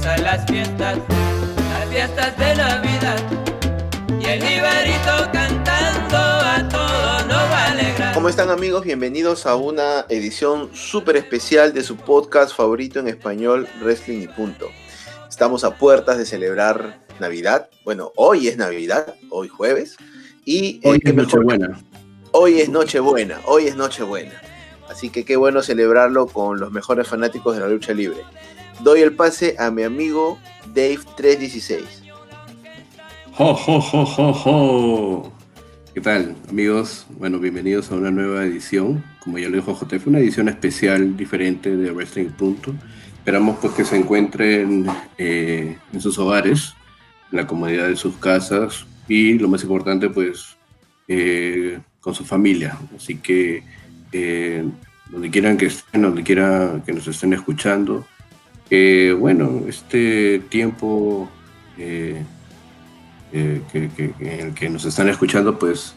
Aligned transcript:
empiezan 0.00 0.22
las 0.24 0.46
fiestas, 0.46 0.98
las 1.72 1.88
fiestas 1.90 2.38
de 2.38 2.54
Navidad. 2.56 3.20
Y 4.18 4.24
el 4.24 4.42
Ibarito 4.42 5.30
cantando 5.30 6.16
a 6.16 6.68
todo 6.70 7.26
no 7.26 7.34
va 7.34 7.64
a 7.64 7.72
alegrar. 7.72 8.14
¿Cómo 8.14 8.30
están 8.30 8.50
amigos? 8.50 8.84
Bienvenidos 8.84 9.44
a 9.44 9.56
una 9.56 10.06
edición 10.08 10.70
súper 10.74 11.16
especial 11.16 11.74
de 11.74 11.82
su 11.82 11.96
podcast 11.96 12.56
favorito 12.56 12.98
en 12.98 13.08
español, 13.08 13.68
Wrestling 13.82 14.22
y 14.22 14.28
Punto. 14.28 14.68
Estamos 15.28 15.64
a 15.64 15.76
puertas 15.76 16.16
de 16.16 16.24
celebrar 16.24 17.00
Navidad. 17.18 17.68
Bueno, 17.84 18.12
hoy 18.16 18.48
es 18.48 18.56
Navidad, 18.56 19.14
hoy 19.28 19.48
jueves. 19.48 19.96
Y 20.46 20.80
hoy 20.82 20.96
eh, 20.96 21.00
qué 21.04 21.10
es 21.10 21.16
Nochebuena. 21.16 21.78
Hoy 22.32 22.60
es 22.60 22.70
Nochebuena, 22.70 23.40
hoy 23.44 23.66
es 23.66 23.76
Nochebuena. 23.76 24.40
Así 24.88 25.10
que 25.10 25.26
qué 25.26 25.36
bueno 25.36 25.62
celebrarlo 25.62 26.26
con 26.26 26.58
los 26.58 26.72
mejores 26.72 27.06
fanáticos 27.06 27.54
de 27.54 27.60
la 27.60 27.68
lucha 27.68 27.92
libre. 27.92 28.24
Doy 28.82 29.02
el 29.02 29.12
pase 29.12 29.56
a 29.58 29.70
mi 29.70 29.82
amigo 29.82 30.38
Dave316. 30.74 31.82
¡Jo, 33.32 33.54
jo, 33.54 33.80
jo, 33.80 34.06
jo, 34.06 34.32
jo! 34.32 35.32
¿Qué 35.92 36.00
tal, 36.00 36.34
amigos? 36.48 37.06
Bueno, 37.18 37.38
bienvenidos 37.38 37.90
a 37.90 37.96
una 37.96 38.10
nueva 38.10 38.44
edición. 38.44 39.04
Como 39.22 39.38
ya 39.38 39.50
lo 39.50 39.56
dijo 39.56 39.74
JF, 39.78 40.06
una 40.06 40.18
edición 40.18 40.48
especial, 40.48 41.14
diferente 41.14 41.76
de 41.76 41.90
Wrestling 41.90 42.30
Punto. 42.30 42.74
Esperamos 43.18 43.58
pues 43.60 43.74
que 43.74 43.84
se 43.84 43.96
encuentren 43.96 44.86
eh, 45.18 45.76
en 45.92 46.00
sus 46.00 46.18
hogares, 46.18 46.74
en 47.30 47.36
la 47.36 47.46
comodidad 47.46 47.86
de 47.86 47.96
sus 47.96 48.16
casas 48.16 48.86
y 49.08 49.38
lo 49.38 49.48
más 49.48 49.62
importante 49.62 50.08
pues 50.08 50.56
eh, 51.06 51.78
con 52.00 52.14
su 52.14 52.24
familia. 52.24 52.78
Así 52.96 53.16
que 53.16 53.62
eh, 54.12 54.64
donde 55.10 55.30
quieran 55.30 55.58
que 55.58 55.66
estén, 55.66 56.00
donde 56.00 56.22
quiera 56.22 56.82
que 56.86 56.94
nos 56.94 57.06
estén 57.08 57.34
escuchando, 57.34 58.06
bueno, 59.18 59.62
este 59.66 60.38
tiempo 60.48 61.28
eh, 61.76 62.22
eh, 63.32 63.62
que, 63.72 64.12
en 64.20 64.40
el 64.48 64.54
que 64.54 64.68
nos 64.68 64.84
están 64.84 65.08
escuchando, 65.08 65.58
pues 65.58 65.94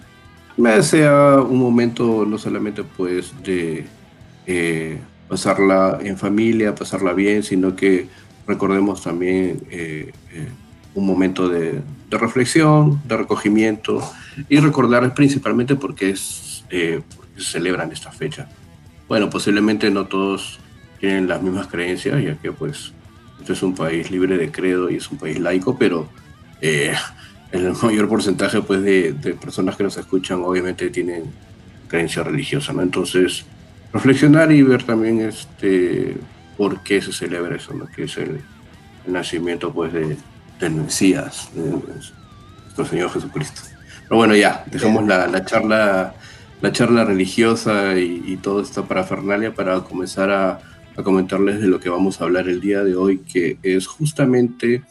me 0.55 0.81
sea 0.81 1.37
un 1.41 1.57
momento 1.59 2.25
no 2.25 2.37
solamente 2.37 2.83
pues 2.83 3.33
de 3.43 3.85
eh, 4.45 4.97
pasarla 5.27 5.99
en 6.01 6.17
familia, 6.17 6.75
pasarla 6.75 7.13
bien, 7.13 7.43
sino 7.43 7.75
que 7.75 8.07
recordemos 8.47 9.01
también 9.01 9.61
un 10.95 11.05
momento 11.05 11.49
de, 11.49 11.81
reflexión, 12.11 13.01
de 13.07 13.17
recogimiento 13.17 14.01
y 14.47 14.59
recordar 14.59 15.13
principalmente 15.15 15.75
porque 15.75 16.11
es 16.11 16.65
porque 16.69 17.01
se 17.37 17.51
celebran 17.53 17.91
esta 17.91 18.11
fecha. 18.11 18.47
Bueno, 19.07 19.29
posiblemente 19.29 19.89
no 19.89 20.05
todos 20.05 20.59
tienen 21.03 21.27
las 21.27 21.41
mismas 21.41 21.67
creencias, 21.67 22.23
ya 22.23 22.35
que 22.37 22.53
pues 22.53 22.93
este 23.41 23.51
es 23.51 23.61
un 23.61 23.75
país 23.75 24.09
libre 24.09 24.37
de 24.37 24.49
credo 24.49 24.89
y 24.89 24.95
es 24.95 25.11
un 25.11 25.17
país 25.17 25.37
laico, 25.37 25.77
pero 25.77 26.07
eh, 26.61 26.93
el 27.51 27.73
mayor 27.83 28.07
porcentaje 28.07 28.61
pues 28.61 28.81
de, 28.83 29.11
de 29.11 29.33
personas 29.33 29.75
que 29.75 29.83
nos 29.83 29.97
escuchan 29.97 30.41
obviamente 30.41 30.89
tienen 30.91 31.25
creencia 31.89 32.23
religiosa, 32.23 32.71
¿no? 32.71 32.83
Entonces, 32.83 33.43
reflexionar 33.91 34.49
y 34.53 34.61
ver 34.61 34.83
también 34.83 35.19
este 35.19 36.15
por 36.55 36.81
qué 36.83 37.01
se 37.01 37.11
celebra 37.11 37.57
eso, 37.57 37.73
¿no? 37.73 37.85
Que 37.87 38.05
es 38.05 38.15
el, 38.15 38.39
el 39.05 39.11
nacimiento 39.11 39.73
pues 39.73 39.91
de, 39.91 40.15
del 40.61 40.71
Mesías, 40.71 41.49
de 41.53 41.69
nuestro 41.69 42.85
Señor 42.85 43.11
Jesucristo. 43.11 43.59
Pero 44.03 44.15
bueno, 44.15 44.37
ya, 44.37 44.63
dejamos 44.71 45.05
la, 45.05 45.27
la 45.27 45.43
charla 45.43 46.13
la 46.61 46.71
charla 46.71 47.03
religiosa 47.03 47.99
y, 47.99 48.23
y 48.25 48.37
toda 48.37 48.63
esta 48.63 48.83
parafernalia 48.83 49.53
para 49.53 49.81
comenzar 49.81 50.31
a, 50.31 50.61
a 50.95 51.03
comentarles 51.03 51.59
de 51.59 51.67
lo 51.67 51.79
que 51.79 51.89
vamos 51.89 52.19
a 52.19 52.25
hablar 52.25 52.47
el 52.47 52.61
día 52.61 52.83
de 52.83 52.95
hoy, 52.95 53.19
que 53.19 53.57
es 53.63 53.87
justamente 53.87 54.83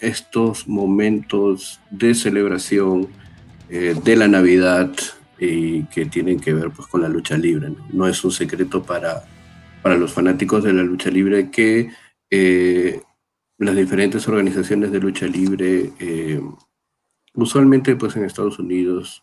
estos 0.00 0.68
momentos 0.68 1.80
de 1.90 2.14
celebración 2.14 3.08
eh, 3.70 3.94
de 4.04 4.16
la 4.16 4.28
Navidad 4.28 4.92
y 5.38 5.84
que 5.84 6.06
tienen 6.06 6.40
que 6.40 6.52
ver 6.52 6.70
pues, 6.70 6.88
con 6.88 7.02
la 7.02 7.08
lucha 7.08 7.36
libre. 7.36 7.72
No, 7.92 8.06
es 8.06 8.22
un 8.24 8.32
secreto 8.32 8.82
para, 8.82 9.24
para 9.82 9.96
los 9.96 10.12
fanáticos 10.12 10.64
de 10.64 10.72
la 10.72 10.82
lucha 10.82 11.10
libre 11.10 11.50
que 11.50 11.90
eh, 12.30 13.00
las 13.58 13.76
diferentes 13.76 14.28
organizaciones 14.28 14.92
de 14.92 15.00
lucha 15.00 15.26
libre, 15.26 15.92
eh, 15.98 16.40
usualmente 17.34 17.96
pues 17.96 18.16
en 18.16 18.24
Estados 18.24 18.58
Unidos, 18.58 19.22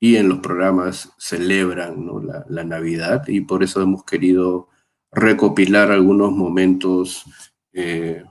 y 0.00 0.16
en 0.16 0.28
los 0.28 0.40
programas 0.40 1.12
celebran 1.18 2.04
¿no? 2.04 2.20
la 2.20 2.64
Navidad 2.64 3.28
y 3.28 3.42
por 3.42 3.62
eso 3.62 3.80
hemos 3.80 4.02
querido 4.02 4.68
recopilar 5.14 5.90
algunos 5.90 6.32
momentos 6.32 7.24
eh, 7.72 8.22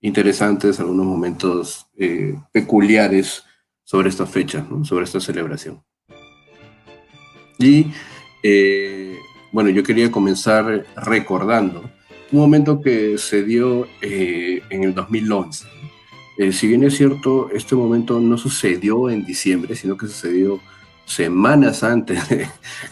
interesantes, 0.00 0.80
algunos 0.80 1.06
momentos 1.06 1.86
eh, 1.96 2.36
peculiares 2.52 3.44
sobre 3.84 4.08
esta 4.08 4.26
fecha, 4.26 4.66
sobre 4.84 5.04
esta 5.04 5.20
celebración. 5.20 5.82
Y 7.58 7.86
eh, 8.42 9.16
bueno, 9.52 9.70
yo 9.70 9.82
quería 9.82 10.10
comenzar 10.10 10.86
recordando 10.96 11.90
un 12.30 12.40
momento 12.40 12.80
que 12.80 13.16
se 13.18 13.42
dio 13.42 13.88
en 14.00 14.84
el 14.84 14.94
2011. 14.94 15.78
Eh, 16.38 16.52
si 16.52 16.68
bien 16.68 16.84
es 16.84 16.96
cierto, 16.96 17.50
este 17.52 17.74
momento 17.74 18.20
no 18.20 18.38
sucedió 18.38 19.10
en 19.10 19.24
diciembre, 19.24 19.74
sino 19.74 19.96
que 19.96 20.06
sucedió 20.06 20.60
semanas 21.08 21.82
antes 21.82 22.22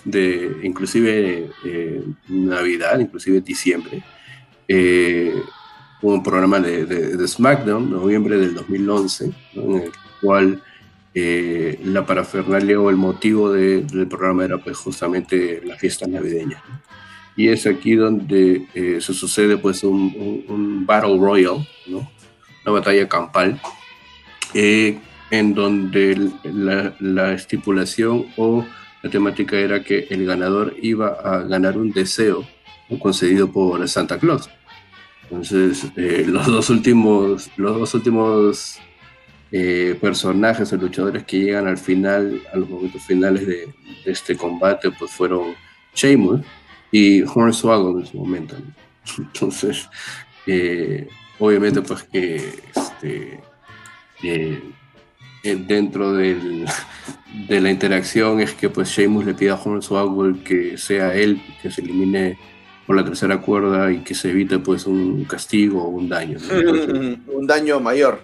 de, 0.04 0.56
inclusive 0.62 1.50
eh, 1.64 2.02
Navidad, 2.28 2.98
inclusive 2.98 3.40
diciembre. 3.40 4.02
Eh, 4.66 5.34
un 6.02 6.22
programa 6.22 6.60
de, 6.60 6.84
de, 6.86 7.16
de 7.16 7.28
SmackDown, 7.28 7.90
noviembre 7.90 8.38
del 8.38 8.54
2011, 8.54 9.32
¿no? 9.54 9.62
en 9.76 9.82
el 9.82 9.92
cual 10.20 10.62
eh, 11.14 11.80
la 11.84 12.04
parafernalia 12.04 12.78
o 12.80 12.90
el 12.90 12.96
motivo 12.96 13.52
de, 13.52 13.82
del 13.82 14.06
programa 14.06 14.44
era 14.44 14.58
pues 14.58 14.76
justamente 14.76 15.62
la 15.64 15.76
fiesta 15.76 16.06
navideña. 16.06 16.62
¿no? 16.68 16.80
Y 17.36 17.48
es 17.48 17.66
aquí 17.66 17.94
donde 17.94 18.66
eh, 18.74 18.98
se 19.00 19.14
sucede 19.14 19.56
pues 19.56 19.82
un 19.84 20.84
Battle 20.86 21.18
Royal, 21.18 21.66
¿no? 21.86 22.10
una 22.64 22.72
batalla 22.72 23.08
campal, 23.08 23.60
eh, 24.54 24.98
en 25.30 25.54
donde 25.54 26.30
la, 26.44 26.94
la, 27.00 27.32
estipulación 27.32 28.26
o 28.36 28.64
la 29.02 29.10
temática 29.10 29.56
era 29.56 29.82
que 29.82 30.06
el 30.10 30.24
ganador 30.26 30.74
iba 30.80 31.08
a 31.08 31.42
ganar 31.42 31.76
un 31.76 31.92
deseo 31.92 32.46
concedido 33.00 33.50
por 33.50 33.86
Santa 33.88 34.18
Claus. 34.18 34.48
Entonces, 35.24 35.86
eh, 35.96 36.24
los 36.28 36.46
dos 36.46 36.70
últimos, 36.70 37.50
los 37.56 37.78
dos 37.78 37.94
últimos 37.94 38.78
eh, 39.52 39.96
personajes 40.00 40.72
o 40.72 40.76
luchadores 40.76 41.24
que 41.24 41.40
llegan 41.40 41.66
al 41.66 41.78
final, 41.78 42.40
a 42.52 42.56
los 42.56 42.68
momentos 42.68 43.02
finales 43.02 43.46
de, 43.46 43.74
este 44.04 44.36
combate, 44.36 44.90
pues 44.92 45.10
fueron 45.10 45.54
Sheamus 45.94 46.42
y 46.92 47.22
Hornswoggle 47.22 48.02
en 48.02 48.06
su 48.06 48.18
momento. 48.18 48.56
Entonces, 49.18 49.88
eh, 50.46 51.08
obviamente, 51.38 51.82
pues 51.82 52.04
que 52.04 52.36
este, 52.74 53.40
dentro 55.42 56.12
del, 56.12 56.66
de 57.48 57.60
la 57.60 57.70
interacción 57.70 58.40
es 58.40 58.54
que 58.54 58.68
pues 58.68 58.88
Sheamus 58.88 59.24
le 59.24 59.34
pide 59.34 59.50
a 59.50 59.54
Hornswoggle 59.54 60.42
que 60.42 60.76
sea 60.78 61.14
él 61.14 61.40
que 61.62 61.70
se 61.70 61.82
elimine 61.82 62.38
por 62.86 62.96
la 62.96 63.04
tercera 63.04 63.40
cuerda 63.40 63.90
y 63.90 63.98
que 63.98 64.14
se 64.14 64.30
evite 64.30 64.58
pues 64.58 64.86
un 64.86 65.24
castigo 65.24 65.82
o 65.82 65.88
un 65.88 66.08
daño. 66.08 66.38
¿no? 66.38 66.58
Entonces, 66.58 67.18
un 67.26 67.46
daño 67.46 67.80
mayor. 67.80 68.22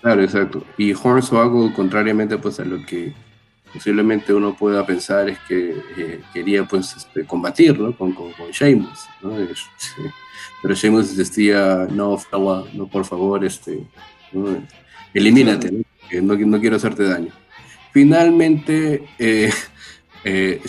Claro, 0.00 0.22
exacto. 0.22 0.64
Y 0.78 0.92
Hornswoggle, 0.92 1.74
contrariamente 1.74 2.38
pues 2.38 2.60
a 2.60 2.64
lo 2.64 2.84
que 2.84 3.12
posiblemente 3.72 4.32
uno 4.32 4.56
pueda 4.56 4.86
pensar 4.86 5.28
es 5.28 5.38
que 5.48 5.76
eh, 5.96 6.20
quería 6.32 6.64
pues 6.64 6.94
este, 6.96 7.24
combatir 7.24 7.78
¿no? 7.78 7.96
con, 7.96 8.12
con, 8.12 8.32
con 8.32 8.50
Sheamus, 8.50 9.06
¿no? 9.22 9.36
Pero 10.62 10.74
Sheamus 10.74 11.16
decía, 11.16 11.86
no, 11.90 12.18
no, 12.32 12.86
por 12.86 13.04
favor, 13.04 13.44
este, 13.44 13.80
¿no? 14.32 14.62
elimínate, 15.12 15.70
¿no? 15.70 15.82
No, 16.22 16.60
quiero 16.60 16.76
hacerte 16.76 17.04
daño. 17.04 17.32
Finalmente, 17.92 19.06
eh, 19.18 19.50
eh, 20.24 20.60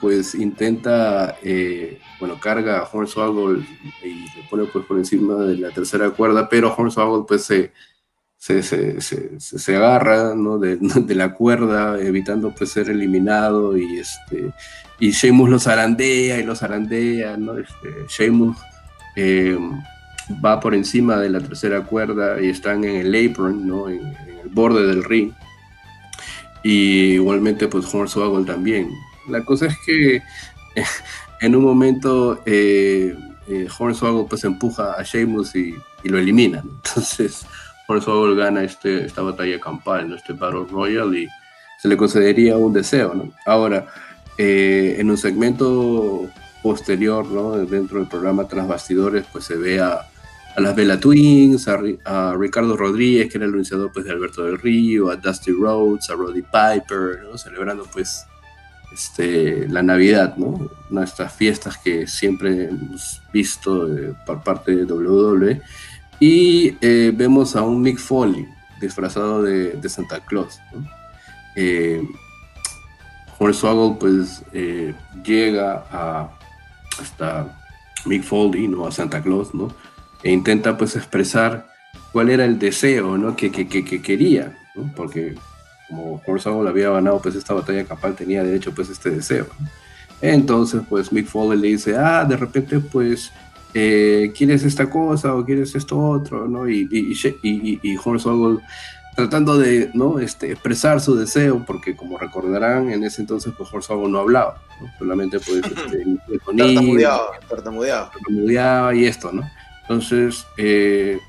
pues 0.00 0.34
intenta, 0.34 1.36
eh, 1.42 2.00
bueno, 2.18 2.38
carga 2.40 2.78
a 2.78 2.88
Hornswoggle 2.90 3.64
y 4.02 4.08
le 4.08 4.48
pone 4.48 4.64
pues 4.64 4.84
por 4.86 4.98
encima 4.98 5.34
de 5.44 5.56
la 5.58 5.70
tercera 5.70 6.10
cuerda, 6.10 6.48
pero 6.48 6.74
Hornswoggle 6.74 7.24
pues 7.26 7.44
se, 7.44 7.72
se, 8.36 8.62
se, 8.62 9.40
se, 9.40 9.76
agarra 9.76 10.34
¿no? 10.34 10.58
de, 10.58 10.76
de, 10.80 11.14
la 11.14 11.34
cuerda, 11.34 12.00
evitando 12.00 12.54
pues 12.54 12.70
ser 12.70 12.90
eliminado 12.90 13.76
y 13.76 13.98
este 13.98 14.52
y 15.02 15.10
Sheamus 15.10 15.50
lo 15.50 15.58
zarandea 15.58 16.38
y 16.38 16.44
lo 16.44 16.54
zarandea, 16.54 17.36
¿no? 17.36 17.58
Este, 17.58 17.88
eh, 19.16 19.58
va 20.44 20.60
por 20.60 20.76
encima 20.76 21.16
de 21.16 21.28
la 21.28 21.40
tercera 21.40 21.82
cuerda 21.82 22.40
y 22.40 22.50
están 22.50 22.84
en 22.84 23.06
el 23.06 23.30
apron, 23.30 23.66
¿no? 23.66 23.86
El 24.42 24.48
borde 24.50 24.86
del 24.86 25.04
ring. 25.04 25.32
Y 26.62 27.14
igualmente, 27.14 27.68
pues 27.68 27.92
Hornswoggle 27.92 28.44
también. 28.44 28.90
La 29.28 29.44
cosa 29.44 29.66
es 29.66 29.76
que 29.84 30.22
en 31.40 31.56
un 31.56 31.64
momento 31.64 32.40
eh, 32.46 33.16
eh, 33.48 33.68
Hornswoggle 33.78 34.26
pues 34.28 34.44
empuja 34.44 34.92
a 34.92 35.02
Sheamus 35.02 35.54
y, 35.56 35.74
lo 36.04 36.18
elimina. 36.18 36.62
Entonces 36.62 37.46
Hornswoggle 37.88 38.36
gana 38.36 38.64
este, 38.64 39.06
esta 39.06 39.22
batalla 39.22 39.58
campal, 39.60 40.08
¿no? 40.08 40.16
este 40.16 40.32
Battle 40.32 40.66
Royal 40.70 41.14
y 41.16 41.28
se 41.80 41.88
le 41.88 41.96
concedería 41.96 42.56
un 42.56 42.72
deseo. 42.72 43.14
¿no? 43.14 43.32
Ahora, 43.46 43.86
eh, 44.38 44.96
en 44.98 45.10
un 45.10 45.18
segmento 45.18 46.28
posterior, 46.62 47.26
¿no? 47.26 47.56
dentro 47.58 47.98
del 47.98 48.08
programa 48.08 48.46
Tras 48.46 48.68
Bastidores, 48.68 49.24
pues 49.32 49.44
se 49.44 49.56
ve 49.56 49.80
a, 49.80 50.08
las 50.60 50.76
Bella 50.76 51.00
Twins, 51.00 51.66
a, 51.68 52.34
Ricardo 52.36 52.76
Rodríguez, 52.76 53.30
que 53.30 53.38
era 53.38 53.46
el 53.46 53.54
iniciador 53.54 53.90
pues, 53.92 54.04
de 54.04 54.12
Alberto 54.12 54.44
del 54.44 54.58
Río, 54.58 55.10
a 55.10 55.16
Dusty 55.16 55.52
Rhodes, 55.52 56.10
a 56.10 56.14
Roddy 56.14 56.42
Piper, 56.42 57.20
celebrando 57.36 57.86
pues 57.92 58.26
este, 58.92 59.66
la 59.68 59.82
Navidad, 59.82 60.36
¿no? 60.36 60.70
Fiestas 61.36 61.78
que 61.78 62.06
siempre 62.06 62.68
hemos 62.68 63.22
visto 63.32 63.88
eh, 63.96 64.14
por 64.26 64.42
parte 64.42 64.76
de 64.76 64.84
WWE. 64.84 65.62
Y 66.20 66.76
eh, 66.80 67.12
vemos 67.14 67.56
a 67.56 67.62
un 67.62 67.80
Mick 67.80 67.98
Foley 67.98 68.46
disfrazado 68.80 69.42
de, 69.42 69.88
Santa 69.88 70.20
Claus. 70.20 70.60
¿no? 70.72 70.86
Eh, 71.56 72.06
Hornswoggle 73.38 73.98
pues 73.98 74.44
llega 75.24 75.84
a, 75.90 76.30
hasta 77.00 77.58
Mick 78.04 78.22
Foley, 78.22 78.68
¿no? 78.68 78.86
A 78.86 78.92
Santa 78.92 79.22
Claus, 79.22 79.54
¿no? 79.54 79.74
E 80.22 80.30
intenta 80.30 80.76
pues 80.76 80.96
expresar 80.96 81.66
cuál 82.12 82.30
era 82.30 82.44
el 82.44 82.58
deseo, 82.58 83.16
¿no? 83.18 83.34
Que, 83.36 83.50
que, 83.50 83.66
que, 83.66 84.02
quería, 84.02 84.56
¿no? 84.74 84.92
Porque 84.94 85.34
como 85.88 86.22
Hornswoggle 86.26 86.70
había 86.70 86.90
ganado 86.90 87.20
pues 87.20 87.34
esta 87.34 87.54
batalla 87.54 87.84
capaz 87.84 88.14
tenía 88.16 88.42
derecho 88.42 88.72
pues 88.74 88.88
este 88.88 89.10
deseo. 89.10 89.46
Entonces 90.20 90.82
pues 90.88 91.12
Mick 91.12 91.26
Foley 91.26 91.60
le 91.60 91.68
dice, 91.68 91.96
ah, 91.96 92.24
de 92.24 92.36
repente 92.36 92.78
pues 92.78 93.32
eh, 93.74 94.32
quieres 94.36 94.64
esta 94.64 94.88
cosa 94.88 95.34
o 95.34 95.44
quieres 95.44 95.74
esto 95.74 95.98
otro, 95.98 96.46
¿no? 96.46 96.68
Y, 96.68 96.88
y, 96.90 97.12
y, 97.42 97.80
y 97.82 97.96
Hornswoggle 97.96 98.60
tratando 99.14 99.58
de 99.58 99.90
¿no? 99.94 100.18
este, 100.18 100.52
expresar 100.52 101.00
su 101.00 101.14
deseo, 101.14 101.64
porque 101.66 101.94
como 101.94 102.18
recordarán, 102.18 102.90
en 102.90 103.04
ese 103.04 103.20
entonces 103.20 103.52
pues 103.56 103.72
Hornswoggle 103.72 104.10
no 104.10 104.20
hablaba, 104.20 104.62
solamente 104.98 105.38
pues 105.38 105.58
este, 105.64 106.04
tartamudeaba, 106.56 107.30
tartamudeaba. 107.48 108.94
y 108.94 109.04
esto, 109.04 109.32
¿no? 109.32 109.42
Entonces, 109.92 110.46
eh, 110.56 111.20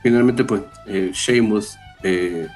finalmente 0.00 0.44
pues 0.44 0.62
eh, 0.86 1.10
Sheamus 1.12 1.76
eh, 2.04 2.46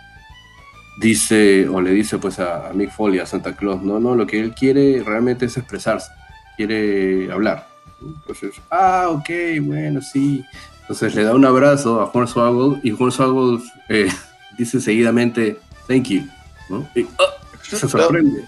dice 1.01 1.69
o 1.69 1.81
le 1.81 1.91
dice 1.91 2.19
pues 2.19 2.39
a, 2.39 2.71
Mick 2.73 2.93
Foley, 2.93 3.19
a 3.19 3.27
Santa 3.27 3.57
Claus, 3.57 3.83
no, 3.83 3.99
no, 3.99 4.15
lo 4.15 4.29
que 4.29 4.39
él 4.39 4.55
quiere 4.55 5.03
realmente 5.05 5.47
es 5.47 5.57
expresarse, 5.57 6.13
quiere 6.57 7.33
hablar. 7.33 7.67
Entonces, 8.01 8.55
ah, 8.71 9.09
ok, 9.09 9.29
bueno, 9.63 10.01
sí. 10.01 10.45
Entonces 10.83 11.17
le 11.17 11.25
da 11.25 11.35
un 11.35 11.45
abrazo 11.45 12.01
a 12.01 12.05
Hornswoggle 12.05 12.81
y 12.85 12.93
Hornswoggle 12.93 13.65
eh, 13.89 14.09
dice 14.59 14.81
seguidamente, 14.81 15.59
thank 15.89 16.05
you. 16.05 16.29
¿no? 16.69 16.89
Y, 16.95 17.09
oh, 17.19 17.25
se 17.61 17.77
sorprende. 17.89 18.45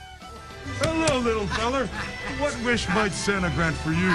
Hello, 0.83 1.19
little 1.19 1.49
feller. 1.49 1.89
What 2.39 2.55
wish 2.65 2.89
might 2.91 3.11
Santa 3.11 3.51
grant 3.57 3.75
for 3.79 3.91
you? 3.91 4.09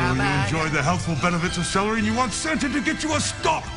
You 0.00 0.60
enjoy 0.60 0.68
the 0.70 0.82
healthful 0.82 1.16
benefits 1.16 1.56
of 1.58 1.66
celery 1.66 1.98
and 1.98 2.06
you 2.06 2.14
want 2.14 2.32
Santa 2.32 2.68
to 2.68 2.80
get 2.80 3.02
you 3.02 3.14
a 3.14 3.20
stalk. 3.20 3.64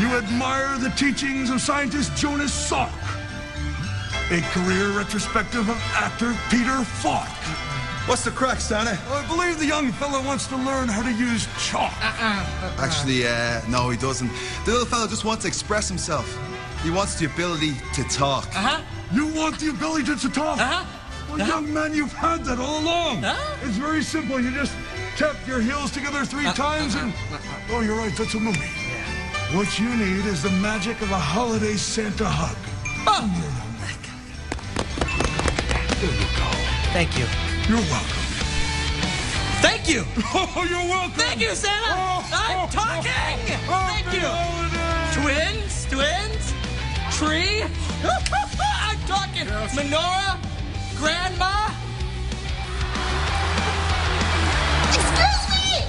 You 0.00 0.16
admire 0.16 0.78
the 0.78 0.88
teachings 0.90 1.50
of 1.50 1.60
scientist 1.60 2.16
Jonas 2.16 2.52
Salk. 2.52 2.90
A 4.30 4.40
career 4.52 4.96
retrospective 4.96 5.68
of 5.68 5.76
actor 5.92 6.34
Peter 6.48 6.82
Falk. 6.84 7.28
What's 8.08 8.24
the 8.24 8.30
crack, 8.30 8.60
Santa? 8.60 8.98
I 9.10 9.26
believe 9.26 9.58
the 9.58 9.66
young 9.66 9.92
fellow 9.92 10.24
wants 10.24 10.46
to 10.46 10.56
learn 10.56 10.88
how 10.88 11.02
to 11.02 11.12
use 11.12 11.46
chalk. 11.58 11.92
Uh-uh. 12.02 12.76
Actually, 12.78 13.26
uh, 13.26 13.60
no, 13.68 13.90
he 13.90 13.98
doesn't. 13.98 14.30
The 14.64 14.72
little 14.72 14.86
fellow 14.86 15.06
just 15.06 15.26
wants 15.26 15.42
to 15.42 15.48
express 15.48 15.86
himself. 15.86 16.26
He 16.82 16.90
wants 16.90 17.16
the 17.16 17.26
ability 17.26 17.74
to 17.94 18.02
talk. 18.04 18.46
Uh-huh. 18.56 18.80
You 19.12 19.26
want 19.34 19.58
the 19.58 19.68
ability 19.68 20.04
to, 20.04 20.16
to 20.16 20.28
talk? 20.30 20.58
Uh-huh. 20.58 20.99
Well, 21.30 21.46
young 21.46 21.72
man, 21.72 21.94
you've 21.94 22.12
had 22.12 22.44
that 22.44 22.58
all 22.58 22.80
along. 22.80 23.24
Uh-huh. 23.24 23.66
It's 23.66 23.76
very 23.76 24.02
simple. 24.02 24.40
You 24.40 24.50
just 24.50 24.74
tap 25.16 25.36
your 25.46 25.60
heels 25.60 25.90
together 25.90 26.24
three 26.24 26.46
uh-huh. 26.46 26.54
times 26.54 26.94
and... 26.94 27.12
Oh, 27.70 27.80
you're 27.80 27.96
right, 27.96 28.14
that's 28.16 28.34
a 28.34 28.40
movie. 28.40 28.58
Yeah. 28.58 29.56
What 29.56 29.78
you 29.78 29.88
need 29.96 30.26
is 30.26 30.42
the 30.42 30.50
magic 30.50 31.00
of 31.02 31.10
a 31.10 31.18
holiday 31.18 31.76
Santa 31.76 32.26
hug. 32.26 32.56
Oh. 33.06 33.60
There 36.00 36.08
you 36.08 36.18
go. 36.38 36.48
Thank 36.92 37.18
you. 37.18 37.26
You're 37.68 37.84
welcome. 37.90 38.20
Thank 39.60 39.88
you. 39.88 40.04
Oh, 40.32 40.66
you're 40.68 40.78
welcome. 40.78 41.12
Thank 41.12 41.40
you, 41.40 41.54
Santa. 41.54 41.92
Oh, 41.92 42.26
I'm 42.32 42.68
talking. 42.70 43.02
Thank 43.02 44.06
you. 44.14 44.28
Twins, 45.20 45.86
twins, 45.90 46.54
tree. 47.16 47.62
I'm 48.64 48.98
talking. 49.06 49.46
Yes. 49.46 49.76
Menorah, 49.76 50.49
grandma. 51.00 51.72
Excuse 54.92 55.48
me. 55.48 55.88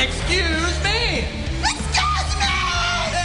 Excuse 0.00 0.80
me. 0.80 1.28
Excuse 1.60 2.32
me. 2.40 2.56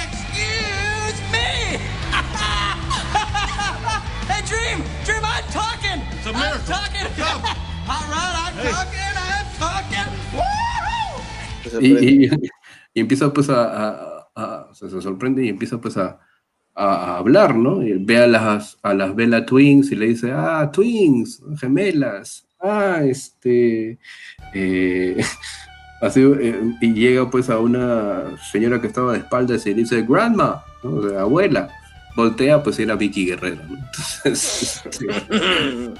Excuse 0.04 1.20
me. 1.32 1.80
hey, 4.28 4.44
Dream, 4.44 4.84
Dream, 5.08 5.24
I'm 5.24 5.48
talking. 5.56 6.04
It's 6.12 6.28
a 6.28 6.36
miracle. 6.36 6.60
I'm 6.60 6.68
talking. 6.68 7.08
Come. 7.16 7.40
All 7.92 8.08
right, 8.12 8.36
I'm 8.44 8.52
hey. 8.60 8.76
talking, 8.76 9.16
I'm 9.16 9.48
talking. 9.64 10.12
Woo! 10.36 11.72
Y, 11.80 11.88
y, 11.88 12.28
y, 12.94 13.00
empieza 13.00 13.32
pues 13.32 13.48
a, 13.50 13.64
a, 13.64 14.28
a, 14.36 14.68
se 14.74 14.90
sorprende 15.02 15.46
y 15.46 15.50
empieza 15.50 15.80
pues 15.80 15.96
a, 15.96 16.20
a 16.76 17.18
hablar, 17.18 17.56
¿no? 17.56 17.84
Y 17.84 17.94
ve 17.94 18.18
a 18.18 18.28
las, 18.28 18.78
a 18.82 18.94
las 18.94 19.16
Bella 19.16 19.46
Twins 19.46 19.92
y 19.92 19.96
le 19.96 20.08
dice, 20.08 20.32
ah, 20.32 20.70
Twins, 20.72 21.42
gemelas, 21.60 22.46
ah, 22.60 23.02
este, 23.04 23.98
eh, 24.54 25.24
así, 26.02 26.22
eh, 26.22 26.62
y 26.82 26.94
llega 26.94 27.30
pues 27.30 27.50
a 27.50 27.60
una 27.60 28.38
señora 28.52 28.80
que 28.80 28.88
estaba 28.88 29.14
de 29.14 29.20
espaldas 29.20 29.66
y 29.66 29.70
le 29.70 29.76
dice, 29.82 30.06
grandma, 30.08 30.64
¿no? 30.84 31.20
abuela, 31.20 31.70
voltea, 32.16 32.62
pues 32.64 32.80
era 32.80 32.96
Vicky 32.96 33.28
Guerrero, 33.28 33.62
¿no? 33.70 33.78
Entonces, 34.24 34.84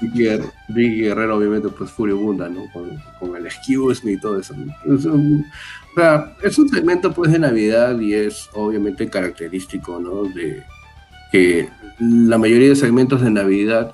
Vicky, 0.00 1.02
Guerrero, 1.02 1.36
obviamente, 1.36 1.68
pues 1.68 1.90
furibunda, 1.90 2.48
¿no? 2.48 2.64
Con, 2.72 2.90
con, 3.18 3.36
el 3.36 3.46
excuse 3.46 4.04
me 4.04 4.12
y 4.12 4.16
todo 4.18 4.40
eso. 4.40 4.54
Es 4.86 5.04
un, 5.04 5.46
sea, 5.94 6.36
es 6.42 6.58
un 6.58 6.68
segmento, 6.68 7.12
pues, 7.12 7.32
de 7.32 7.38
Navidad 7.38 7.98
y 8.00 8.14
es, 8.14 8.48
obviamente, 8.54 9.08
característico, 9.08 9.98
¿no? 10.00 10.24
De 10.24 10.62
que 11.30 11.68
la 11.98 12.38
mayoría 12.38 12.70
de 12.70 12.76
segmentos 12.76 13.22
de 13.22 13.30
Navidad, 13.30 13.92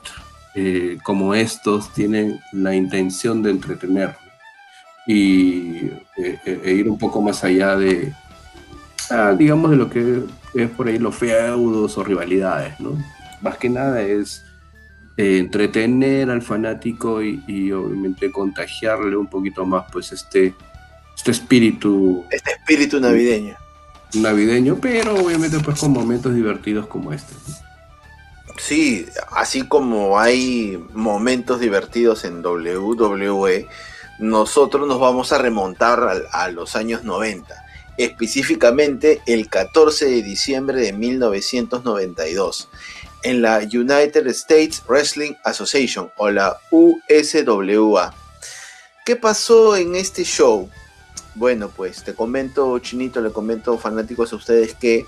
eh, 0.54 0.98
como 1.02 1.34
estos, 1.34 1.92
tienen 1.92 2.40
la 2.52 2.74
intención 2.74 3.42
de 3.42 3.50
entretener 3.50 4.16
y 5.06 5.90
eh, 6.16 6.60
e 6.64 6.72
ir 6.72 6.88
un 6.88 6.98
poco 6.98 7.22
más 7.22 7.42
allá 7.44 7.76
de, 7.76 8.12
ah, 9.10 9.34
digamos, 9.36 9.70
de 9.70 9.76
lo 9.76 9.88
que 9.88 10.22
es 10.54 10.70
por 10.70 10.88
ahí 10.88 10.98
los 10.98 11.14
feudos 11.14 11.96
o 11.96 12.04
rivalidades, 12.04 12.78
¿no? 12.80 12.92
Más 13.40 13.56
que 13.56 13.68
nada 13.68 14.02
es 14.02 14.44
eh, 15.16 15.38
entretener 15.38 16.30
al 16.30 16.42
fanático 16.42 17.22
y, 17.22 17.72
obviamente 17.72 18.30
contagiarle 18.30 19.16
un 19.16 19.26
poquito 19.26 19.66
más 19.66 19.84
pues 19.90 20.12
este, 20.12 20.54
este 21.18 21.32
espíritu. 21.32 22.24
Este 22.30 22.52
espíritu 22.52 23.00
navideño. 23.00 23.56
Navideño, 24.14 24.78
pero 24.80 25.14
obviamente 25.14 25.58
pues 25.58 25.78
con 25.80 25.90
momentos 25.92 26.34
divertidos 26.34 26.86
como 26.86 27.12
este. 27.12 27.34
Sí, 28.56 29.06
así 29.32 29.66
como 29.66 30.18
hay 30.18 30.82
momentos 30.92 31.60
divertidos 31.60 32.24
en 32.24 32.44
WWE, 32.44 33.68
nosotros 34.20 34.88
nos 34.88 34.98
vamos 34.98 35.32
a 35.32 35.38
remontar 35.38 36.24
a, 36.32 36.44
a 36.44 36.50
los 36.50 36.74
años 36.76 37.04
90 37.04 37.54
específicamente 37.98 39.20
el 39.26 39.48
14 39.48 40.06
de 40.06 40.22
diciembre 40.22 40.80
de 40.80 40.92
1992, 40.92 42.68
en 43.24 43.42
la 43.42 43.58
United 43.58 44.24
States 44.28 44.84
Wrestling 44.88 45.32
Association 45.44 46.10
o 46.16 46.30
la 46.30 46.60
USWA. 46.70 48.14
¿Qué 49.04 49.16
pasó 49.16 49.76
en 49.76 49.96
este 49.96 50.22
show? 50.22 50.70
Bueno, 51.38 51.68
pues 51.68 52.02
te 52.02 52.14
comento, 52.14 52.76
Chinito, 52.80 53.20
le 53.20 53.30
comento 53.30 53.78
fanáticos 53.78 54.32
a 54.32 54.36
ustedes 54.36 54.74
que 54.74 55.06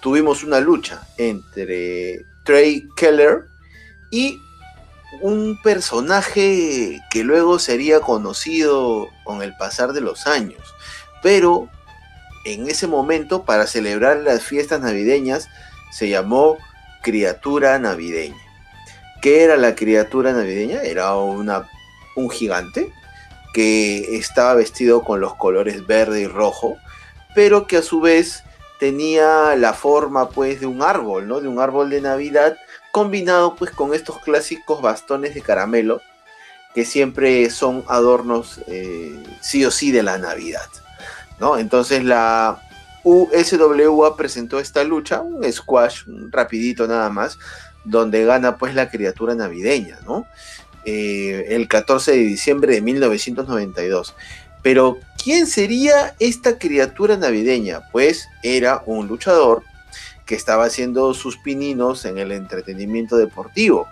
tuvimos 0.00 0.44
una 0.44 0.60
lucha 0.60 1.00
entre 1.16 2.26
Trey 2.44 2.86
Keller 2.98 3.46
y 4.10 4.38
un 5.22 5.58
personaje 5.62 7.00
que 7.10 7.24
luego 7.24 7.58
sería 7.58 8.00
conocido 8.00 9.08
con 9.24 9.40
el 9.40 9.56
pasar 9.56 9.94
de 9.94 10.02
los 10.02 10.26
años, 10.26 10.60
pero 11.22 11.70
en 12.44 12.68
ese 12.68 12.86
momento, 12.86 13.46
para 13.46 13.66
celebrar 13.66 14.18
las 14.18 14.42
fiestas 14.42 14.82
navideñas, 14.82 15.48
se 15.92 16.10
llamó 16.10 16.58
criatura 17.02 17.78
navideña. 17.78 18.36
¿Qué 19.22 19.44
era 19.44 19.56
la 19.56 19.74
criatura 19.74 20.34
navideña? 20.34 20.82
Era 20.82 21.16
una, 21.16 21.66
un 22.16 22.28
gigante 22.28 22.92
que 23.52 24.16
estaba 24.16 24.54
vestido 24.54 25.02
con 25.02 25.20
los 25.20 25.34
colores 25.34 25.86
verde 25.86 26.22
y 26.22 26.26
rojo, 26.26 26.76
pero 27.34 27.66
que 27.66 27.78
a 27.78 27.82
su 27.82 28.00
vez 28.00 28.44
tenía 28.78 29.54
la 29.56 29.74
forma 29.74 30.30
pues 30.30 30.60
de 30.60 30.66
un 30.66 30.82
árbol, 30.82 31.28
¿no? 31.28 31.40
De 31.40 31.48
un 31.48 31.60
árbol 31.60 31.90
de 31.90 32.00
Navidad 32.00 32.56
combinado 32.92 33.54
pues 33.54 33.70
con 33.70 33.94
estos 33.94 34.18
clásicos 34.18 34.82
bastones 34.82 35.34
de 35.34 35.42
caramelo 35.42 36.00
que 36.74 36.84
siempre 36.84 37.50
son 37.50 37.84
adornos 37.88 38.60
eh, 38.68 39.22
sí 39.40 39.64
o 39.64 39.70
sí 39.70 39.90
de 39.90 40.02
la 40.02 40.18
Navidad, 40.18 40.68
¿no? 41.38 41.58
Entonces 41.58 42.04
la 42.04 42.62
USWA 43.02 44.16
presentó 44.16 44.58
esta 44.58 44.84
lucha, 44.84 45.20
un 45.20 45.50
squash 45.52 46.02
rapidito 46.30 46.86
nada 46.86 47.10
más, 47.10 47.38
donde 47.84 48.24
gana 48.24 48.56
pues 48.56 48.74
la 48.74 48.90
criatura 48.90 49.34
navideña, 49.34 49.98
¿no? 50.06 50.26
Eh, 50.84 51.46
el 51.50 51.68
14 51.68 52.12
de 52.12 52.18
diciembre 52.18 52.74
de 52.74 52.80
1992. 52.80 54.14
Pero, 54.62 54.98
¿quién 55.22 55.46
sería 55.46 56.14
esta 56.18 56.58
criatura 56.58 57.16
navideña? 57.16 57.82
Pues 57.92 58.28
era 58.42 58.82
un 58.86 59.06
luchador 59.08 59.62
que 60.26 60.34
estaba 60.34 60.64
haciendo 60.64 61.12
sus 61.14 61.36
pininos 61.38 62.04
en 62.04 62.18
el 62.18 62.32
entretenimiento 62.32 63.16
deportivo. 63.16 63.88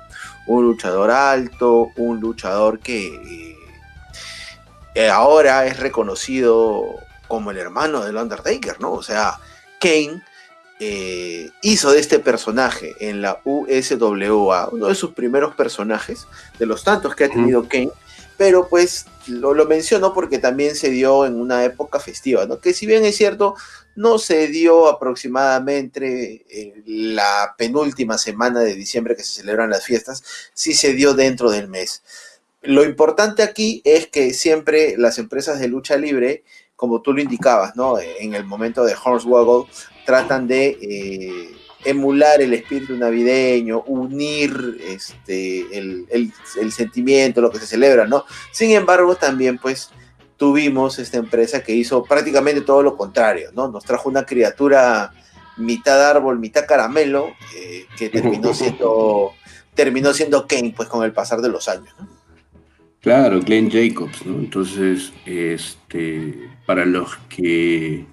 Un 0.47 0.65
luchador 0.65 1.11
alto, 1.11 1.91
un 1.97 2.21
luchador 2.21 2.79
que 2.79 3.57
eh, 4.95 5.09
ahora 5.11 5.67
es 5.67 5.79
reconocido 5.79 6.97
como 7.27 7.51
el 7.51 7.59
hermano 7.59 8.05
del 8.05 8.17
Undertaker, 8.17 8.81
¿no? 8.81 8.93
O 8.93 9.03
sea, 9.03 9.39
Kane 9.81 10.23
eh, 10.81 11.51
hizo 11.63 11.91
de 11.91 12.01
este 12.01 12.19
personaje 12.19 12.95
en 13.01 13.21
la 13.21 13.41
USWA, 13.45 14.69
uno 14.71 14.87
de 14.87 14.95
sus 14.95 15.13
primeros 15.13 15.55
personajes, 15.55 16.27
de 16.59 16.67
los 16.67 16.85
tantos 16.85 17.15
que 17.15 17.25
ha 17.25 17.29
tenido 17.29 17.69
Kane, 17.69 17.91
pero 18.37 18.69
pues 18.69 19.07
lo, 19.27 19.55
lo, 19.55 19.67
menciono 19.67 20.15
porque 20.15 20.39
también 20.39 20.77
se 20.77 20.91
dio 20.91 21.27
en 21.27 21.41
una 21.41 21.65
época 21.65 21.99
festiva, 21.99 22.47
¿no? 22.47 22.61
Que 22.61 22.73
si 22.73 22.87
bien 22.87 23.05
es 23.05 23.17
cierto, 23.17 23.57
no 23.97 24.19
se 24.19 24.47
dio 24.47 24.87
aproximadamente 24.87 26.47
en 26.49 27.17
la 27.17 27.57
penúltima 27.59 28.17
semana 28.17 28.61
de 28.61 28.77
diciembre 28.77 29.17
que 29.17 29.25
se 29.25 29.41
celebran 29.41 29.71
las 29.71 29.85
fiestas, 29.85 30.23
sí 30.55 30.73
se 30.73 30.93
dio 30.93 31.15
dentro 31.15 31.51
del 31.51 31.67
mes. 31.67 32.05
Lo 32.63 32.85
importante 32.85 33.43
aquí 33.43 33.83
es 33.85 34.07
que 34.07 34.33
siempre 34.35 34.95
las 34.97 35.19
empresas 35.19 35.59
de 35.59 35.67
lucha 35.67 35.97
libre, 35.97 36.45
como 36.77 37.03
tú 37.03 37.13
lo 37.13 37.21
indicabas, 37.21 37.75
¿no? 37.75 37.99
En 37.99 38.37
el 38.37 38.45
momento 38.45 38.85
de 38.85 38.95
Hornswoggle, 38.95 39.69
tratan 40.09 40.49
de 40.49 40.79
eh, 40.81 41.51
emular 41.85 42.41
el 42.41 42.55
espíritu 42.55 42.97
navideño, 42.97 43.83
unir 43.83 44.81
este, 44.89 45.61
el, 45.79 46.07
el, 46.09 46.33
el, 46.63 46.73
sentimiento, 46.73 47.43
lo 47.43 47.51
que 47.51 47.59
se 47.59 47.67
celebra, 47.67 48.07
¿no? 48.07 48.25
Sin 48.51 48.71
embargo, 48.71 49.17
también 49.17 49.59
pues 49.59 49.91
tuvimos 50.39 50.99
esta 50.99 51.19
empresa 51.19 51.63
que 51.63 51.75
hizo 51.75 52.05
prácticamente 52.05 52.63
todo 52.63 52.83
lo 52.83 52.97
contrario, 52.97 53.51
¿no? 53.55 53.69
Nos 53.69 53.85
trajo 53.85 54.09
una 54.09 54.25
criatura 54.25 55.13
mitad 55.59 56.09
árbol, 56.09 56.39
mitad 56.39 56.65
caramelo, 56.67 57.35
eh, 57.55 57.85
que 57.99 58.09
terminó 58.09 58.55
siendo, 58.55 59.33
terminó 59.75 60.15
siendo 60.15 60.47
Kane, 60.47 60.73
pues 60.75 60.89
con 60.89 61.05
el 61.05 61.13
pasar 61.13 61.43
de 61.43 61.51
los 61.51 61.69
años, 61.69 61.95
¿no? 62.01 62.09
Claro, 63.03 63.43
Glenn 63.43 63.71
Jacobs, 63.71 64.25
¿no? 64.25 64.39
Entonces, 64.39 65.13
este, 65.27 66.49
para 66.65 66.87
los 66.87 67.15
que 67.29 68.07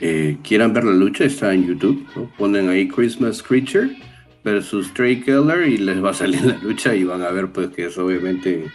eh, 0.00 0.38
quieran 0.42 0.72
ver 0.72 0.84
la 0.84 0.92
lucha, 0.92 1.24
está 1.24 1.52
en 1.52 1.66
YouTube, 1.66 2.06
¿no? 2.16 2.30
Ponen 2.38 2.68
ahí 2.68 2.88
Christmas 2.88 3.42
Creature 3.42 3.96
versus 4.42 4.92
Trey 4.94 5.20
Keller 5.20 5.68
y 5.68 5.76
les 5.76 6.02
va 6.02 6.10
a 6.10 6.14
salir 6.14 6.42
la 6.44 6.56
lucha 6.58 6.94
y 6.94 7.04
van 7.04 7.22
a 7.22 7.30
ver 7.30 7.48
pues 7.52 7.68
que 7.70 7.86
es 7.86 7.98
obviamente 7.98 8.70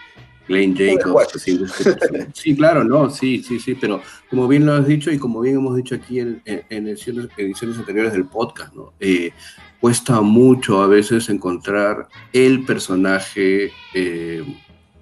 Glenn 0.47 0.75
Jacobs. 0.75 1.43
Sí, 2.33 2.55
claro, 2.55 2.83
no, 2.83 3.09
sí, 3.09 3.41
sí, 3.43 3.59
sí, 3.59 3.75
pero 3.75 4.01
como 4.29 4.47
bien 4.47 4.65
lo 4.65 4.73
has 4.73 4.87
dicho 4.87 5.11
y 5.11 5.17
como 5.17 5.41
bien 5.41 5.55
hemos 5.55 5.75
dicho 5.75 5.95
aquí 5.95 6.19
en, 6.19 6.41
en 6.45 6.87
ediciones, 6.87 7.27
ediciones, 7.37 7.77
anteriores 7.77 8.13
del 8.13 8.25
podcast, 8.25 8.73
¿no? 8.75 8.93
Eh, 8.99 9.31
cuesta 9.79 10.21
mucho 10.21 10.81
a 10.81 10.87
veces 10.87 11.29
encontrar 11.29 12.07
el 12.33 12.63
personaje 12.63 13.71
eh, 13.93 14.43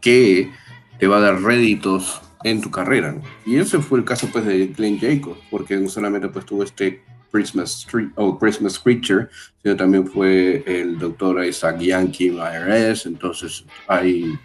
que 0.01 0.51
te 0.99 1.07
va 1.07 1.17
a 1.17 1.21
dar 1.21 1.41
réditos 1.41 2.21
en 2.43 2.61
tu 2.61 2.69
carrera. 2.69 3.11
¿no? 3.13 3.21
Y 3.45 3.57
ese 3.57 3.79
fue 3.79 3.99
el 3.99 4.05
caso 4.05 4.27
pues 4.31 4.45
de 4.45 4.67
Glenn 4.67 4.99
Jacobs, 4.99 5.39
porque 5.49 5.77
no 5.77 5.89
solamente 5.89 6.27
pues 6.29 6.45
tuvo 6.45 6.63
este 6.63 7.01
Christmas 7.31 7.79
Street 7.79 8.09
o 8.15 8.37
Christmas 8.37 8.77
Creature, 8.77 9.27
sino 9.61 9.75
también 9.75 10.07
fue 10.07 10.63
el 10.67 10.99
doctor 10.99 11.43
Isaac 11.43 11.79
Yankee 11.79 12.27
IRS, 12.27 13.07
entonces 13.07 13.65
hay 13.87 14.37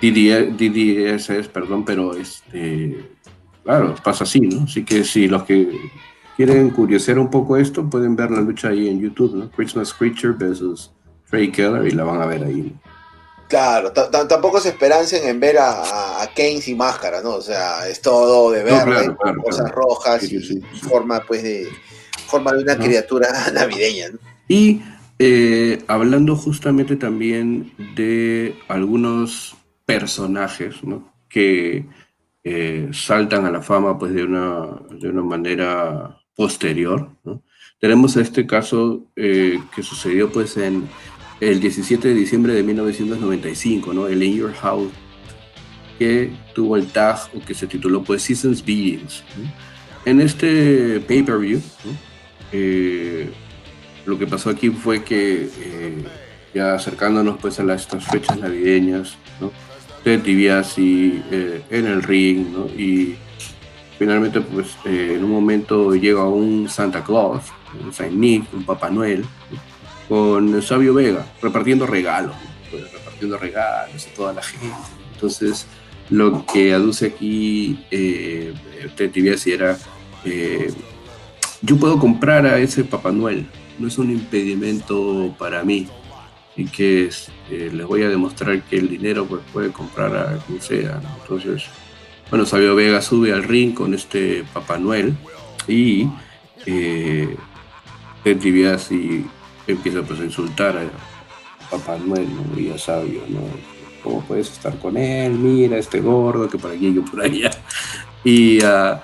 DDS, 0.00 1.48
perdón, 1.48 1.84
pero 1.84 2.14
este, 2.14 3.08
claro, 3.64 3.94
pasa 4.04 4.24
así, 4.24 4.40
¿no? 4.40 4.64
Así 4.64 4.84
que 4.84 5.02
si 5.04 5.26
los 5.26 5.44
que 5.44 5.72
quieren 6.36 6.70
curiosear 6.70 7.18
un 7.18 7.30
poco 7.30 7.56
esto, 7.56 7.88
pueden 7.88 8.14
ver 8.14 8.30
la 8.30 8.42
lucha 8.42 8.68
ahí 8.68 8.88
en 8.88 9.00
YouTube, 9.00 9.34
¿no? 9.34 9.50
Christmas 9.50 9.92
Creature 9.92 10.34
versus 10.34 10.92
Trey 11.30 11.50
Keller 11.50 11.86
y 11.86 11.92
la 11.92 12.04
van 12.04 12.20
a 12.20 12.26
ver 12.26 12.44
ahí. 12.44 12.74
Claro, 13.48 13.92
tampoco 13.92 14.60
se 14.60 14.68
esperancen 14.68 15.26
en 15.26 15.40
ver 15.40 15.58
a, 15.58 16.22
a, 16.22 16.26
Kane 16.34 16.60
sin 16.60 16.76
máscara, 16.76 17.22
¿no? 17.22 17.36
O 17.36 17.40
sea, 17.40 17.88
es 17.88 18.02
todo 18.02 18.50
de 18.50 18.62
verde, 18.62 18.78
no, 18.84 18.84
claro, 18.84 19.16
claro, 19.16 19.42
cosas 19.42 19.72
claro. 19.72 19.74
rojas 19.74 20.20
sí, 20.20 20.40
sí, 20.40 20.60
y, 20.72 20.78
forma 20.80 21.24
pues 21.26 21.42
de 21.42 21.66
forma 22.26 22.52
de 22.52 22.62
una 22.62 22.74
¿no? 22.74 22.84
criatura 22.84 23.28
navideña. 23.54 24.10
¿no? 24.10 24.18
Y 24.48 24.82
eh, 25.18 25.82
hablando 25.88 26.36
justamente 26.36 26.96
también 26.96 27.72
de 27.96 28.54
algunos 28.68 29.56
personajes 29.86 30.84
¿no? 30.84 31.10
que 31.30 31.86
eh, 32.44 32.88
saltan 32.92 33.46
a 33.46 33.50
la 33.50 33.62
fama 33.62 33.98
pues 33.98 34.12
de 34.12 34.24
una, 34.24 34.78
de 34.90 35.08
una 35.08 35.22
manera 35.22 36.20
posterior. 36.36 37.08
¿no? 37.24 37.42
Tenemos 37.80 38.16
este 38.16 38.46
caso 38.46 39.06
eh, 39.16 39.58
que 39.74 39.82
sucedió 39.82 40.30
pues 40.30 40.56
en 40.58 40.88
el 41.40 41.60
17 41.60 42.08
de 42.08 42.14
diciembre 42.14 42.54
de 42.54 42.62
1995, 42.62 43.92
¿no? 43.92 44.08
el 44.08 44.22
In 44.22 44.36
Your 44.36 44.54
House, 44.54 44.90
que 45.98 46.30
tuvo 46.54 46.76
el 46.76 46.86
tag 46.86 47.18
o 47.34 47.44
que 47.44 47.54
se 47.54 47.66
tituló 47.66 48.02
pues 48.02 48.22
Seasons 48.22 48.64
Begins. 48.64 49.24
¿no? 49.36 49.50
En 50.04 50.20
este 50.20 51.00
pay-per-view, 51.00 51.60
¿no? 51.84 51.90
eh, 52.52 53.30
lo 54.06 54.18
que 54.18 54.26
pasó 54.26 54.48
aquí 54.50 54.70
fue 54.70 55.04
que 55.04 55.50
eh, 55.60 56.04
ya 56.54 56.74
acercándonos 56.74 57.38
pues 57.38 57.60
a 57.60 57.62
las, 57.62 57.82
estas 57.82 58.06
fechas 58.06 58.38
navideñas, 58.38 59.16
¿no? 59.40 59.52
Ted 60.02 60.20
DiBiase 60.22 60.80
eh, 61.30 61.62
en 61.70 61.86
el 61.86 62.02
ring, 62.02 62.46
¿no? 62.52 62.66
Y 62.66 63.16
finalmente, 63.98 64.40
pues, 64.40 64.76
eh, 64.86 65.14
en 65.16 65.24
un 65.24 65.30
momento 65.30 65.94
llega 65.94 66.26
un 66.26 66.68
Santa 66.68 67.04
Claus, 67.04 67.44
un 67.84 67.92
Saint 67.92 68.14
Nick, 68.14 68.44
un 68.54 68.64
Papá 68.64 68.88
Noel, 68.88 69.22
¿no? 69.22 69.68
Con 70.08 70.62
Sabio 70.62 70.94
Vega, 70.94 71.26
repartiendo 71.42 71.86
regalos, 71.86 72.34
pues, 72.70 72.90
repartiendo 72.92 73.38
regalos 73.38 74.06
a 74.06 74.14
toda 74.14 74.32
la 74.32 74.42
gente. 74.42 74.74
Entonces, 75.14 75.66
lo 76.10 76.46
que 76.46 76.72
aduce 76.72 77.06
aquí 77.06 77.84
eh, 77.90 78.54
Ted 78.96 79.10
DiBiase 79.10 79.54
era, 79.54 79.78
eh, 80.24 80.72
yo 81.60 81.76
puedo 81.76 81.98
comprar 81.98 82.46
a 82.46 82.58
ese 82.58 82.84
Papá 82.84 83.12
Noel, 83.12 83.46
no 83.78 83.88
es 83.88 83.98
un 83.98 84.10
impedimento 84.10 85.34
para 85.38 85.62
mí, 85.62 85.88
y 86.56 86.64
que 86.66 87.08
eh, 87.50 87.70
les 87.72 87.86
voy 87.86 88.02
a 88.02 88.08
demostrar 88.08 88.60
que 88.62 88.76
el 88.76 88.88
dinero 88.88 89.26
pues, 89.26 89.42
puede 89.52 89.70
comprar 89.70 90.16
a 90.16 90.38
quien 90.44 90.60
sea. 90.60 91.00
Entonces, 91.22 91.64
bueno, 92.30 92.44
Sabio 92.44 92.74
Vega 92.74 93.00
sube 93.00 93.32
al 93.32 93.44
ring 93.44 93.74
con 93.74 93.94
este 93.94 94.44
Papá 94.52 94.76
Noel 94.76 95.14
y 95.68 96.08
eh, 96.66 97.36
Ted 98.24 98.38
empieza 99.68 100.02
pues, 100.02 100.20
a 100.20 100.24
insultar 100.24 100.76
a 100.76 101.70
Papá 101.70 101.98
Noel 101.98 102.28
¿no? 102.34 102.60
y 102.60 102.70
a 102.70 102.78
Sabio, 102.78 103.22
¿no? 103.28 103.40
¿Cómo 104.02 104.22
puedes 104.22 104.50
estar 104.50 104.76
con 104.78 104.96
él? 104.96 105.32
Mira, 105.32 105.76
este 105.76 106.00
gordo 106.00 106.48
que 106.48 106.58
por 106.58 106.72
aquí, 106.72 106.94
que 106.94 107.00
por 107.00 107.20
allá. 107.20 107.50
Y 108.24 108.58
uh, 108.64 108.98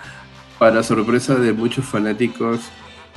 para 0.59 0.83
sorpresa 0.83 1.35
de 1.35 1.52
muchos 1.52 1.85
fanáticos, 1.85 2.61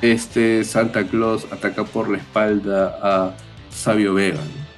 este 0.02 0.64
Santa 0.64 1.06
Claus 1.06 1.46
ataca 1.50 1.84
por 1.84 2.08
la 2.08 2.18
espalda 2.18 2.98
a 3.02 3.36
Sabio 3.70 4.14
Vega. 4.14 4.38
¿no? 4.38 4.68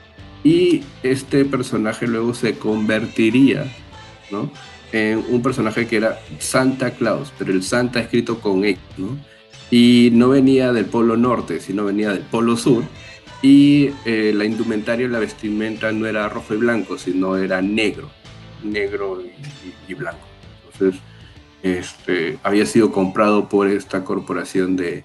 Y 0.45 0.83
este 1.03 1.45
personaje 1.45 2.07
luego 2.07 2.33
se 2.33 2.57
convertiría 2.57 3.65
¿no? 4.31 4.51
en 4.93 5.25
un 5.29 5.43
personaje 5.43 5.87
que 5.87 5.97
era 5.97 6.19
Santa 6.39 6.93
Claus, 6.93 7.33
pero 7.39 7.53
el 7.53 7.63
Santa 7.63 8.01
escrito 8.01 8.41
con 8.41 8.65
X, 8.65 8.81
¿no? 8.97 9.19
Y 9.71 10.11
no 10.13 10.31
venía 10.31 10.73
del 10.73 10.87
Polo 10.87 11.17
Norte, 11.17 11.61
sino 11.61 11.85
venía 11.85 12.13
del 12.13 12.23
Polo 12.23 12.57
Sur. 12.57 12.85
Y 13.43 13.91
eh, 14.05 14.33
la 14.35 14.45
indumentaria, 14.45 15.09
la 15.09 15.19
vestimenta 15.19 15.93
no 15.93 16.07
era 16.07 16.29
rojo 16.29 16.55
y 16.55 16.59
blanco, 16.59 16.99
sino 16.99 17.37
era 17.37 17.63
negro, 17.63 18.11
negro 18.63 19.23
y, 19.23 19.29
y, 19.29 19.75
y 19.89 19.95
blanco. 19.95 20.27
Entonces, 20.73 21.01
este, 21.63 22.39
había 22.43 22.67
sido 22.67 22.91
comprado 22.93 23.49
por 23.49 23.69
esta 23.69 24.05
corporación 24.05 24.77
de, 24.77 25.05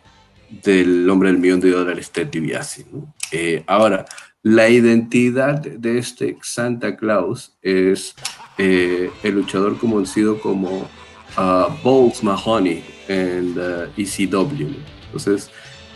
del 0.49 1.09
hombre 1.09 1.29
del 1.29 1.39
millón 1.39 1.59
de 1.59 1.71
dólares, 1.71 2.11
Ted 2.11 2.27
DiBiase. 2.27 2.85
¿no? 2.91 3.13
Eh, 3.31 3.63
ahora, 3.67 4.05
la 4.41 4.69
identidad 4.69 5.59
de 5.59 5.97
este 5.97 6.37
Santa 6.41 6.95
Claus 6.95 7.57
es 7.61 8.15
eh, 8.57 9.09
el 9.23 9.35
luchador 9.35 9.77
conocido 9.77 10.39
como 10.39 10.87
uh, 11.37 12.11
Mahoney 12.21 12.83
en 13.07 13.55
ECW. 13.97 14.75
Entonces, 15.05 15.49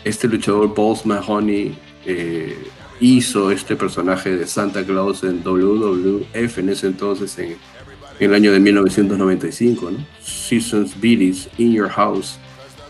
este 0.04 0.28
luchador 0.28 0.74
Balls 0.74 1.04
Mahoney 1.04 1.76
eh, 2.06 2.56
hizo 3.00 3.50
este 3.50 3.76
personaje 3.76 4.36
de 4.36 4.46
Santa 4.46 4.84
Claus 4.84 5.22
en 5.24 5.42
WWF 5.42 6.58
en 6.58 6.68
ese 6.68 6.86
entonces, 6.86 7.38
en, 7.38 7.56
el 8.18 8.34
año 8.34 8.52
de 8.52 8.60
1995, 8.60 9.90
¿no? 9.90 10.06
Seasons 10.22 11.00
Billy's 11.00 11.48
In 11.56 11.72
Your 11.72 11.88
House, 11.88 12.38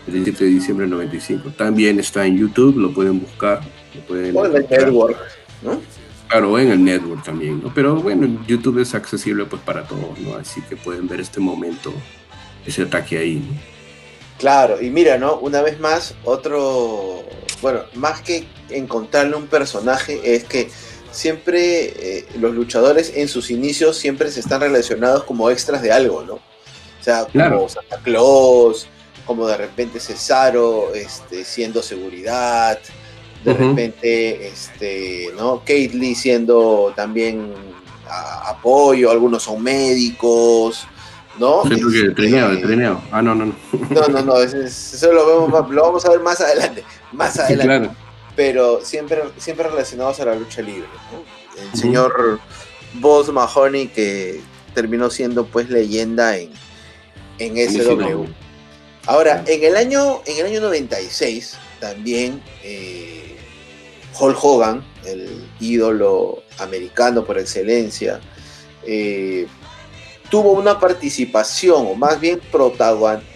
el 0.05 0.13
17 0.13 0.43
de 0.43 0.49
diciembre 0.51 0.83
del 0.85 0.91
95. 0.91 1.51
También 1.51 1.99
está 1.99 2.25
en 2.25 2.37
YouTube, 2.37 2.77
lo 2.77 2.93
pueden 2.93 3.21
buscar. 3.21 3.61
Lo 3.95 4.01
pueden 4.01 4.35
o 4.35 4.45
en 4.45 4.55
el 4.57 4.67
network, 4.69 5.17
¿no? 5.61 5.81
Claro, 6.27 6.59
en 6.59 6.71
el 6.71 6.83
network 6.83 7.23
también, 7.23 7.61
¿no? 7.63 7.73
Pero 7.73 7.95
bueno, 7.95 8.43
YouTube 8.45 8.79
es 8.79 8.93
accesible 8.93 9.45
pues 9.45 9.61
para 9.61 9.83
todos, 9.85 10.19
¿no? 10.19 10.35
Así 10.35 10.61
que 10.61 10.75
pueden 10.75 11.07
ver 11.07 11.21
este 11.21 11.39
momento, 11.39 11.93
ese 12.65 12.83
ataque 12.83 13.17
ahí, 13.17 13.35
¿no? 13.35 13.70
Claro, 14.41 14.81
y 14.81 14.89
mira, 14.89 15.19
¿no? 15.19 15.35
Una 15.35 15.61
vez 15.61 15.79
más, 15.79 16.15
otro, 16.23 17.23
bueno, 17.61 17.81
más 17.93 18.21
que 18.21 18.47
encontrarle 18.71 19.35
un 19.35 19.45
personaje, 19.45 20.19
es 20.33 20.45
que 20.45 20.67
siempre 21.11 21.93
eh, 22.17 22.25
los 22.39 22.55
luchadores 22.55 23.11
en 23.15 23.27
sus 23.27 23.51
inicios 23.51 23.97
siempre 23.97 24.31
se 24.31 24.39
están 24.39 24.61
relacionados 24.61 25.25
como 25.25 25.51
extras 25.51 25.83
de 25.83 25.91
algo, 25.91 26.23
¿no? 26.23 26.33
O 26.33 27.03
sea, 27.03 27.27
como 27.31 27.69
Santa 27.69 27.99
Claus, 27.99 28.87
como 29.27 29.45
de 29.45 29.57
repente 29.57 29.99
Cesaro, 29.99 30.95
este, 30.95 31.45
siendo 31.45 31.83
seguridad, 31.83 32.79
de 33.45 33.53
repente, 33.53 34.47
este, 34.47 35.29
¿no? 35.37 35.59
Kate 35.59 35.91
Lee 35.93 36.15
siendo 36.15 36.93
también 36.95 37.53
apoyo, 38.09 39.11
algunos 39.11 39.43
son 39.43 39.61
médicos, 39.61 40.87
¿no? 41.41 41.63
Sí, 41.63 41.81
porque 41.81 41.99
este, 41.99 42.11
trineo, 42.11 43.01
Ah, 43.11 43.21
no, 43.21 43.35
no, 43.35 43.47
no. 43.47 43.55
No, 43.89 44.07
no, 44.07 44.21
no, 44.21 44.37
eso, 44.37 45.11
lo, 45.11 45.25
vemos, 45.25 45.69
lo 45.69 45.81
vamos 45.81 46.05
a 46.05 46.11
ver 46.11 46.19
más 46.21 46.39
adelante, 46.39 46.83
más 47.11 47.37
adelante. 47.39 47.89
Pero 48.35 48.79
siempre, 48.81 49.23
siempre 49.37 49.67
relacionados 49.67 50.19
a 50.21 50.25
la 50.25 50.35
lucha 50.35 50.61
libre, 50.61 50.87
El 51.73 51.77
señor 51.77 52.39
Boss 52.93 53.31
Mahoney 53.31 53.87
que 53.87 54.39
terminó 54.73 55.09
siendo 55.09 55.45
pues 55.45 55.69
leyenda 55.69 56.37
en, 56.37 56.51
en 57.39 57.57
SW. 57.69 58.25
Ahora, 59.07 59.43
en 59.47 59.63
el 59.63 59.75
año, 59.75 60.21
en 60.25 60.37
el 60.37 60.45
año 60.45 60.61
96, 60.61 61.57
también 61.79 62.41
eh, 62.63 63.35
Hulk 64.17 64.37
Hogan, 64.41 64.85
el 65.05 65.43
ídolo 65.59 66.43
americano 66.59 67.25
por 67.25 67.39
excelencia, 67.39 68.21
eh, 68.85 69.47
tuvo 70.31 70.53
una 70.53 70.79
participación, 70.79 71.85
o 71.87 71.93
más 71.93 72.19
bien 72.19 72.39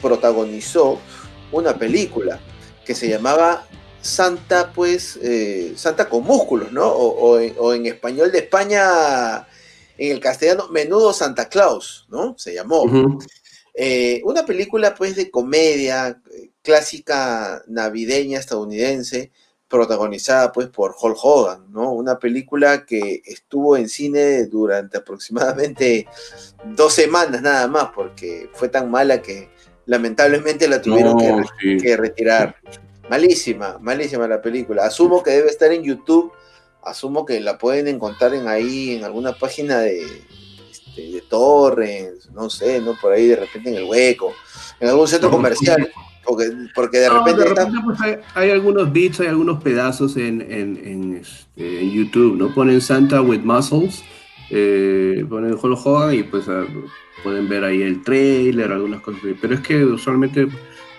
protagonizó 0.02 0.98
una 1.52 1.78
película 1.78 2.40
que 2.86 2.96
se 2.96 3.10
llamaba 3.10 3.68
Santa, 4.02 4.72
pues, 4.72 5.20
eh, 5.22 5.74
Santa 5.76 6.08
con 6.08 6.24
músculos, 6.24 6.72
¿no? 6.72 6.88
O, 6.88 7.40
en, 7.40 7.86
español 7.86 8.32
de 8.32 8.40
España, 8.40 9.46
en 9.98 10.12
el 10.12 10.20
castellano, 10.22 10.70
Menudo 10.70 11.12
Santa 11.12 11.50
Claus, 11.50 12.08
¿no? 12.10 12.36
Se 12.38 12.54
llamó. 12.54 12.86
Eh, 13.74 14.22
una 14.24 14.46
película, 14.46 14.96
pues, 14.96 15.18
de 15.18 15.30
comedia 15.30 16.22
eh, 16.32 16.52
clásica 16.62 17.62
navideña 17.68 18.40
estadounidense, 18.40 19.32
protagonizada 19.68 20.52
pues 20.52 20.68
por 20.68 20.96
Hulk 21.00 21.18
Hogan, 21.22 21.72
¿no? 21.72 21.92
Una 21.92 22.20
película 22.20 22.86
que 22.86 23.22
estuvo 23.26 23.78
en 23.78 23.90
cine 23.90 24.46
durante 24.46 24.98
aproximadamente 24.98 26.08
dos 26.76 26.94
semanas 26.94 27.42
nada 27.42 27.68
más, 27.68 27.90
porque 27.96 28.50
fue 28.54 28.70
tan 28.70 28.92
mala 28.92 29.22
que 29.22 29.50
lamentablemente 29.86 30.68
la 30.68 30.82
tuvieron 30.82 31.18
que, 31.18 31.98
retirar. 31.98 32.56
Malísima, 33.10 33.78
malísima 33.80 34.28
la 34.28 34.42
película. 34.42 34.86
Asumo 34.86 35.22
que 35.22 35.32
debe 35.32 35.50
estar 35.50 35.72
en 35.72 35.84
YouTube, 35.84 36.32
asumo 36.84 37.26
que 37.26 37.40
la 37.40 37.58
pueden 37.58 37.88
encontrar 37.88 38.34
en 38.34 38.48
ahí, 38.48 38.96
en 38.96 39.04
alguna 39.04 39.34
página 39.34 39.80
de, 39.80 40.04
este, 40.72 41.12
de 41.12 41.22
Torrens, 41.22 42.32
no 42.32 42.50
sé, 42.50 42.80
¿no? 42.80 42.98
Por 43.00 43.14
ahí 43.14 43.28
de 43.28 43.36
repente 43.36 43.70
en 43.70 43.76
el 43.76 43.84
hueco, 43.84 44.34
en 44.80 44.90
algún 44.90 45.08
centro 45.08 45.30
comercial. 45.30 45.92
Porque, 46.26 46.52
porque 46.74 46.98
de 46.98 47.10
repente. 47.10 47.44
pues 47.84 48.00
hay, 48.34 48.50
algunos 48.50 48.92
beats, 48.92 49.20
hay 49.20 49.28
algunos 49.28 49.62
pedazos 49.62 50.18
en, 50.18 50.42
en, 50.42 51.18
este, 51.22 51.82
en, 51.82 51.92
YouTube, 51.92 52.38
¿no? 52.38 52.54
Ponen 52.54 52.82
Santa 52.82 53.22
with 53.22 53.42
Muscles, 53.42 54.04
eh, 54.50 55.26
ponen 55.30 55.54
Hulk 55.54 55.86
Hogan 55.86 56.16
y 56.16 56.24
pues 56.24 56.48
ah, 56.50 56.66
pueden 57.24 57.48
ver 57.48 57.64
ahí 57.64 57.82
el 57.82 58.04
trailer, 58.04 58.72
algunas 58.72 59.02
cosas. 59.02 59.22
Pero 59.40 59.54
es 59.54 59.62
que 59.62 59.84
usualmente 59.86 60.48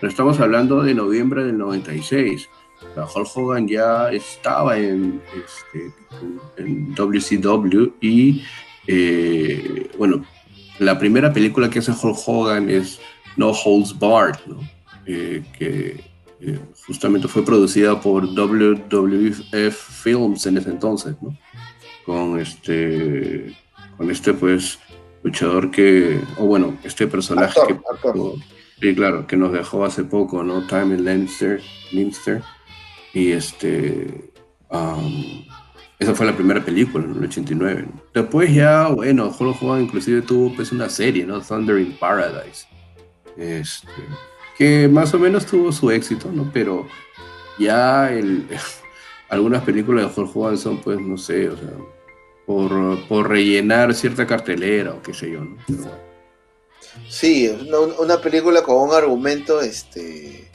no 0.03 0.09
estamos 0.09 0.39
hablando 0.41 0.83
de 0.83 0.95
noviembre 0.95 1.45
del 1.45 1.59
96. 1.59 2.49
O 2.97 3.21
Hulk 3.21 3.29
Hogan 3.37 3.69
ya 3.69 4.11
estaba 4.11 4.79
en, 4.79 5.21
este, 5.35 5.93
en 6.59 6.95
WCW 6.95 7.93
y, 8.01 8.43
eh, 8.87 9.91
bueno, 9.99 10.25
la 10.79 10.99
primera 10.99 11.33
película 11.33 11.71
que 11.71 11.79
hace 11.79 11.93
Hulk 11.93 12.19
Hogan 12.27 12.71
es 12.71 13.01
No 13.37 13.51
Holds 13.51 13.99
Barred, 13.99 14.39
¿no? 14.47 14.76
Eh, 15.07 15.45
que 15.57 16.05
eh, 16.41 16.59
justamente 16.87 17.29
fue 17.29 17.45
producida 17.45 18.01
por 18.01 18.27
WWF 18.27 20.03
Films 20.03 20.47
en 20.47 20.59
ese 20.59 20.71
entonces, 20.71 21.17
¿no? 21.23 21.37
Con 22.05 22.39
este, 22.39 23.57
con 23.97 24.11
este 24.11 24.35
pues 24.35 24.79
luchador 25.23 25.71
que, 25.71 26.21
o 26.39 26.47
bueno, 26.47 26.77
este 26.85 27.07
personaje 27.07 27.59
que, 27.67 27.77
Sí, 28.81 28.95
claro, 28.95 29.27
que 29.27 29.39
nos 29.39 29.53
dejó 29.53 29.85
hace 29.87 30.05
poco, 30.05 30.43
¿no? 30.43 30.67
Time 30.67 30.99
Leinster, 30.99 31.63
Leinster 31.93 32.43
y 33.15 33.33
este, 33.33 34.31
esa 35.99 36.15
fue 36.15 36.27
la 36.27 36.37
primera 36.37 36.63
película, 36.63 37.05
en 37.05 37.13
el 37.13 37.25
89. 37.25 37.87
Después 38.13 38.55
ya, 38.55 38.89
bueno, 38.89 39.35
Hulk 39.39 39.63
Hogan 39.63 39.83
inclusive 39.83 40.21
tuvo 40.21 40.55
pues 40.55 40.73
una 40.73 40.91
serie, 40.91 41.25
¿no? 41.25 41.41
Thunder 41.41 41.79
in 41.79 41.97
Paradise. 41.97 42.67
Este, 43.39 43.89
que 44.57 44.89
más 44.89 45.13
o 45.15 45.19
menos 45.19 45.47
tuvo 45.47 45.73
su 45.73 45.91
éxito, 45.91 46.31
¿no? 46.33 46.51
Pero 46.53 46.87
ya 47.59 48.11
el, 48.13 48.47
algunas 49.29 49.63
películas 49.65 50.15
de 50.15 50.21
Hulk 50.21 50.37
Hogan 50.37 50.59
son, 50.59 50.81
pues, 50.81 51.01
no 51.01 51.17
sé, 51.17 51.49
o 51.49 51.57
sea, 51.57 51.73
por, 52.47 53.29
rellenar 53.29 53.95
cierta 53.95 54.27
cartelera 54.27 54.95
o 54.95 55.03
qué 55.03 55.13
sé 55.13 55.31
yo, 55.31 55.41
¿no? 55.41 55.57
Sí, 57.09 57.49
una, 57.99 58.21
película 58.21 58.63
con 58.63 58.89
un 58.89 58.95
argumento, 58.95 59.61
este, 59.61 60.51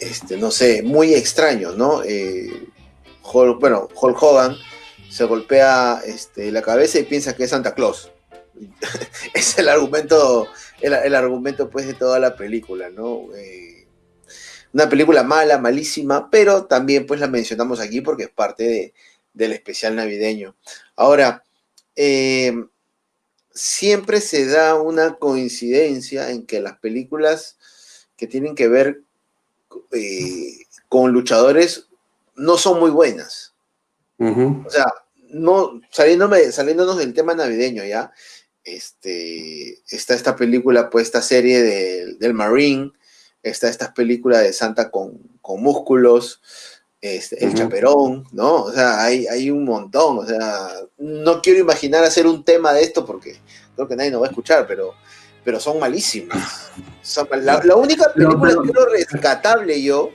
este, 0.00 0.36
no 0.36 0.50
sé, 0.50 0.82
muy 0.82 1.14
extraño, 1.14 1.72
¿no? 1.72 2.02
Eh, 2.02 2.68
bueno, 3.60 3.88
Hulk 3.94 4.22
Hogan 4.22 4.56
se 5.08 5.24
golpea 5.24 6.00
este, 6.04 6.50
la 6.50 6.62
cabeza 6.62 6.98
y 6.98 7.04
piensa 7.04 7.36
que 7.36 7.44
es 7.44 7.50
Santa 7.50 7.74
Claus. 7.74 8.10
es 9.34 9.58
el 9.58 9.68
argumento 9.68 10.48
el, 10.82 11.14
argumento 11.14 11.70
pues 11.70 11.86
de 11.86 11.94
toda 11.94 12.18
la 12.18 12.36
película, 12.36 12.90
¿no? 12.90 13.28
Eh, 13.34 13.86
una 14.72 14.88
película 14.88 15.22
mala, 15.22 15.58
malísima, 15.58 16.30
pero 16.30 16.64
también 16.64 17.06
pues 17.06 17.20
la 17.20 17.28
mencionamos 17.28 17.80
aquí 17.80 18.00
porque 18.00 18.24
es 18.24 18.30
parte 18.30 18.94
del 19.34 19.52
especial 19.52 19.96
navideño. 19.96 20.56
Ahora, 20.96 21.44
eh, 21.94 22.52
siempre 23.50 24.20
se 24.20 24.46
da 24.46 24.80
una 24.80 25.16
coincidencia 25.16 26.30
en 26.30 26.46
que 26.46 26.60
las 26.60 26.78
películas 26.78 27.58
que 28.16 28.26
tienen 28.26 28.54
que 28.54 28.68
ver 28.68 29.02
eh, 29.92 30.66
con 30.88 31.12
luchadores 31.12 31.88
no 32.34 32.56
son 32.56 32.80
muy 32.80 32.90
buenas. 32.90 33.54
O 34.18 34.70
sea, 34.70 34.86
no, 35.30 35.80
saliéndonos 35.90 36.96
del 36.96 37.12
tema 37.12 37.34
navideño, 37.34 37.84
¿ya? 37.84 38.12
Este, 38.64 39.82
está 39.88 40.14
esta 40.14 40.36
película, 40.36 40.90
pues 40.90 41.06
esta 41.06 41.22
serie 41.22 41.62
del 42.18 42.34
Marine, 42.34 42.92
está 43.42 43.68
esta 43.68 43.92
película 43.92 44.38
de 44.38 44.52
Santa 44.52 44.90
con, 44.90 45.20
músculos, 45.58 46.40
este, 47.00 47.44
El 47.44 47.54
Chaperón, 47.54 48.24
¿no? 48.32 48.64
O 48.64 48.72
sea, 48.72 49.02
hay, 49.02 49.26
hay 49.26 49.50
un 49.50 49.64
montón, 49.64 50.18
o 50.20 50.26
sea, 50.26 50.68
no 50.98 51.42
quiero 51.42 51.58
imaginar 51.58 52.04
hacer 52.04 52.26
un 52.26 52.44
tema 52.44 52.72
de 52.72 52.82
esto 52.82 53.04
porque 53.04 53.40
creo 53.74 53.88
que 53.88 53.96
nadie 53.96 54.10
nos 54.10 54.22
va 54.22 54.26
a 54.26 54.30
escuchar, 54.30 54.66
pero, 54.66 54.94
pero 55.44 55.58
son 55.58 55.80
malísimas. 55.80 56.70
la, 57.42 57.76
única 57.76 58.12
película 58.14 58.52
que 58.52 58.70
creo 58.70 58.86
rescatable 58.86 59.82
yo, 59.82 60.10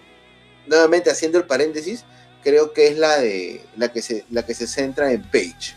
nuevamente 0.65 1.11
haciendo 1.11 1.37
el 1.37 1.43
paréntesis, 1.43 2.05
creo 2.41 2.71
que 2.71 2.87
es 2.87 2.97
la 2.97 3.17
de 3.17 3.61
la 3.75 3.91
que 3.91 4.01
se, 4.01 4.23
la 4.31 4.45
que 4.45 4.53
se 4.53 4.67
centra 4.67 5.11
en 5.11 5.21
Page 5.23 5.75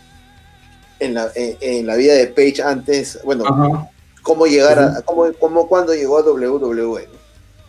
en 1.00 1.14
la, 1.14 1.28
en, 1.34 1.86
la 1.86 1.96
vida 1.96 2.14
de 2.14 2.26
Page 2.28 2.62
antes, 2.62 3.18
bueno, 3.24 3.88
cómo 4.22 4.46
llegar 4.46 4.78
a, 4.78 5.02
cómo, 5.02 5.32
cómo, 5.38 5.68
cuando 5.68 5.94
llegó 5.94 6.18
a 6.18 6.22
WWE. 6.22 7.08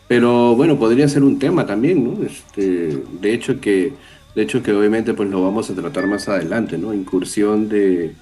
Pero 0.07 0.55
bueno, 0.55 0.77
podría 0.77 1.07
ser 1.07 1.23
un 1.23 1.39
tema 1.39 1.65
también, 1.65 2.03
¿no? 2.03 2.25
Este, 2.25 3.01
de 3.19 3.33
hecho 3.33 3.59
que, 3.61 3.93
de 4.35 4.41
hecho 4.41 4.61
que 4.61 4.73
obviamente 4.73 5.13
pues 5.13 5.29
lo 5.29 5.41
vamos 5.41 5.69
a 5.69 5.73
tratar 5.73 6.05
más 6.07 6.27
adelante, 6.27 6.77
¿no? 6.77 6.93
Incursión 6.93 7.69
de, 7.69 8.13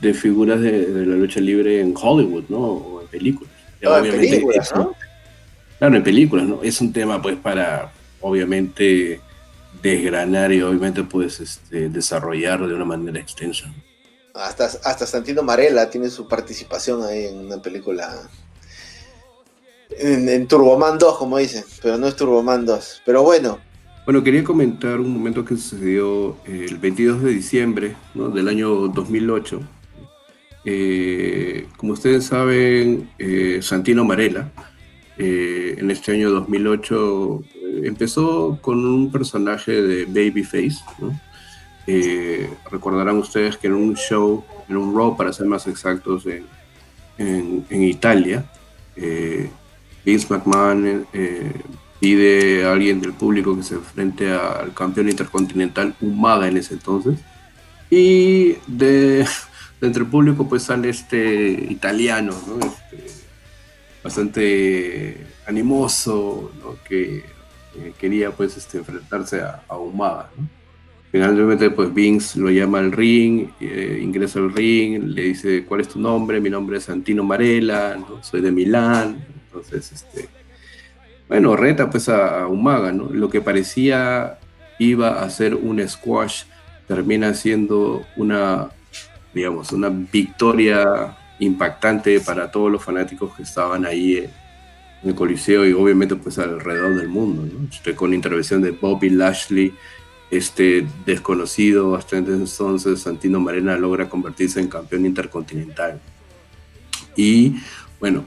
de 0.00 0.14
figuras 0.14 0.60
de, 0.60 1.06
la 1.06 1.16
lucha 1.16 1.40
libre 1.40 1.80
en 1.80 1.94
Hollywood, 2.00 2.44
¿no? 2.48 2.58
O 2.58 3.00
en 3.00 3.08
películas. 3.08 3.52
Ah, 3.84 4.00
en 4.04 4.10
películas, 4.10 4.72
¿no? 4.74 4.92
Claro, 5.78 5.96
en 5.96 6.02
películas, 6.02 6.46
¿no? 6.46 6.62
Es 6.62 6.80
un 6.80 6.92
tema, 6.92 7.22
pues, 7.22 7.36
para, 7.36 7.92
obviamente, 8.20 9.20
desgranar 9.82 10.52
y, 10.52 10.60
obviamente, 10.62 11.04
pues, 11.04 11.40
este, 11.40 11.88
desarrollar 11.88 12.66
de 12.66 12.74
una 12.74 12.84
manera 12.84 13.20
extensa. 13.20 13.72
Hasta, 14.38 14.64
hasta 14.64 15.06
Santino 15.06 15.42
Marella 15.42 15.90
tiene 15.90 16.10
su 16.10 16.28
participación 16.28 17.02
ahí 17.04 17.26
en 17.26 17.38
una 17.46 17.60
película. 17.60 18.28
En, 19.90 20.46
Turboman 20.46 20.98
2, 20.98 21.18
como 21.18 21.38
dicen, 21.38 21.64
pero 21.82 21.98
no 21.98 22.06
es 22.06 22.14
Turboman 22.14 22.64
2. 22.64 23.02
Pero 23.04 23.22
bueno, 23.22 23.58
bueno, 24.08 24.24
quería 24.24 24.42
comentar 24.42 25.00
un 25.00 25.12
momento 25.12 25.44
que 25.44 25.54
sucedió 25.54 26.36
el 26.46 26.78
22 26.78 27.22
de 27.22 27.30
diciembre 27.30 27.96
del 28.14 28.48
año 28.48 28.88
2008. 28.88 29.60
Eh, 30.64 31.66
como 31.76 31.92
ustedes 31.92 32.24
saben, 32.24 33.10
eh, 33.18 33.58
Santino 33.60 34.06
Marella, 34.06 34.50
eh, 35.18 35.74
en 35.76 35.90
este 35.90 36.12
año 36.12 36.30
2008, 36.30 37.42
empezó 37.82 38.58
con 38.62 38.82
un 38.86 39.12
personaje 39.12 39.82
de 39.82 40.06
Babyface. 40.06 40.78
Recordarán 42.70 43.16
ustedes 43.16 43.56
que 43.56 43.68
en 43.68 43.74
un 43.74 43.94
show, 43.96 44.44
en 44.68 44.76
un 44.76 44.94
Raw, 44.94 45.16
para 45.16 45.32
ser 45.32 45.46
más 45.46 45.66
exactos, 45.66 46.26
en, 46.26 46.46
en 47.68 47.82
Italia, 47.82 48.44
Vince 50.04 50.26
McMahon 50.28 51.06
pide 52.00 52.64
a 52.64 52.72
alguien 52.72 53.00
del 53.00 53.12
público 53.12 53.56
que 53.56 53.62
se 53.62 53.74
enfrente 53.74 54.30
al 54.30 54.72
campeón 54.74 55.08
intercontinental 55.08 55.94
Umaga 56.00 56.48
en 56.48 56.56
ese 56.56 56.74
entonces. 56.74 57.18
Y 57.90 58.56
de, 58.66 59.26
entre 59.80 60.02
el 60.02 60.08
público 60.08 60.48
pues 60.48 60.64
sale 60.64 60.90
este 60.90 61.50
italiano, 61.70 62.34
este, 62.60 63.06
bastante 64.02 65.26
animoso, 65.46 66.52
que 66.86 67.24
quería 67.98 68.30
pues 68.30 68.56
este, 68.56 68.78
enfrentarse 68.78 69.40
a, 69.40 69.62
a 69.68 69.76
Umaga. 69.76 70.30
Finalmente 71.10 71.70
pues 71.70 71.92
Vince 71.94 72.38
lo 72.38 72.50
llama 72.50 72.80
al 72.80 72.92
ring, 72.92 73.48
eh, 73.60 73.98
ingresa 74.02 74.40
al 74.40 74.52
ring, 74.52 75.04
le 75.04 75.22
dice 75.22 75.64
cuál 75.64 75.80
es 75.80 75.88
tu 75.88 75.98
nombre, 75.98 76.38
mi 76.38 76.50
nombre 76.50 76.76
es 76.76 76.84
Santino 76.84 77.24
Marella, 77.24 77.96
soy 78.20 78.42
de 78.42 78.52
Milán, 78.52 79.24
entonces 79.46 79.90
este, 79.90 80.28
bueno, 81.28 81.56
reta 81.56 81.88
pues 81.88 82.10
a, 82.10 82.46
Umaga, 82.46 82.92
¿no? 82.92 83.08
Lo 83.10 83.30
que 83.30 83.40
parecía 83.40 84.38
iba 84.78 85.22
a 85.22 85.30
ser 85.30 85.54
un 85.54 85.86
squash 85.88 86.44
termina 86.86 87.32
siendo 87.32 88.04
una, 88.16 88.68
digamos, 89.32 89.72
una 89.72 89.88
victoria 89.90 91.16
impactante 91.38 92.20
para 92.20 92.50
todos 92.50 92.70
los 92.70 92.84
fanáticos 92.84 93.34
que 93.34 93.44
estaban 93.44 93.86
ahí 93.86 94.18
en 95.02 95.08
el 95.08 95.14
Coliseo 95.14 95.66
y 95.66 95.72
obviamente 95.72 96.16
pues 96.16 96.38
alrededor 96.38 96.96
del 96.96 97.08
mundo, 97.08 97.44
¿no? 97.44 97.94
Con 97.94 98.12
intervención 98.12 98.60
de 98.60 98.72
Bobby 98.72 99.10
Lashley, 99.10 99.72
este 100.30 100.86
desconocido 101.06 101.94
hasta 101.94 102.18
entonces, 102.18 103.00
Santino 103.00 103.40
Marena 103.40 103.76
logra 103.76 104.08
convertirse 104.08 104.60
en 104.60 104.68
campeón 104.68 105.06
intercontinental. 105.06 106.00
Y 107.16 107.54
bueno, 107.98 108.24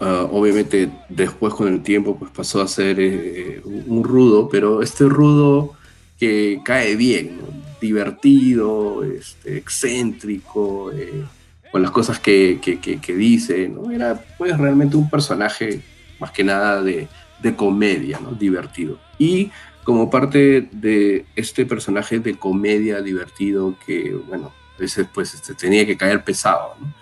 Ah, 0.00 0.28
obviamente 0.30 0.88
después 1.08 1.52
con 1.52 1.66
el 1.66 1.82
tiempo 1.82 2.16
pues 2.16 2.30
pasó 2.30 2.62
a 2.62 2.68
ser 2.68 3.00
eh, 3.00 3.60
un 3.64 4.04
rudo, 4.04 4.48
pero 4.48 4.82
este 4.82 5.04
rudo 5.06 5.74
que 6.16 6.60
cae 6.64 6.94
bien, 6.94 7.40
divertido, 7.80 9.02
este, 9.02 9.56
excéntrico, 9.56 10.92
eh, 10.92 11.24
con 11.72 11.82
las 11.82 11.90
cosas 11.90 12.20
que, 12.20 12.60
que, 12.62 13.14
dice, 13.16 13.68
¿no? 13.68 13.90
era 13.90 14.24
pues 14.38 14.56
realmente 14.56 14.96
un 14.96 15.10
personaje 15.10 15.80
más 16.20 16.30
que 16.30 16.44
nada 16.44 16.80
de, 16.80 17.08
de 17.42 17.56
comedia, 17.56 18.20
¿no? 18.20 18.30
divertido. 18.30 19.00
Y 19.18 19.50
como 19.84 20.10
parte 20.10 20.68
de 20.72 21.26
este 21.36 21.66
personaje 21.66 22.18
de 22.18 22.34
comedia 22.34 23.00
divertido 23.00 23.76
que, 23.86 24.18
bueno, 24.26 24.52
a 24.76 24.80
veces 24.80 25.06
pues 25.12 25.34
este, 25.34 25.54
tenía 25.54 25.86
que 25.86 25.96
caer 25.96 26.24
pesado, 26.24 26.74
¿no? 26.80 26.92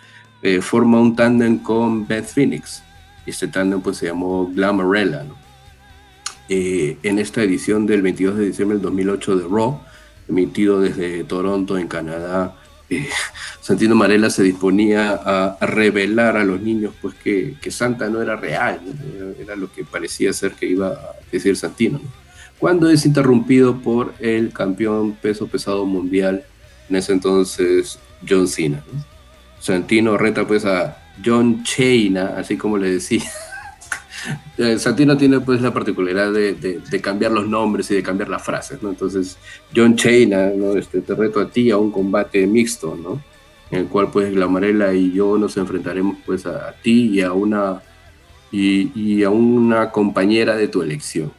Eh, 0.43 0.61
forma 0.61 1.01
un 1.01 1.15
tándem 1.15 1.59
con 1.59 2.07
Beth 2.07 2.27
Phoenix. 2.27 2.83
Y 3.25 3.31
este 3.31 3.47
tándem 3.47 3.81
pues 3.81 3.99
se 3.99 4.07
llamó 4.07 4.51
Glamarella. 4.53 5.25
Eh, 6.49 6.99
en 7.05 7.19
esta 7.21 7.43
edición 7.43 7.87
del 7.87 8.03
22 8.03 8.37
de 8.37 8.47
diciembre 8.47 8.77
del 8.77 8.83
2008 8.83 9.37
de 9.37 9.49
Raw, 9.49 9.81
emitido 10.29 10.81
desde 10.81 11.23
Toronto, 11.25 11.79
en 11.79 11.87
Canadá, 11.87 12.57
eh, 12.91 13.09
Santino 13.61 13.95
Marella 13.95 14.29
se 14.31 14.43
disponía 14.43 15.13
a, 15.25 15.65
revelar 15.65 16.37
a 16.37 16.45
los 16.45 16.61
niños 16.61 16.93
pues 17.01 17.15
que, 17.15 17.57
Santa 17.71 18.11
no 18.11 18.21
era 18.21 18.35
real, 18.35 18.81
Era, 19.39 19.55
lo 19.55 19.73
que 19.73 19.85
parecía 19.85 20.33
ser 20.33 20.53
que 20.53 20.67
iba 20.67 20.89
a 20.89 21.15
decir 21.31 21.57
Santino. 21.57 22.01
Cuando 22.63 22.89
es 22.89 23.05
interrumpido 23.05 23.79
por 23.79 24.15
el 24.21 24.53
campeón 24.53 25.15
peso 25.15 25.49
pesado 25.49 25.85
mundial, 25.85 26.45
en 26.89 26.95
ese 26.95 27.13
entonces 27.13 27.99
John 28.27 28.47
Cena. 28.47 28.85
Santino 29.59 30.17
reta 30.17 30.47
pues 30.47 30.65
a 30.65 30.97
John 31.25 31.65
Chaina, 31.65 32.35
así 32.37 32.57
como 32.57 32.79
le 32.79 32.93
decía. 32.93 33.25
Eh, 34.57 34.79
Santino 34.79 35.17
tiene 35.17 35.41
pues 35.41 35.61
la 35.61 35.75
particularidad 35.75 36.33
de, 36.33 37.01
cambiar 37.03 37.33
los 37.33 37.49
nombres 37.49 37.91
y 37.91 37.97
de 37.97 38.05
cambiar 38.05 38.29
las 38.29 38.45
frases. 38.45 38.79
Entonces, 38.81 39.37
John 39.75 39.97
Chaina, 39.97 40.51
¿no? 40.51 40.77
Este, 40.77 41.01
te 41.01 41.17
reto 41.17 41.41
a 41.41 41.49
ti 41.49 41.73
a 41.73 41.79
un 41.79 41.91
combate 41.91 42.47
mixto, 42.47 42.95
¿no? 42.95 43.21
En 43.73 43.81
el 43.81 43.87
cual 43.87 44.13
pues 44.13 44.33
Glamarela 44.33 44.95
y 44.95 45.13
yo 45.13 45.37
nos 45.37 45.57
enfrentaremos 45.57 46.19
pues 46.25 46.47
a, 46.47 46.73
ti 46.81 47.11
y 47.15 47.23
a 47.23 47.33
una 47.33 47.83
y, 48.53 49.25
a 49.25 49.31
una 49.31 49.91
compañera 49.91 50.55
de 50.55 50.69
tu 50.69 50.83
elección. 50.83 51.33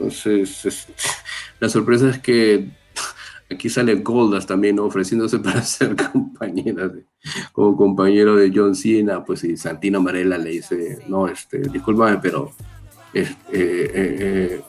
Entonces, 0.00 0.88
la 1.60 1.68
sorpresa 1.68 2.10
es 2.10 2.18
que 2.18 2.70
Aquí 3.52 3.68
sale 3.68 3.96
Goldas 3.96 4.46
también 4.46 4.78
ofreciéndose 4.78 5.38
para 5.40 5.62
ser 5.62 5.96
compañera 5.96 6.90
como 7.52 7.76
compañero 7.76 8.36
de 8.36 8.50
John 8.54 8.74
Cena, 8.74 9.24
pues 9.24 9.44
y 9.44 9.56
Santino 9.56 10.00
Marella 10.00 10.38
le 10.38 10.50
dice, 10.50 11.00
no, 11.06 11.28
este, 11.28 11.58
discúlpame, 11.58 12.18
pero 12.18 12.52
eh, 13.12 13.28
eh, 13.52 13.90
eh, 13.92 14.62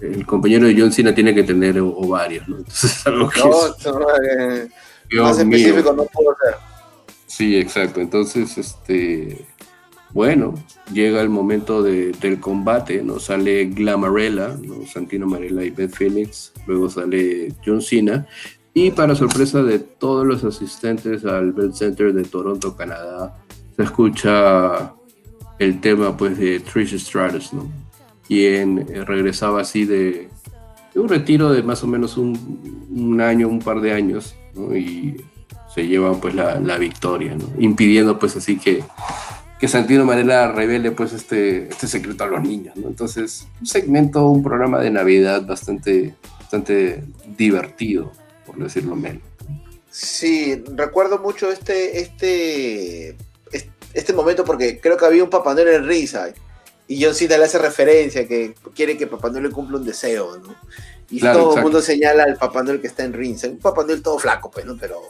el 0.00 0.24
compañero 0.26 0.66
de 0.66 0.78
John 0.78 0.92
Cena 0.92 1.14
tiene 1.14 1.34
que 1.34 1.42
tener 1.42 1.80
ovarios, 1.80 2.46
¿no? 2.48 2.58
Entonces 2.58 3.06
algo 3.06 3.28
que 3.28 3.40
no, 3.40 5.24
más 5.24 5.38
específico 5.38 5.92
no 5.92 6.04
puedo 6.04 6.36
ser. 6.44 6.54
Sí, 7.26 7.56
exacto. 7.56 8.00
Entonces, 8.00 8.56
este, 8.58 9.46
bueno, 10.12 10.54
llega 10.92 11.20
el 11.20 11.28
momento 11.28 11.82
del 11.82 12.40
combate, 12.40 13.02
¿no? 13.02 13.20
Sale 13.20 13.66
Glamarella, 13.66 14.56
¿no? 14.60 14.86
Santino 14.86 15.26
Marella 15.26 15.62
y 15.62 15.70
Beth 15.70 15.94
Phoenix, 15.94 16.52
luego 16.66 16.88
sale 16.88 17.54
John 17.64 17.80
Cena, 17.80 18.26
y 18.74 18.90
para 18.90 19.14
sorpresa 19.14 19.62
de 19.62 19.78
todos 19.78 20.26
los 20.26 20.44
asistentes 20.44 21.24
al 21.24 21.52
Bell 21.52 21.74
Center 21.74 22.12
de 22.12 22.24
Toronto, 22.24 22.76
Canadá, 22.76 23.36
se 23.76 23.82
escucha 23.82 24.94
el 25.58 25.80
tema 25.80 26.16
pues 26.16 26.38
de 26.38 26.60
Trish 26.60 26.98
Stratus, 26.98 27.52
¿no? 27.52 27.70
Quien 28.26 28.86
eh, 28.88 29.04
regresaba 29.04 29.60
así 29.60 29.84
de, 29.84 30.28
un 30.94 31.08
retiro 31.08 31.52
de 31.52 31.62
más 31.62 31.82
o 31.82 31.86
menos 31.86 32.16
un, 32.16 33.20
año, 33.20 33.48
un 33.48 33.58
par 33.60 33.80
de 33.80 33.92
años. 33.92 34.34
Y 34.74 35.16
se 35.74 35.86
lleva 35.86 36.12
pues 36.20 36.34
la, 36.34 36.58
la 36.58 36.78
victoria, 36.78 37.36
¿no? 37.36 37.44
Impidiendo 37.58 38.18
pues 38.18 38.36
así 38.36 38.58
que 38.58 38.82
que 39.60 39.68
Santino 39.68 40.06
Marela 40.06 40.50
revele 40.50 40.90
pues 40.90 41.12
este, 41.12 41.68
este 41.68 41.86
secreto 41.86 42.24
a 42.24 42.28
los 42.28 42.42
niños, 42.42 42.74
¿no? 42.76 42.88
Entonces, 42.88 43.46
un 43.60 43.66
segmento, 43.66 44.26
un 44.26 44.42
programa 44.42 44.80
de 44.80 44.90
Navidad 44.90 45.44
bastante, 45.44 46.14
bastante 46.38 47.04
divertido, 47.36 48.10
por 48.46 48.56
decirlo 48.56 48.96
menos. 48.96 49.22
Sí, 49.90 50.62
recuerdo 50.74 51.18
mucho 51.18 51.52
este, 51.52 52.00
este, 52.00 53.16
este 53.92 54.12
momento 54.14 54.46
porque 54.46 54.80
creo 54.80 54.96
que 54.96 55.04
había 55.04 55.24
un 55.24 55.30
Papá 55.30 55.52
Noel 55.52 55.68
en 55.68 55.86
risa 55.86 56.32
y 56.88 57.04
John 57.04 57.14
Cena 57.14 57.36
le 57.36 57.44
hace 57.44 57.58
referencia 57.58 58.26
que 58.26 58.54
quiere 58.74 58.96
que 58.96 59.06
Papá 59.06 59.28
Noel 59.28 59.50
cumpla 59.50 59.76
un 59.76 59.84
deseo, 59.84 60.38
¿no? 60.38 60.54
Y 61.10 61.20
todo 61.20 61.56
el 61.56 61.62
mundo 61.62 61.82
señala 61.82 62.22
al 62.22 62.36
Papá 62.36 62.62
Noel 62.62 62.80
que 62.80 62.86
está 62.86 63.04
en 63.04 63.12
risa, 63.12 63.48
un 63.48 63.58
Papá 63.58 63.84
Noel 63.84 64.00
todo 64.00 64.18
flaco, 64.18 64.50
pues, 64.50 64.64
¿no? 64.64 64.78
Pero, 64.78 65.02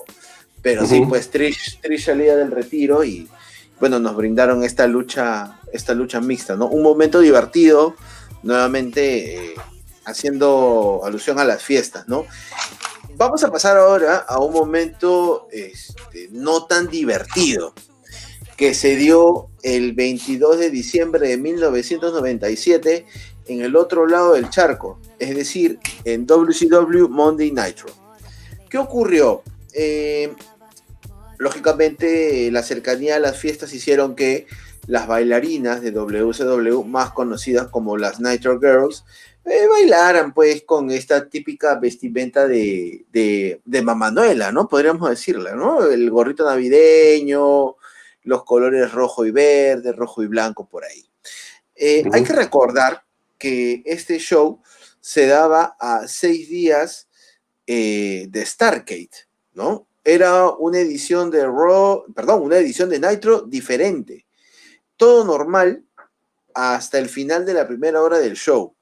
pero 0.61 0.85
sí, 0.87 1.05
pues 1.09 1.31
Trish, 1.31 1.79
Trish 1.81 2.07
salía 2.07 2.35
del 2.35 2.51
retiro 2.51 3.05
y 3.05 3.29
bueno, 3.81 3.99
nos 3.99 4.15
brindaron 4.15 4.63
esta 4.63 4.87
lucha, 4.87 5.59
esta 5.73 5.95
lucha 5.95 6.21
mixta, 6.21 6.55
¿no? 6.55 6.67
Un 6.67 6.83
momento 6.83 7.21
divertido, 7.21 7.97
nuevamente 8.43 9.35
eh, 9.35 9.55
haciendo 10.05 11.01
alusión 11.05 11.39
a 11.39 11.45
las 11.45 11.63
fiestas, 11.63 12.07
¿no? 12.07 12.27
Vamos 13.17 13.43
a 13.43 13.51
pasar 13.51 13.79
ahora 13.79 14.19
a 14.19 14.39
un 14.39 14.53
momento 14.53 15.49
este, 15.51 16.29
no 16.31 16.65
tan 16.65 16.89
divertido 16.89 17.75
que 18.57 18.75
se 18.75 18.97
dio 18.97 19.49
el 19.63 19.95
22 19.95 20.59
de 20.59 20.71
diciembre 20.71 21.29
de 21.29 21.39
1997 21.39 23.07
en 23.47 23.63
el 23.63 23.77
otro 23.77 24.07
lado 24.07 24.35
del 24.35 24.51
charco, 24.51 24.99
es 25.19 25.35
decir, 25.35 25.79
en 26.05 26.27
WCW 26.27 27.09
Monday 27.09 27.51
Nitro. 27.51 27.89
¿Qué 28.69 28.79
ocurrió? 28.79 29.43
Eh, 29.73 30.35
lógicamente 31.41 32.51
la 32.51 32.63
cercanía 32.63 33.17
a 33.17 33.19
las 33.19 33.39
fiestas 33.39 33.73
hicieron 33.73 34.15
que 34.15 34.47
las 34.87 35.07
bailarinas 35.07 35.81
de 35.81 35.91
WCW, 35.91 36.85
más 36.85 37.13
conocidas 37.13 37.69
como 37.69 37.97
las 37.97 38.21
Nitro 38.21 38.61
Girls, 38.61 39.07
eh, 39.47 39.67
bailaran 39.67 40.35
pues 40.35 40.63
con 40.65 40.91
esta 40.91 41.31
típica 41.31 41.77
vestimenta 41.77 42.47
de, 42.47 43.07
de, 43.11 43.63
de 43.65 43.83
Mamanuela, 43.83 44.53
¿no? 44.53 44.69
Podríamos 44.69 45.09
decirla, 45.09 45.55
¿no? 45.55 45.83
El 45.87 46.11
gorrito 46.11 46.45
navideño, 46.45 47.77
los 48.25 48.45
colores 48.45 48.93
rojo 48.93 49.25
y 49.25 49.31
verde, 49.31 49.93
rojo 49.93 50.23
y 50.23 50.27
blanco 50.27 50.69
por 50.69 50.85
ahí. 50.85 51.07
Eh, 51.75 52.05
hay 52.13 52.23
que 52.23 52.35
recordar 52.35 53.03
que 53.39 53.83
este 53.87 54.19
show 54.19 54.61
se 55.01 55.27
daba 55.27 55.75
a 55.81 56.07
seis 56.07 56.51
días 56.51 57.09
eh, 57.67 58.27
de 58.29 58.45
Stargate, 58.45 59.27
¿no? 59.55 59.87
Era 60.05 60.49
una 60.49 60.79
edición 60.79 61.31
de 61.31 61.45
Raw, 61.45 62.05
perdón, 62.15 62.43
una 62.43 62.57
edición 62.57 62.89
de 62.89 62.99
Nitro 62.99 63.43
diferente. 63.43 64.27
Todo 64.97 65.25
normal 65.25 65.85
hasta 66.55 66.99
el 66.99 67.09
final 67.09 67.45
de 67.45 67.55
la 67.55 67.67
primera 67.67 68.03
hora 68.03 68.19
del 68.19 68.35
show. 68.35 68.75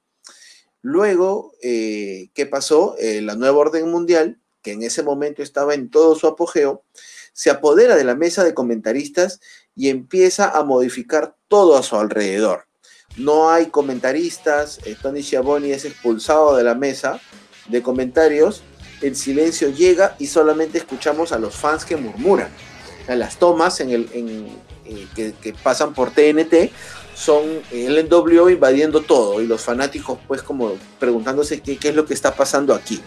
Luego, 0.80 1.52
eh, 1.62 2.30
¿qué 2.34 2.46
pasó? 2.46 2.96
la 3.00 3.34
nueva 3.34 3.58
orden 3.58 3.90
mundial, 3.90 4.40
que 4.62 4.72
en 4.72 4.82
ese 4.82 5.02
momento 5.02 5.42
estaba 5.42 5.74
en 5.74 5.90
todo 5.90 6.14
su 6.14 6.26
apogeo, 6.26 6.84
se 7.32 7.50
apodera 7.50 7.94
de 7.94 8.04
la 8.04 8.16
mesa 8.16 8.42
de 8.42 8.54
comentaristas 8.54 9.40
y 9.76 9.90
empieza 9.90 10.50
a 10.50 10.64
modificar 10.64 11.36
todo 11.46 11.76
a 11.76 11.84
su 11.84 11.96
alrededor. 11.96 12.66
No 13.16 13.50
hay 13.50 13.66
comentaristas, 13.66 14.80
eh, 14.84 14.96
Tony 15.00 15.22
Schiavone 15.22 15.72
es 15.72 15.84
expulsado 15.84 16.56
de 16.56 16.64
la 16.64 16.74
mesa 16.74 17.20
de 17.68 17.82
comentarios, 17.82 18.62
el 19.02 19.16
silencio 19.16 19.70
llega 19.70 20.16
y 20.18 20.26
solamente 20.26 20.78
escuchamos 20.78 21.32
a 21.32 21.38
los 21.38 21.54
fans 21.54 21.84
que 21.84 21.96
murmuran. 21.96 22.48
las 23.08 23.38
tomas 23.38 23.80
en 23.80 23.90
el, 23.90 24.08
eh, 24.84 25.06
que, 25.14 25.54
pasan 25.62 25.94
por 25.94 26.10
TNT 26.10 26.70
son 27.14 27.44
el 27.72 28.08
NWO 28.08 28.48
invadiendo 28.48 29.00
todo 29.02 29.40
y 29.40 29.46
los 29.46 29.62
fanáticos 29.62 30.18
pues 30.28 30.42
como 30.42 30.72
preguntándose 30.98 31.60
qué, 31.60 31.78
es 31.80 31.94
lo 31.94 32.04
que 32.04 32.14
está 32.14 32.34
pasando 32.34 32.74
aquí. 32.74 33.00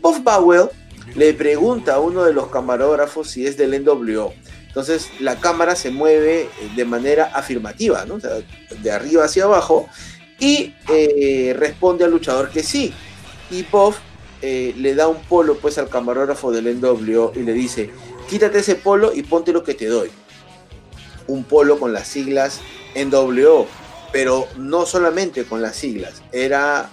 Bob 0.00 0.22
Bowell 0.22 0.68
le 1.14 1.34
pregunta 1.34 1.94
a 1.94 2.00
uno 2.00 2.24
de 2.24 2.32
los 2.32 2.48
camarógrafos 2.48 3.30
si 3.30 3.46
es 3.46 3.56
del 3.56 3.82
NWO. 3.82 4.32
Entonces 4.66 5.10
la 5.20 5.40
cámara 5.40 5.74
se 5.74 5.90
mueve 5.90 6.42
eh, 6.42 6.48
de 6.76 6.84
manera 6.84 7.30
afirmativa, 7.34 8.04
¿no? 8.04 8.18
de 8.18 8.90
arriba 8.90 9.24
hacia 9.24 9.44
abajo, 9.44 9.88
y 10.38 10.74
eh, 10.88 11.54
responde 11.58 12.04
al 12.04 12.10
luchador 12.10 12.50
que 12.50 12.62
sí. 12.62 12.94
Y 13.50 13.62
Bob 13.64 13.94
eh, 14.42 14.74
le 14.76 14.94
da 14.94 15.08
un 15.08 15.22
polo 15.24 15.56
pues 15.56 15.78
al 15.78 15.88
camarógrafo 15.88 16.50
del 16.52 16.80
NWO 16.80 17.32
y 17.34 17.40
le 17.40 17.52
dice, 17.52 17.90
quítate 18.28 18.58
ese 18.58 18.76
polo 18.76 19.12
y 19.14 19.22
ponte 19.22 19.52
lo 19.52 19.64
que 19.64 19.74
te 19.74 19.86
doy. 19.86 20.10
Un 21.26 21.44
polo 21.44 21.78
con 21.78 21.92
las 21.92 22.08
siglas 22.08 22.60
NWO, 22.94 23.66
pero 24.12 24.46
no 24.56 24.86
solamente 24.86 25.44
con 25.44 25.60
las 25.60 25.76
siglas, 25.76 26.22
era 26.32 26.90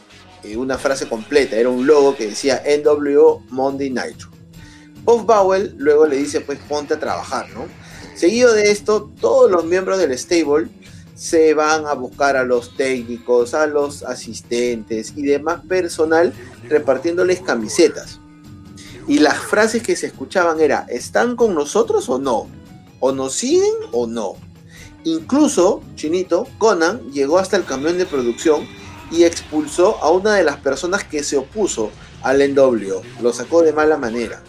una 0.55 0.77
frase 0.77 1.07
completa, 1.07 1.55
era 1.55 1.69
un 1.69 1.87
logo 1.87 2.15
que 2.15 2.27
decía 2.27 2.61
NWO 2.83 3.43
Monday 3.49 3.89
Nitro. 3.89 4.29
Bob 5.03 5.25
Bowell 5.25 5.75
luego 5.77 6.07
le 6.07 6.17
dice, 6.17 6.41
pues 6.41 6.59
ponte 6.67 6.95
a 6.95 6.99
trabajar, 6.99 7.47
¿no? 7.49 7.67
Seguido 8.15 8.53
de 8.53 8.71
esto, 8.71 9.11
todos 9.19 9.51
los 9.51 9.65
miembros 9.65 9.99
del 9.99 10.17
stable 10.17 10.67
se 11.15 11.53
van 11.53 11.87
a 11.87 11.93
buscar 11.93 12.37
a 12.37 12.43
los 12.43 12.75
técnicos, 12.75 13.53
a 13.53 13.65
los 13.65 14.03
asistentes 14.03 15.13
y 15.15 15.23
demás 15.23 15.61
personal 15.67 16.33
repartiéndoles 16.69 17.41
camisetas. 17.41 18.19
Y 19.07 19.19
las 19.19 19.37
frases 19.37 19.81
que 19.81 19.95
se 19.95 20.07
escuchaban 20.07 20.59
era, 20.59 20.85
¿están 20.89 21.35
con 21.35 21.55
nosotros 21.55 22.09
o 22.09 22.19
no? 22.19 22.47
¿O 22.99 23.11
nos 23.11 23.33
siguen 23.33 23.73
o 23.91 24.07
no? 24.07 24.33
Incluso, 25.03 25.81
Chinito, 25.95 26.47
Conan 26.57 27.11
llegó 27.11 27.39
hasta 27.39 27.57
el 27.57 27.65
camión 27.65 27.97
de 27.97 28.05
producción 28.05 28.67
y 29.11 29.23
expulsó 29.23 29.97
a 30.03 30.11
una 30.11 30.33
de 30.33 30.43
las 30.43 30.57
personas 30.57 31.03
que 31.03 31.23
se 31.23 31.37
opuso 31.37 31.91
al 32.23 32.39
NW. 32.53 33.01
Lo 33.21 33.31
sacó 33.31 33.61
de 33.61 33.71
mala 33.71 33.97
manera 33.97 34.41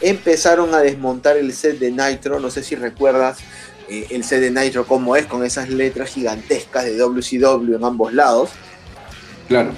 empezaron 0.00 0.74
a 0.74 0.78
desmontar 0.78 1.36
el 1.36 1.52
set 1.52 1.78
de 1.78 1.90
Nitro, 1.90 2.40
no 2.40 2.50
sé 2.50 2.62
si 2.62 2.74
recuerdas 2.74 3.38
eh, 3.88 4.06
el 4.10 4.24
set 4.24 4.40
de 4.40 4.50
Nitro 4.50 4.86
como 4.86 5.16
es, 5.16 5.26
con 5.26 5.44
esas 5.44 5.68
letras 5.68 6.10
gigantescas 6.10 6.84
de 6.84 6.96
WCW 6.96 7.76
en 7.76 7.84
ambos 7.84 8.12
lados. 8.12 8.50
Claro. 9.48 9.72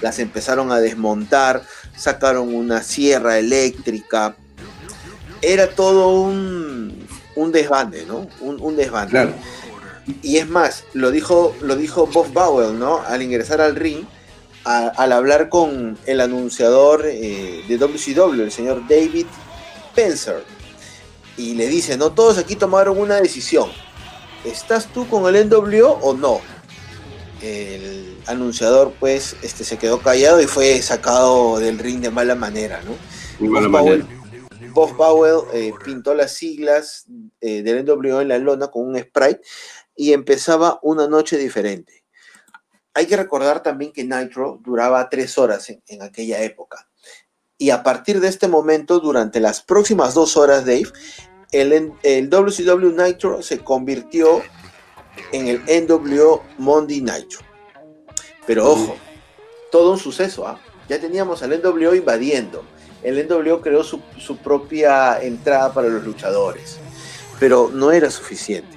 Las 0.00 0.18
empezaron 0.18 0.70
a 0.70 0.78
desmontar, 0.78 1.62
sacaron 1.96 2.54
una 2.54 2.82
sierra 2.82 3.38
eléctrica. 3.38 4.36
Era 5.40 5.68
todo 5.68 6.20
un, 6.20 7.06
un 7.34 7.52
desbande, 7.52 8.04
¿no? 8.06 8.28
Un, 8.40 8.60
un 8.60 8.76
desbande. 8.76 9.10
Claro. 9.10 9.34
Y 10.22 10.38
es 10.38 10.48
más, 10.48 10.84
lo 10.94 11.10
dijo, 11.10 11.54
lo 11.60 11.76
dijo 11.76 12.06
Bob 12.06 12.32
Bowell, 12.32 12.78
¿no? 12.78 13.00
Al 13.06 13.22
ingresar 13.22 13.60
al 13.60 13.76
ring, 13.76 14.04
al 14.64 15.12
hablar 15.12 15.48
con 15.48 15.98
el 16.06 16.20
anunciador 16.20 17.04
eh, 17.06 17.62
de 17.66 17.78
WCW, 17.78 18.42
el 18.42 18.52
señor 18.52 18.82
David 18.88 19.26
Spencer 19.90 20.44
y 21.38 21.54
le 21.54 21.68
dice, 21.68 21.96
no, 21.96 22.12
todos 22.12 22.36
aquí 22.36 22.56
tomaron 22.56 22.98
una 22.98 23.20
decisión. 23.20 23.70
¿Estás 24.44 24.92
tú 24.92 25.08
con 25.08 25.34
el 25.34 25.48
NWO 25.48 25.92
o 26.02 26.12
no? 26.12 26.40
El 27.40 28.18
anunciador 28.26 28.92
pues 28.98 29.36
este, 29.42 29.62
se 29.62 29.78
quedó 29.78 30.00
callado 30.00 30.40
y 30.42 30.46
fue 30.46 30.82
sacado 30.82 31.60
del 31.60 31.78
ring 31.78 32.00
de 32.00 32.10
mala 32.10 32.34
manera, 32.34 32.82
¿no? 32.82 32.94
Bob 34.72 34.96
Powell, 34.96 35.40
eh, 35.54 35.72
pintó 35.84 36.14
las 36.14 36.32
siglas 36.34 37.06
eh, 37.40 37.62
del 37.62 37.84
NWO 37.84 38.20
en 38.20 38.28
la 38.28 38.38
lona 38.38 38.68
con 38.68 38.86
un 38.86 38.98
sprite 38.98 39.40
y 39.94 40.12
empezaba 40.12 40.80
una 40.82 41.06
noche 41.06 41.38
diferente. 41.38 42.04
Hay 42.94 43.06
que 43.06 43.16
recordar 43.16 43.62
también 43.62 43.92
que 43.92 44.02
Nitro 44.02 44.60
duraba 44.62 45.08
tres 45.08 45.38
horas 45.38 45.68
en 45.86 46.02
aquella 46.02 46.42
época. 46.42 46.88
Y 47.60 47.70
a 47.70 47.82
partir 47.82 48.20
de 48.20 48.28
este 48.28 48.46
momento, 48.46 49.00
durante 49.00 49.40
las 49.40 49.62
próximas 49.62 50.14
dos 50.14 50.36
horas, 50.36 50.64
Dave, 50.64 50.86
el, 51.52 51.92
el 52.02 52.30
WCW 52.30 52.90
Nitro 53.02 53.42
se 53.42 53.58
convirtió 53.58 54.42
en 55.32 55.48
el 55.48 55.86
NWO 55.86 56.42
Monday 56.58 57.00
Nitro. 57.00 57.40
Pero 58.46 58.70
ojo, 58.70 58.96
todo 59.70 59.92
un 59.92 59.98
suceso, 59.98 60.46
¿ah? 60.46 60.60
Ya 60.88 60.98
teníamos 60.98 61.42
al 61.42 61.50
NWO 61.60 61.94
invadiendo. 61.94 62.64
El 63.02 63.26
NWO 63.28 63.60
creó 63.60 63.84
su, 63.84 64.00
su 64.18 64.38
propia 64.38 65.22
entrada 65.22 65.72
para 65.72 65.88
los 65.88 66.02
luchadores. 66.04 66.78
Pero 67.38 67.70
no 67.72 67.92
era 67.92 68.10
suficiente. 68.10 68.76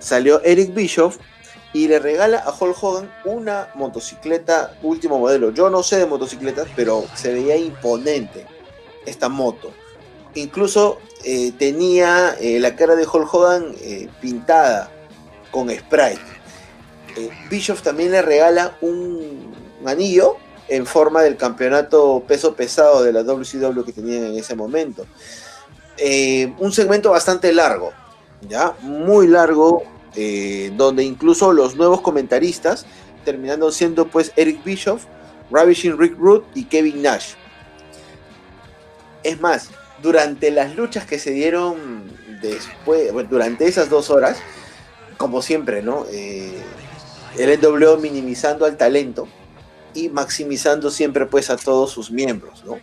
Salió 0.00 0.42
Eric 0.42 0.74
Bischoff 0.74 1.18
y 1.72 1.86
le 1.86 1.98
regala 1.98 2.38
a 2.38 2.52
Hulk 2.52 2.82
Hogan 2.82 3.12
una 3.24 3.70
motocicleta 3.74 4.76
último 4.82 5.18
modelo. 5.18 5.52
Yo 5.52 5.70
no 5.70 5.82
sé 5.82 5.98
de 5.98 6.06
motocicletas, 6.06 6.68
pero 6.74 7.04
se 7.14 7.32
veía 7.32 7.56
imponente 7.56 8.46
esta 9.06 9.28
moto. 9.28 9.72
Incluso 10.34 10.98
eh, 11.22 11.52
tenía 11.58 12.34
eh, 12.40 12.58
la 12.58 12.74
cara 12.76 12.96
de 12.96 13.06
Hulk 13.06 13.34
Hogan 13.34 13.74
eh, 13.82 14.08
pintada 14.20 14.90
con 15.50 15.68
sprite. 15.68 16.20
Bischoff 17.50 17.82
también 17.82 18.12
le 18.12 18.22
regala 18.22 18.76
un 18.80 19.52
anillo 19.84 20.36
en 20.68 20.86
forma 20.86 21.22
del 21.22 21.36
campeonato 21.36 22.22
peso 22.26 22.54
pesado 22.54 23.02
de 23.02 23.12
la 23.12 23.22
WCW 23.24 23.82
que 23.82 23.92
tenían 23.92 24.24
en 24.24 24.38
ese 24.38 24.54
momento. 24.54 25.04
un 26.58 26.72
segmento 26.72 27.10
bastante 27.10 27.52
largo, 27.52 27.92
ya 28.48 28.74
muy 28.80 29.26
largo, 29.26 29.82
donde 30.76 31.02
incluso 31.02 31.52
los 31.52 31.74
nuevos 31.74 32.00
comentaristas 32.00 32.86
terminando 33.24 33.72
siendo 33.72 34.06
pues 34.06 34.32
Eric 34.36 34.62
Bischoff, 34.64 35.04
Ravishing 35.50 35.98
Rick 35.98 36.16
Root 36.16 36.44
y 36.54 36.64
Kevin 36.64 37.02
Nash. 37.02 37.34
Es 39.24 39.40
más, 39.40 39.70
durante 40.02 40.50
las 40.50 40.76
luchas 40.76 41.06
que 41.06 41.18
se 41.18 41.30
dieron 41.30 42.02
después, 42.40 43.12
durante 43.28 43.66
esas 43.66 43.90
dos 43.90 44.10
horas, 44.10 44.38
como 45.16 45.42
siempre, 45.42 45.82
¿no? 45.82 46.06
Eh, 46.10 46.54
el 47.38 47.60
NWO 47.60 47.98
minimizando 47.98 48.64
al 48.64 48.76
talento 48.76 49.28
y 49.94 50.08
maximizando 50.08 50.90
siempre 50.90 51.26
pues 51.26 51.50
a 51.50 51.56
todos 51.56 51.90
sus 51.90 52.10
miembros, 52.10 52.64
¿no? 52.64 52.78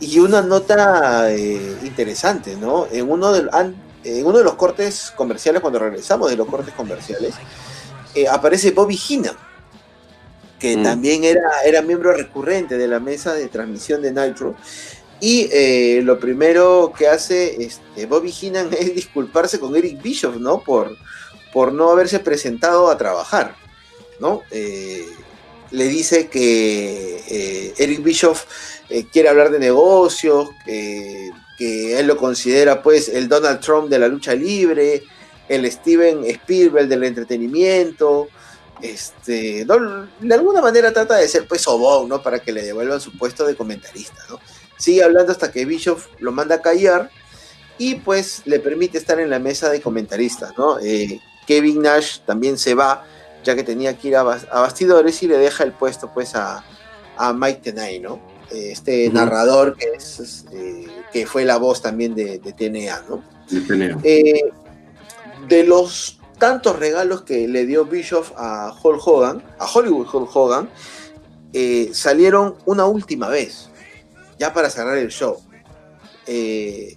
Y 0.00 0.18
una 0.18 0.42
nota 0.42 1.32
eh, 1.32 1.78
interesante, 1.84 2.56
¿no? 2.56 2.86
En 2.90 3.10
uno 3.10 3.32
de, 3.32 3.48
en 4.04 4.26
uno 4.26 4.38
de 4.38 4.44
los 4.44 4.54
cortes 4.54 5.12
comerciales, 5.14 5.60
cuando 5.60 5.78
regresamos 5.78 6.28
de 6.28 6.36
los 6.36 6.48
cortes 6.48 6.74
comerciales, 6.74 7.34
eh, 8.14 8.26
aparece 8.28 8.72
Bobby 8.72 8.96
Heenan, 8.98 9.36
que 10.58 10.76
mm. 10.76 10.82
también 10.82 11.24
era, 11.24 11.62
era 11.64 11.82
miembro 11.82 12.12
recurrente 12.12 12.76
de 12.78 12.88
la 12.88 13.00
mesa 13.00 13.32
de 13.32 13.48
transmisión 13.48 14.02
de 14.02 14.12
Nitro. 14.12 14.54
Y 15.22 15.48
eh, 15.52 16.00
lo 16.02 16.18
primero 16.18 16.92
que 16.98 17.06
hace 17.06 17.62
este, 17.62 18.06
Bobby 18.06 18.32
Heenan 18.32 18.70
es 18.78 18.92
disculparse 18.92 19.60
con 19.60 19.76
Eric 19.76 20.02
Bischoff, 20.02 20.34
¿no? 20.34 20.64
Por, 20.64 20.96
por 21.52 21.72
no 21.72 21.90
haberse 21.90 22.18
presentado 22.18 22.90
a 22.90 22.98
trabajar, 22.98 23.54
¿no? 24.18 24.42
Eh, 24.50 25.06
le 25.70 25.84
dice 25.86 26.28
que 26.28 27.72
Eric 27.78 28.02
Bischoff 28.02 28.44
quiere 29.12 29.28
hablar 29.30 29.50
de 29.50 29.58
negocios, 29.58 30.50
que 30.66 31.98
él 31.98 32.06
lo 32.06 32.18
considera 32.18 32.82
pues 32.82 33.08
el 33.08 33.26
Donald 33.26 33.60
Trump 33.60 33.88
de 33.88 33.98
la 33.98 34.08
lucha 34.08 34.34
libre, 34.34 35.02
el 35.48 35.70
Steven 35.70 36.24
Spielberg 36.26 36.88
del 36.88 37.04
entretenimiento, 37.04 38.28
este, 38.82 39.64
de 39.64 40.34
alguna 40.34 40.60
manera 40.60 40.92
trata 40.92 41.16
de 41.16 41.28
ser 41.28 41.46
pues 41.46 41.62
sobón, 41.62 42.08
¿no? 42.08 42.20
Para 42.20 42.40
que 42.40 42.52
le 42.52 42.62
devuelvan 42.62 43.00
su 43.00 43.16
puesto 43.16 43.46
de 43.46 43.54
comentarista, 43.54 44.18
¿no? 44.28 44.40
Sigue 44.82 45.04
hablando 45.04 45.30
hasta 45.30 45.52
que 45.52 45.64
Bischoff 45.64 46.08
lo 46.18 46.32
manda 46.32 46.56
a 46.56 46.60
callar 46.60 47.08
y 47.78 47.94
pues 47.94 48.42
le 48.46 48.58
permite 48.58 48.98
estar 48.98 49.20
en 49.20 49.30
la 49.30 49.38
mesa 49.38 49.70
de 49.70 49.80
comentaristas, 49.80 50.58
¿no? 50.58 50.80
Eh, 50.80 51.20
Kevin 51.46 51.82
Nash 51.82 52.18
también 52.26 52.58
se 52.58 52.74
va, 52.74 53.04
ya 53.44 53.54
que 53.54 53.62
tenía 53.62 53.96
que 53.96 54.08
ir 54.08 54.16
a, 54.16 54.24
bastidores 54.24 55.22
y 55.22 55.28
le 55.28 55.38
deja 55.38 55.62
el 55.62 55.70
puesto 55.70 56.12
pues 56.12 56.34
a, 56.34 56.64
Mike 57.32 57.60
Tenay, 57.62 58.00
¿no? 58.00 58.20
Este 58.50 59.08
narrador 59.10 59.76
que, 59.76 59.86
es, 59.94 60.46
eh, 60.52 60.88
que 61.12 61.26
fue 61.26 61.44
la 61.44 61.58
voz 61.58 61.80
también 61.80 62.16
de, 62.16 62.40
TNA, 62.40 63.04
¿no? 63.08 63.22
Eh, 64.02 64.50
de 65.46 65.62
los 65.62 66.18
tantos 66.38 66.76
regalos 66.80 67.22
que 67.22 67.46
le 67.46 67.66
dio 67.66 67.84
Bischoff 67.84 68.32
a 68.36 68.74
Hulk 68.82 69.06
Hogan, 69.06 69.44
a 69.60 69.66
Hollywood 69.72 70.08
Hulk 70.12 70.34
Hogan, 70.34 70.68
eh, 71.54 71.90
salieron 71.92 72.54
una 72.64 72.86
última 72.86 73.28
vez, 73.28 73.68
ya 74.38 74.52
para 74.52 74.70
cerrar 74.70 74.98
el 74.98 75.08
show. 75.08 75.42
Eh, 76.26 76.96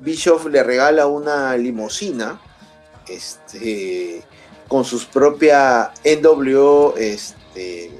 Bischoff 0.00 0.46
le 0.46 0.62
regala 0.62 1.06
una 1.06 1.56
limusina 1.56 2.40
este, 3.08 4.22
con 4.68 4.84
sus 4.84 5.04
propias 5.04 5.90
NWO 6.04 6.94
este, 6.96 7.90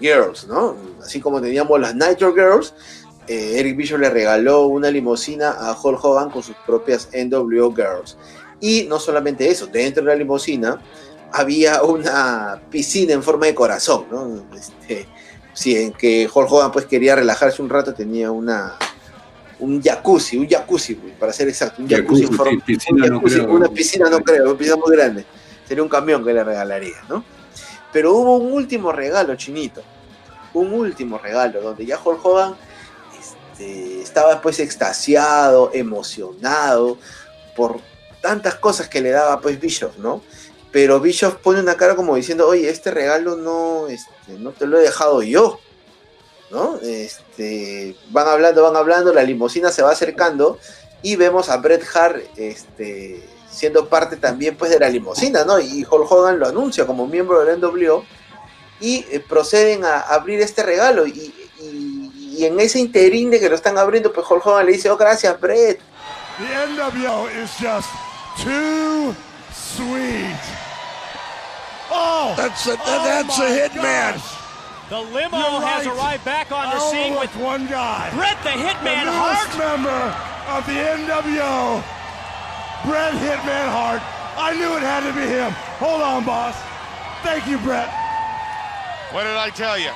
Girls, 0.00 0.46
¿no? 0.46 0.76
Así 1.02 1.20
como 1.20 1.40
teníamos 1.40 1.80
las 1.80 1.94
Nitro 1.94 2.34
Girls, 2.34 2.74
eh, 3.26 3.58
Eric 3.58 3.76
Bischoff 3.76 4.00
le 4.00 4.10
regaló 4.10 4.66
una 4.66 4.90
limusina 4.90 5.50
a 5.50 5.78
Hulk 5.80 6.04
Hogan 6.04 6.30
con 6.30 6.42
sus 6.42 6.56
propias 6.66 7.08
NWO 7.12 7.74
Girls. 7.74 8.16
Y 8.60 8.84
no 8.88 8.98
solamente 8.98 9.48
eso, 9.48 9.66
dentro 9.66 10.02
de 10.02 10.10
la 10.10 10.16
limusina 10.16 10.82
había 11.32 11.82
una 11.82 12.60
piscina 12.70 13.12
en 13.12 13.22
forma 13.22 13.46
de 13.46 13.54
corazón, 13.54 14.06
¿no? 14.10 14.46
Este, 14.56 15.06
si 15.58 15.76
en 15.76 15.92
que 15.92 16.30
Hulk 16.32 16.52
Hogan 16.52 16.70
pues 16.70 16.86
quería 16.86 17.16
relajarse 17.16 17.60
un 17.60 17.68
rato, 17.68 17.92
tenía 17.92 18.30
una 18.30 18.76
un 19.58 19.82
jacuzzi, 19.82 20.36
un 20.36 20.48
jacuzzi, 20.48 20.94
para 20.94 21.32
ser 21.32 21.48
exacto, 21.48 21.82
un 21.82 21.88
jacuzzi, 21.88 22.28
piscina 22.64 23.08
no 23.08 23.20
creo, 23.20 23.50
una 23.50 23.68
piscina 23.68 24.08
no 24.08 24.20
creo, 24.20 24.44
una 24.44 24.56
piscina 24.56 24.76
muy 24.76 24.96
grande. 24.96 25.24
Sería 25.66 25.82
un 25.82 25.88
camión 25.88 26.24
que 26.24 26.32
le 26.32 26.44
regalaría, 26.44 27.02
¿no? 27.08 27.24
Pero 27.92 28.14
hubo 28.14 28.36
un 28.36 28.52
último 28.52 28.92
regalo, 28.92 29.34
chinito. 29.34 29.82
Un 30.54 30.72
último 30.72 31.18
regalo, 31.18 31.60
donde 31.60 31.84
ya 31.84 31.98
Hulk 32.02 32.24
Hogan 32.24 32.54
este, 33.18 34.00
estaba 34.00 34.40
pues 34.40 34.60
extasiado, 34.60 35.72
emocionado 35.74 36.98
por 37.56 37.80
tantas 38.22 38.54
cosas 38.54 38.88
que 38.88 39.00
le 39.00 39.10
daba 39.10 39.40
pues 39.40 39.60
Bischoff, 39.60 39.98
¿no? 39.98 40.22
Pero 40.70 41.00
Bischoff 41.00 41.36
pone 41.36 41.60
una 41.60 41.76
cara 41.76 41.96
como 41.96 42.16
diciendo, 42.16 42.46
oye, 42.46 42.68
este 42.68 42.90
regalo 42.90 43.36
no, 43.36 43.88
este, 43.88 44.32
no 44.38 44.52
te 44.52 44.66
lo 44.66 44.78
he 44.78 44.82
dejado 44.82 45.22
yo, 45.22 45.58
¿no? 46.50 46.78
Este, 46.82 47.96
van 48.10 48.28
hablando, 48.28 48.62
van 48.62 48.76
hablando, 48.76 49.12
la 49.12 49.22
limusina 49.22 49.70
se 49.70 49.82
va 49.82 49.92
acercando 49.92 50.58
y 51.02 51.16
vemos 51.16 51.48
a 51.48 51.56
Bret 51.58 51.84
Hart 51.94 52.22
este, 52.36 53.22
siendo 53.50 53.88
parte 53.88 54.16
también 54.16 54.56
pues 54.56 54.70
de 54.70 54.78
la 54.78 54.88
limusina, 54.88 55.44
¿no? 55.44 55.58
Y 55.58 55.86
Hulk 55.88 56.10
Hogan 56.10 56.38
lo 56.38 56.48
anuncia 56.48 56.86
como 56.86 57.06
miembro 57.06 57.44
del 57.44 57.60
NWO 57.60 58.04
y 58.80 59.04
eh, 59.10 59.20
proceden 59.26 59.84
a 59.84 60.00
abrir 60.00 60.40
este 60.40 60.62
regalo 60.62 61.06
y, 61.06 61.34
y, 61.60 62.44
en 62.44 62.60
ese 62.60 62.78
interín 62.78 63.30
de 63.30 63.40
que 63.40 63.48
lo 63.48 63.56
están 63.56 63.76
abriendo, 63.78 64.12
pues 64.12 64.24
Hulk 64.30 64.46
Hogan 64.46 64.66
le 64.66 64.72
dice, 64.72 64.88
oh, 64.90 64.96
gracias, 64.96 65.40
Bret. 65.40 65.80
The 66.38 66.66
NWO 66.72 67.28
is 67.42 67.50
just 67.58 67.88
too 68.44 69.12
sweet. 69.52 70.57
Oh, 71.90 72.34
that's 72.36 72.66
a, 72.66 72.72
oh 72.72 73.04
that's 73.04 73.38
a 73.38 73.48
hitman. 73.48 74.20
The 74.88 75.00
limo 75.00 75.36
right. 75.36 75.64
has 75.64 75.86
arrived 75.86 76.24
back 76.24 76.50
on 76.50 76.72
the 76.72 76.80
scene 76.90 77.14
with 77.14 77.34
one 77.36 77.66
guy. 77.66 78.08
Bret 78.14 78.40
the 78.42 78.56
Hitman 78.56 79.04
the 79.04 79.12
Hart. 79.12 79.52
member 79.60 80.00
of 80.48 80.64
the 80.64 80.72
NWO, 80.72 81.84
Bret 82.88 83.12
Hitman 83.20 83.68
Hart. 83.68 84.00
I 84.38 84.54
knew 84.56 84.76
it 84.76 84.82
had 84.82 85.04
to 85.04 85.12
be 85.12 85.26
him. 85.26 85.52
Hold 85.76 86.00
on, 86.00 86.24
boss. 86.24 86.56
Thank 87.22 87.46
you, 87.46 87.58
Bret. 87.58 87.92
What 89.12 89.24
did 89.24 89.36
I 89.36 89.50
tell 89.50 89.78
you? 89.78 89.90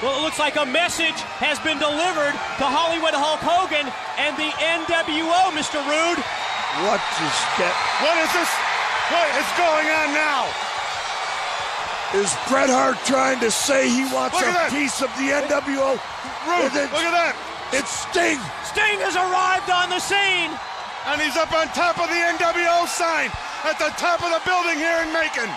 Well, 0.00 0.16
it 0.16 0.24
looks 0.24 0.40
like 0.40 0.56
a 0.56 0.64
message 0.64 1.20
has 1.44 1.60
been 1.60 1.76
delivered 1.76 2.32
to 2.32 2.64
Hollywood 2.64 3.12
Hulk 3.12 3.44
Hogan 3.44 3.84
and 4.16 4.32
the 4.40 4.48
NWO, 4.56 5.52
Mr. 5.52 5.76
Rude. 5.76 6.16
What 6.88 7.04
is 7.20 7.36
that? 7.60 7.76
What 8.00 8.16
is 8.16 8.32
this? 8.32 8.48
What 9.12 9.28
is 9.36 9.48
going 9.60 9.88
on 9.92 10.08
now? 10.16 10.48
Is 12.16 12.32
Bret 12.48 12.72
Hart 12.72 12.96
trying 13.04 13.44
to 13.44 13.52
say 13.52 13.92
he 13.92 14.08
wants 14.08 14.40
a 14.40 14.48
that. 14.48 14.72
piece 14.72 15.04
of 15.04 15.12
the 15.20 15.36
NWO? 15.36 16.00
Rude, 16.48 16.72
look 16.96 17.04
at 17.04 17.12
that. 17.12 17.36
It's 17.76 18.08
Sting. 18.08 18.40
Sting 18.64 19.04
has 19.04 19.20
arrived 19.20 19.68
on 19.68 19.92
the 19.92 20.00
scene. 20.00 20.48
And 21.12 21.20
he's 21.20 21.36
up 21.36 21.52
on 21.52 21.68
top 21.76 22.00
of 22.00 22.08
the 22.08 22.20
NWO 22.40 22.88
sign 22.88 23.28
at 23.68 23.76
the 23.76 23.92
top 24.00 24.24
of 24.24 24.32
the 24.32 24.40
building 24.48 24.80
here 24.80 25.04
in 25.04 25.12
Macon. 25.12 25.48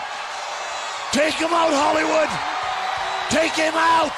Take 1.16 1.40
him 1.40 1.56
out, 1.56 1.72
Hollywood. 1.72 2.53
Take 3.30 3.54
him 3.56 3.74
out. 3.74 4.16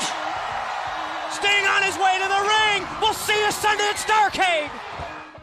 Sting 1.33 1.67
on 1.75 1.83
his 1.83 1.97
way 1.99 2.15
to 2.23 2.29
the 2.29 2.43
ring. 2.55 2.83
We'll 3.01 3.15
see 3.15 3.39
you 3.39 3.53
Sunday 3.53 3.89
at 3.91 3.97
Starcade. 3.97 4.71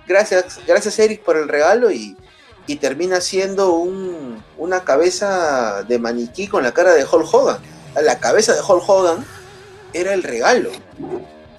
Gracias, 0.07 0.59
gracias 0.67 0.99
Eric 0.99 1.23
por 1.23 1.37
el 1.37 1.47
regalo 1.47 1.89
y, 1.91 2.17
y 2.67 2.75
termina 2.75 3.21
siendo 3.21 3.73
un, 3.73 4.43
una 4.57 4.83
cabeza 4.83 5.83
de 5.83 5.97
maniquí 5.97 6.47
con 6.47 6.63
la 6.63 6.73
cara 6.73 6.93
de 6.93 7.05
Hulk 7.05 7.33
Hogan. 7.33 7.57
La 8.01 8.19
cabeza 8.19 8.53
de 8.53 8.61
Hulk 8.61 8.83
Hogan 8.87 9.25
era 9.93 10.13
el 10.13 10.23
regalo. 10.23 10.71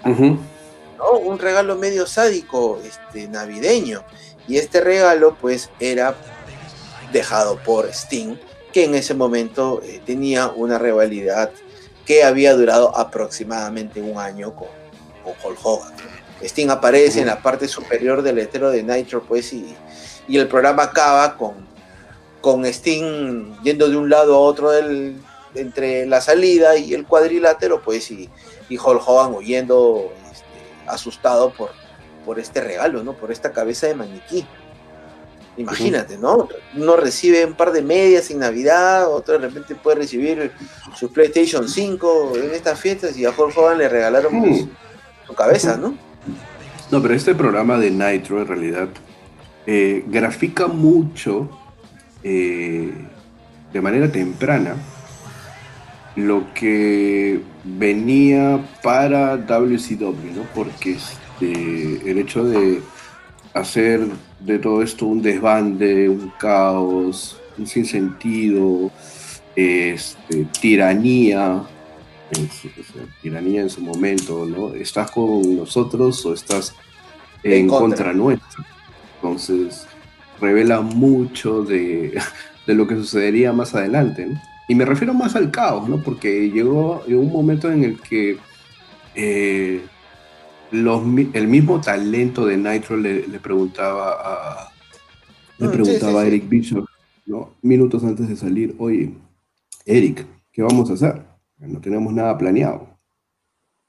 ¿no? 0.04 1.18
Un 1.18 1.38
regalo 1.38 1.76
medio 1.76 2.06
sádico, 2.06 2.80
este, 2.84 3.28
navideño. 3.28 4.04
Y 4.46 4.58
este 4.58 4.80
regalo, 4.80 5.36
pues, 5.40 5.70
era 5.80 6.14
dejado 7.12 7.56
por 7.62 7.86
Sting, 7.86 8.36
que 8.72 8.84
en 8.84 8.94
ese 8.94 9.14
momento 9.14 9.80
eh, 9.84 10.02
tenía 10.04 10.48
una 10.48 10.78
rivalidad 10.78 11.50
que 12.06 12.24
había 12.24 12.54
durado 12.54 12.96
aproximadamente 12.96 14.00
un 14.00 14.18
año 14.18 14.54
con, 14.54 14.68
con 15.22 15.32
Hulk 15.42 15.58
Hogan. 15.62 15.92
Sting 16.42 16.68
aparece 16.68 17.20
en 17.20 17.26
la 17.26 17.40
parte 17.40 17.68
superior 17.68 18.22
del 18.22 18.36
letrero 18.36 18.70
de 18.70 18.82
Nitro, 18.82 19.22
pues, 19.22 19.52
y, 19.52 19.74
y 20.28 20.36
el 20.38 20.48
programa 20.48 20.84
acaba 20.84 21.36
con, 21.36 21.54
con 22.40 22.66
Sting 22.66 23.54
yendo 23.62 23.88
de 23.88 23.96
un 23.96 24.10
lado 24.10 24.34
a 24.34 24.38
otro 24.40 24.70
del, 24.70 25.16
entre 25.54 26.04
la 26.06 26.20
salida 26.20 26.76
y 26.76 26.92
el 26.92 27.06
cuadrilátero, 27.06 27.80
pues, 27.82 28.10
y, 28.10 28.28
y 28.68 28.76
Hulk 28.76 29.02
Hogan 29.06 29.34
huyendo 29.34 30.12
este, 30.30 30.44
asustado 30.86 31.52
por, 31.52 31.70
por 32.26 32.38
este 32.38 32.60
regalo, 32.60 33.02
¿no? 33.02 33.14
Por 33.14 33.32
esta 33.32 33.52
cabeza 33.52 33.86
de 33.86 33.94
maniquí. 33.94 34.46
Imagínate, 35.56 36.18
¿no? 36.18 36.48
Uno 36.76 36.96
recibe 36.96 37.44
un 37.44 37.54
par 37.54 37.70
de 37.70 37.82
medias 37.82 38.30
en 38.30 38.40
Navidad, 38.40 39.08
otro 39.08 39.34
de 39.38 39.46
repente 39.46 39.74
puede 39.76 39.98
recibir 39.98 40.50
su 40.96 41.12
PlayStation 41.12 41.68
5 41.68 42.32
en 42.36 42.54
estas 42.54 42.80
fiestas 42.80 43.16
y 43.16 43.24
a 43.24 43.30
Hulk 43.30 43.56
Hogan 43.56 43.78
le 43.78 43.88
regalaron 43.88 44.40
pues, 44.40 44.64
su 45.26 45.34
cabeza, 45.34 45.76
¿no? 45.76 45.96
No, 46.90 47.00
pero 47.00 47.14
este 47.14 47.34
programa 47.34 47.78
de 47.78 47.90
Nitro 47.90 48.40
en 48.40 48.48
realidad 48.48 48.88
eh, 49.66 50.04
grafica 50.08 50.66
mucho 50.66 51.48
eh, 52.22 52.92
de 53.72 53.80
manera 53.80 54.10
temprana 54.10 54.76
lo 56.16 56.52
que 56.54 57.40
venía 57.64 58.64
para 58.82 59.36
WCW, 59.36 60.34
¿no? 60.34 60.42
Porque 60.54 60.92
este, 60.92 62.10
el 62.10 62.18
hecho 62.18 62.44
de 62.44 62.80
hacer 63.52 64.06
de 64.44 64.58
todo 64.58 64.82
esto 64.82 65.06
un 65.06 65.22
desbande, 65.22 66.08
un 66.08 66.30
caos, 66.38 67.40
un 67.56 67.66
sinsentido, 67.66 68.90
este, 69.56 70.46
tiranía, 70.60 71.62
tiranía 73.22 73.62
en 73.62 73.70
su 73.70 73.80
momento, 73.80 74.44
¿no? 74.46 74.74
¿Estás 74.74 75.10
con 75.10 75.56
nosotros 75.56 76.24
o 76.26 76.34
estás 76.34 76.74
en, 77.42 77.68
contra. 77.68 78.12
nuestra? 78.12 78.66
Entonces, 79.16 79.86
revela 80.40 80.80
mucho 80.82 81.62
de, 81.62 82.18
lo 82.66 82.86
que 82.86 82.96
sucedería 82.96 83.52
más 83.52 83.74
adelante, 83.74 84.28
Y 84.68 84.74
me 84.74 84.84
refiero 84.84 85.14
más 85.14 85.36
al 85.36 85.50
caos, 85.50 85.88
¿no? 85.88 86.02
Porque 86.02 86.50
llegó, 86.50 87.02
un 87.06 87.32
momento 87.32 87.70
en 87.70 87.84
el 87.84 88.00
que 88.00 88.36
eh, 89.14 89.82
los, 90.74 91.02
el 91.32 91.48
mismo 91.48 91.80
talento 91.80 92.44
de 92.46 92.56
Nitro 92.56 92.96
le, 92.96 93.26
le 93.26 93.38
preguntaba 93.40 94.12
a, 94.12 94.72
le 95.58 95.66
sí, 95.66 95.72
preguntaba 95.72 96.20
sí, 96.20 96.26
a. 96.26 96.28
Eric 96.28 96.48
Bishop, 96.48 96.86
¿no? 97.26 97.54
minutos 97.62 98.04
antes 98.04 98.28
de 98.28 98.36
salir, 98.36 98.74
oye, 98.78 99.14
Eric, 99.86 100.26
¿qué 100.52 100.62
vamos 100.62 100.90
a 100.90 100.94
hacer? 100.94 101.22
No 101.58 101.80
tenemos 101.80 102.12
nada 102.12 102.36
planeado. 102.36 102.88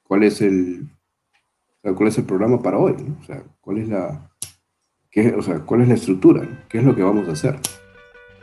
¿Cuál 0.03 0.23
es 0.23 0.41
el, 0.41 0.87
cuál 1.95 2.07
es 2.09 2.17
el 2.17 2.25
programa 2.25 2.61
para 2.61 2.77
hoy? 2.77 2.95
no? 2.99 3.17
O 3.21 3.23
sea, 3.25 3.43
¿cuál 3.61 3.79
es 3.79 3.89
la, 3.89 4.29
qué- 5.09 5.33
o 5.33 5.41
sea, 5.41 5.59
cuál 5.59 5.81
es 5.81 5.87
la 5.87 5.95
estructura? 5.95 6.65
¿Qué 6.69 6.77
es 6.79 6.83
lo 6.83 6.95
que 6.95 7.03
vamos 7.03 7.27
a 7.27 7.31
hacer? 7.33 7.59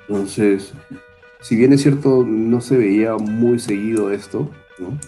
Entonces, 0.08 0.74
si 1.40 1.56
bien 1.56 1.72
es 1.72 1.82
cierto, 1.82 2.24
no 2.26 2.60
se 2.60 2.76
veía 2.76 3.16
muy 3.16 3.58
seguido 3.58 4.10
esto, 4.10 4.50
¿no? 4.78 4.98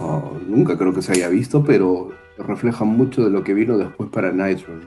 Ah, 0.00 0.30
nunca 0.46 0.76
creo 0.76 0.92
que 0.94 1.02
se 1.02 1.12
haya 1.12 1.28
visto, 1.28 1.62
pero 1.64 2.10
refleja 2.38 2.84
mucho 2.84 3.24
de 3.24 3.30
lo 3.30 3.42
que 3.44 3.54
vino 3.54 3.76
después 3.78 4.10
para 4.10 4.32
Nitro. 4.32 4.74
¿no? 4.76 4.86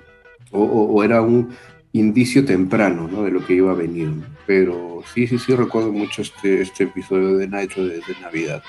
O, 0.51 0.63
o- 0.63 1.03
era 1.03 1.21
un 1.21 1.49
indicio 1.93 2.45
temprano 2.45 3.07
¿no? 3.11 3.23
de 3.23 3.31
lo 3.31 3.45
que 3.45 3.53
iba 3.53 3.71
a 3.71 3.75
venir. 3.75 4.11
Pero 4.45 5.01
sí, 5.13 5.27
sí, 5.27 5.37
sí 5.39 5.55
recuerdo 5.55 5.91
mucho 5.91 6.21
este, 6.21 6.61
este 6.61 6.85
episodio 6.85 7.37
de 7.37 7.47
Nitro 7.47 7.85
de, 7.85 7.95
de 7.95 8.15
Navidad. 8.21 8.63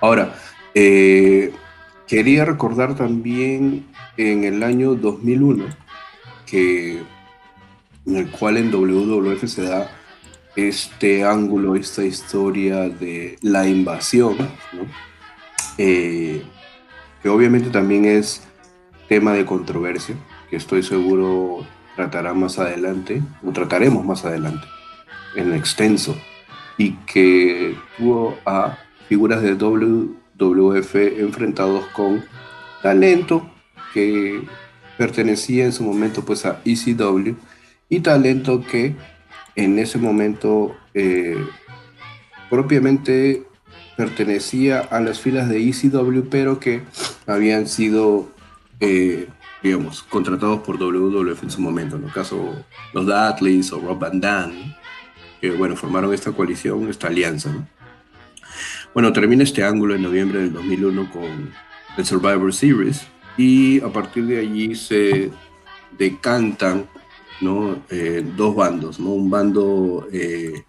Ahora, 0.00 0.34
eh, 0.74 1.52
quería 2.06 2.44
recordar 2.44 2.94
también 2.96 3.86
en 4.16 4.44
el 4.44 4.62
año 4.62 4.94
2001 4.94 5.64
que 6.46 7.00
en 8.06 8.16
el 8.16 8.30
cual 8.30 8.56
en 8.58 8.70
WWF 8.70 9.44
se 9.46 9.62
da 9.62 9.90
este 10.54 11.24
ángulo, 11.24 11.74
esta 11.74 12.04
historia 12.04 12.88
de 12.88 13.36
la 13.42 13.66
invasión, 13.68 14.36
¿no? 14.72 14.82
Eh, 15.76 16.42
que 17.22 17.28
obviamente 17.28 17.70
también 17.70 18.04
es 18.04 18.42
tema 19.08 19.32
de 19.32 19.44
controversia, 19.44 20.16
que 20.50 20.56
estoy 20.56 20.82
seguro 20.82 21.66
tratará 21.94 22.34
más 22.34 22.58
adelante, 22.58 23.22
o 23.44 23.52
trataremos 23.52 24.04
más 24.04 24.24
adelante, 24.24 24.66
en 25.34 25.54
extenso, 25.54 26.16
y 26.76 26.92
que 27.06 27.76
tuvo 27.96 28.36
a 28.44 28.78
figuras 29.08 29.42
de 29.42 29.54
WWF 29.54 30.94
enfrentados 30.94 31.86
con 31.88 32.24
talento 32.82 33.48
que 33.94 34.42
pertenecía 34.98 35.64
en 35.64 35.72
su 35.72 35.84
momento 35.84 36.24
pues 36.24 36.44
a 36.44 36.60
ECW 36.64 37.34
y 37.88 38.00
talento 38.00 38.62
que 38.62 38.94
en 39.54 39.78
ese 39.78 39.98
momento 39.98 40.76
eh, 40.92 41.36
propiamente 42.50 43.45
pertenecía 43.96 44.80
a 44.80 45.00
las 45.00 45.20
filas 45.20 45.48
de 45.48 45.68
ECW, 45.68 46.28
pero 46.30 46.60
que 46.60 46.82
habían 47.26 47.66
sido, 47.66 48.30
eh, 48.80 49.28
digamos, 49.62 50.02
contratados 50.02 50.60
por 50.60 50.78
WWF 50.78 51.42
en 51.42 51.50
su 51.50 51.60
momento, 51.60 51.96
en 51.96 52.04
el 52.04 52.12
caso 52.12 52.64
los 52.92 53.06
Dudleys 53.06 53.72
o 53.72 53.80
Rob 53.80 53.98
Van 53.98 54.20
Dam, 54.20 54.52
que 55.40 55.50
bueno, 55.50 55.76
formaron 55.76 56.12
esta 56.12 56.32
coalición, 56.32 56.88
esta 56.88 57.08
alianza. 57.08 57.50
¿no? 57.50 57.66
Bueno, 58.94 59.12
termina 59.12 59.42
este 59.42 59.64
ángulo 59.64 59.94
en 59.94 60.02
noviembre 60.02 60.40
del 60.40 60.52
2001 60.52 61.10
con 61.10 61.52
el 61.96 62.06
Survivor 62.06 62.52
Series 62.52 63.06
y 63.36 63.80
a 63.80 63.88
partir 63.88 64.26
de 64.26 64.40
allí 64.40 64.74
se 64.74 65.30
decantan 65.98 66.86
¿no? 67.40 67.82
Eh, 67.90 68.24
dos 68.36 68.54
bandos, 68.54 68.98
¿no? 68.98 69.10
un 69.10 69.30
bando 69.30 70.08
eh, 70.12 70.64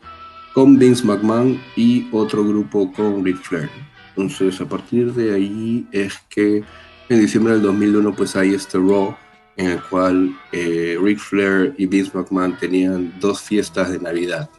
con 0.58 0.80
Vince 0.80 1.05
McMahon 1.05 1.62
y 1.76 2.08
otro 2.12 2.43
grupo 2.43 2.91
con 2.91 3.24
Ric 3.24 3.38
Flair. 3.43 3.70
Entonces, 4.16 4.60
a 4.60 4.68
partir 4.68 5.14
de 5.14 5.36
ahí 5.36 5.88
es 5.91 6.18
que 6.30 6.64
en 7.10 7.20
diciembre 7.22 7.53
del 7.53 7.62
2001 7.62 8.16
pues 8.16 8.36
hay 8.36 8.55
este 8.55 8.80
Raw 8.80 9.16
en 9.55 9.70
el 9.70 9.84
cual 9.84 10.36
eh, 10.51 10.97
Ric 10.99 11.20
Flair 11.20 11.76
y 11.78 11.86
Vince 11.86 12.10
McMahon 12.12 12.58
tenían 12.58 13.14
dos 13.20 13.39
fiestas 13.39 13.91
de 13.91 13.99
Navidad. 13.99 14.49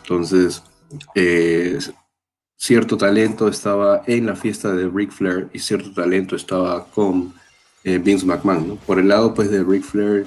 Entonces, 0.00 0.62
eh, 1.14 1.78
cierto 2.56 2.96
talento 2.96 3.48
estaba 3.48 4.02
en 4.06 4.24
la 4.24 4.34
fiesta 4.34 4.72
de 4.72 4.88
Ric 4.88 5.10
Flair 5.10 5.50
y 5.52 5.58
cierto 5.58 5.92
talento 5.92 6.36
estaba 6.36 6.86
con 6.86 7.34
eh, 7.84 7.98
Vince 7.98 8.24
McMahon. 8.24 8.66
¿no? 8.66 8.74
Por 8.76 8.98
el 8.98 9.08
lado 9.08 9.34
pues 9.34 9.50
de 9.50 9.62
Ric 9.62 9.82
Flair 9.82 10.24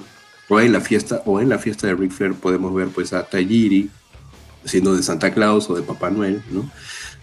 o 0.48 0.60
en 0.60 0.72
la 0.72 0.80
fiesta 0.80 1.22
o 1.24 1.40
en 1.40 1.48
la 1.48 1.58
fiesta 1.58 1.88
de 1.88 1.96
Ric 1.96 2.12
Flair 2.12 2.34
podemos 2.34 2.72
ver 2.72 2.86
pues 2.90 3.12
a 3.12 3.24
Tajiri 3.24 3.90
haciendo 4.64 4.94
de 4.94 5.02
Santa 5.02 5.32
Claus 5.32 5.68
o 5.70 5.74
de 5.74 5.82
Papá 5.82 6.10
Noel, 6.10 6.42
¿no? 6.50 6.70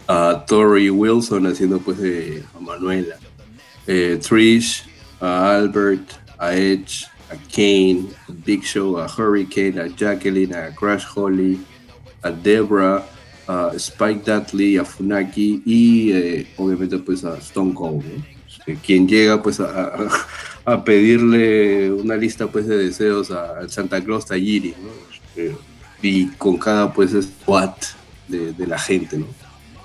A 0.07 0.45
Tori 0.47 0.89
Wilson 0.89 1.47
haciendo 1.47 1.79
pues 1.79 1.97
de 1.97 2.43
Manuela, 2.59 3.15
eh, 3.87 4.19
Trish, 4.21 4.83
a 5.19 5.55
Albert, 5.55 6.11
a 6.37 6.55
Edge, 6.55 7.05
a 7.29 7.35
Kane, 7.53 8.07
a 8.27 8.33
Big 8.45 8.63
Show, 8.63 8.97
a 8.97 9.07
Hurricane, 9.07 9.79
a 9.79 9.87
Jacqueline, 9.87 10.53
a 10.53 10.75
Crash 10.75 11.05
Holly, 11.15 11.59
a 12.23 12.31
Debra, 12.31 13.05
a 13.47 13.71
Spike 13.75 14.23
Dudley, 14.25 14.77
a 14.77 14.85
Funaki 14.85 15.61
y 15.65 16.11
eh, 16.11 16.47
obviamente 16.57 16.97
pues 16.99 17.23
a 17.23 17.37
Stone 17.37 17.73
Cold, 17.73 18.03
¿no? 18.03 18.41
Este, 18.61 18.75
quien 18.75 19.07
llega 19.07 19.41
pues 19.41 19.59
a, 19.59 20.83
pedirle 20.85 21.91
una 21.91 22.15
lista 22.15 22.47
pues 22.47 22.67
de 22.67 22.77
deseos 22.77 23.31
a, 23.31 23.67
Santa 23.69 24.03
Claus 24.03 24.25
Tajiri, 24.25 24.75
¿no? 24.81 25.70
Este, 26.01 26.07
y 26.07 26.27
con 26.37 26.57
cada 26.57 26.91
pues 26.91 27.11
squad 27.11 27.73
de, 28.27 28.67
la 28.67 28.79
gente, 28.79 29.17
¿no? 29.17 29.25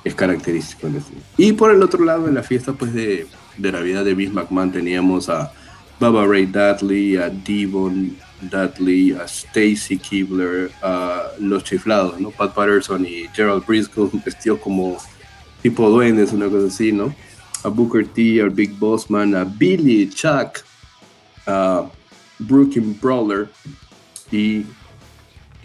Es 0.05 0.15
característico. 0.15 0.89
¿no? 0.89 1.01
Y 1.37 1.53
por 1.53 1.71
el 1.73 1.83
otro 1.83 2.05
lado, 2.05 2.29
en 2.29 2.35
la 2.35 2.43
fiesta 2.43 2.73
pues 2.73 2.95
de, 2.95 3.27
de 3.59 3.73
Navidad 3.73 4.05
de 4.05 4.15
Vince 4.15 4.33
McMahon 4.33 4.73
teníamos 4.73 5.29
a 5.29 5.53
Baba 5.99 6.27
Ray 6.27 6.47
Dudley, 6.47 7.17
a 7.17 7.29
Devon 7.29 8.17
Dudley, 8.41 9.13
a 9.13 9.25
Stacy 9.25 9.99
Kibler, 9.99 10.71
a 10.83 11.25
los 11.41 11.65
chiflados, 11.65 12.21
¿no? 12.21 12.31
Pat 12.31 12.55
Patterson 12.55 13.05
y 13.05 13.27
Gerald 13.35 13.67
Briscoe 13.67 14.11
vestidos 14.25 14.61
como 14.61 14.97
tipo 15.63 15.91
duendes, 15.91 16.33
una 16.33 16.49
cosa 16.49 16.69
así, 16.69 16.93
¿no? 16.93 17.15
A 17.65 17.69
Booker 17.69 18.07
T, 18.07 18.41
a 18.41 18.47
Big 18.47 18.79
Bossman, 18.79 19.35
a 19.35 19.45
Billy 19.45 20.09
Chuck, 20.09 20.61
a 21.47 21.85
Brooklyn 22.39 22.97
Brawler 23.01 23.49
y 24.31 24.65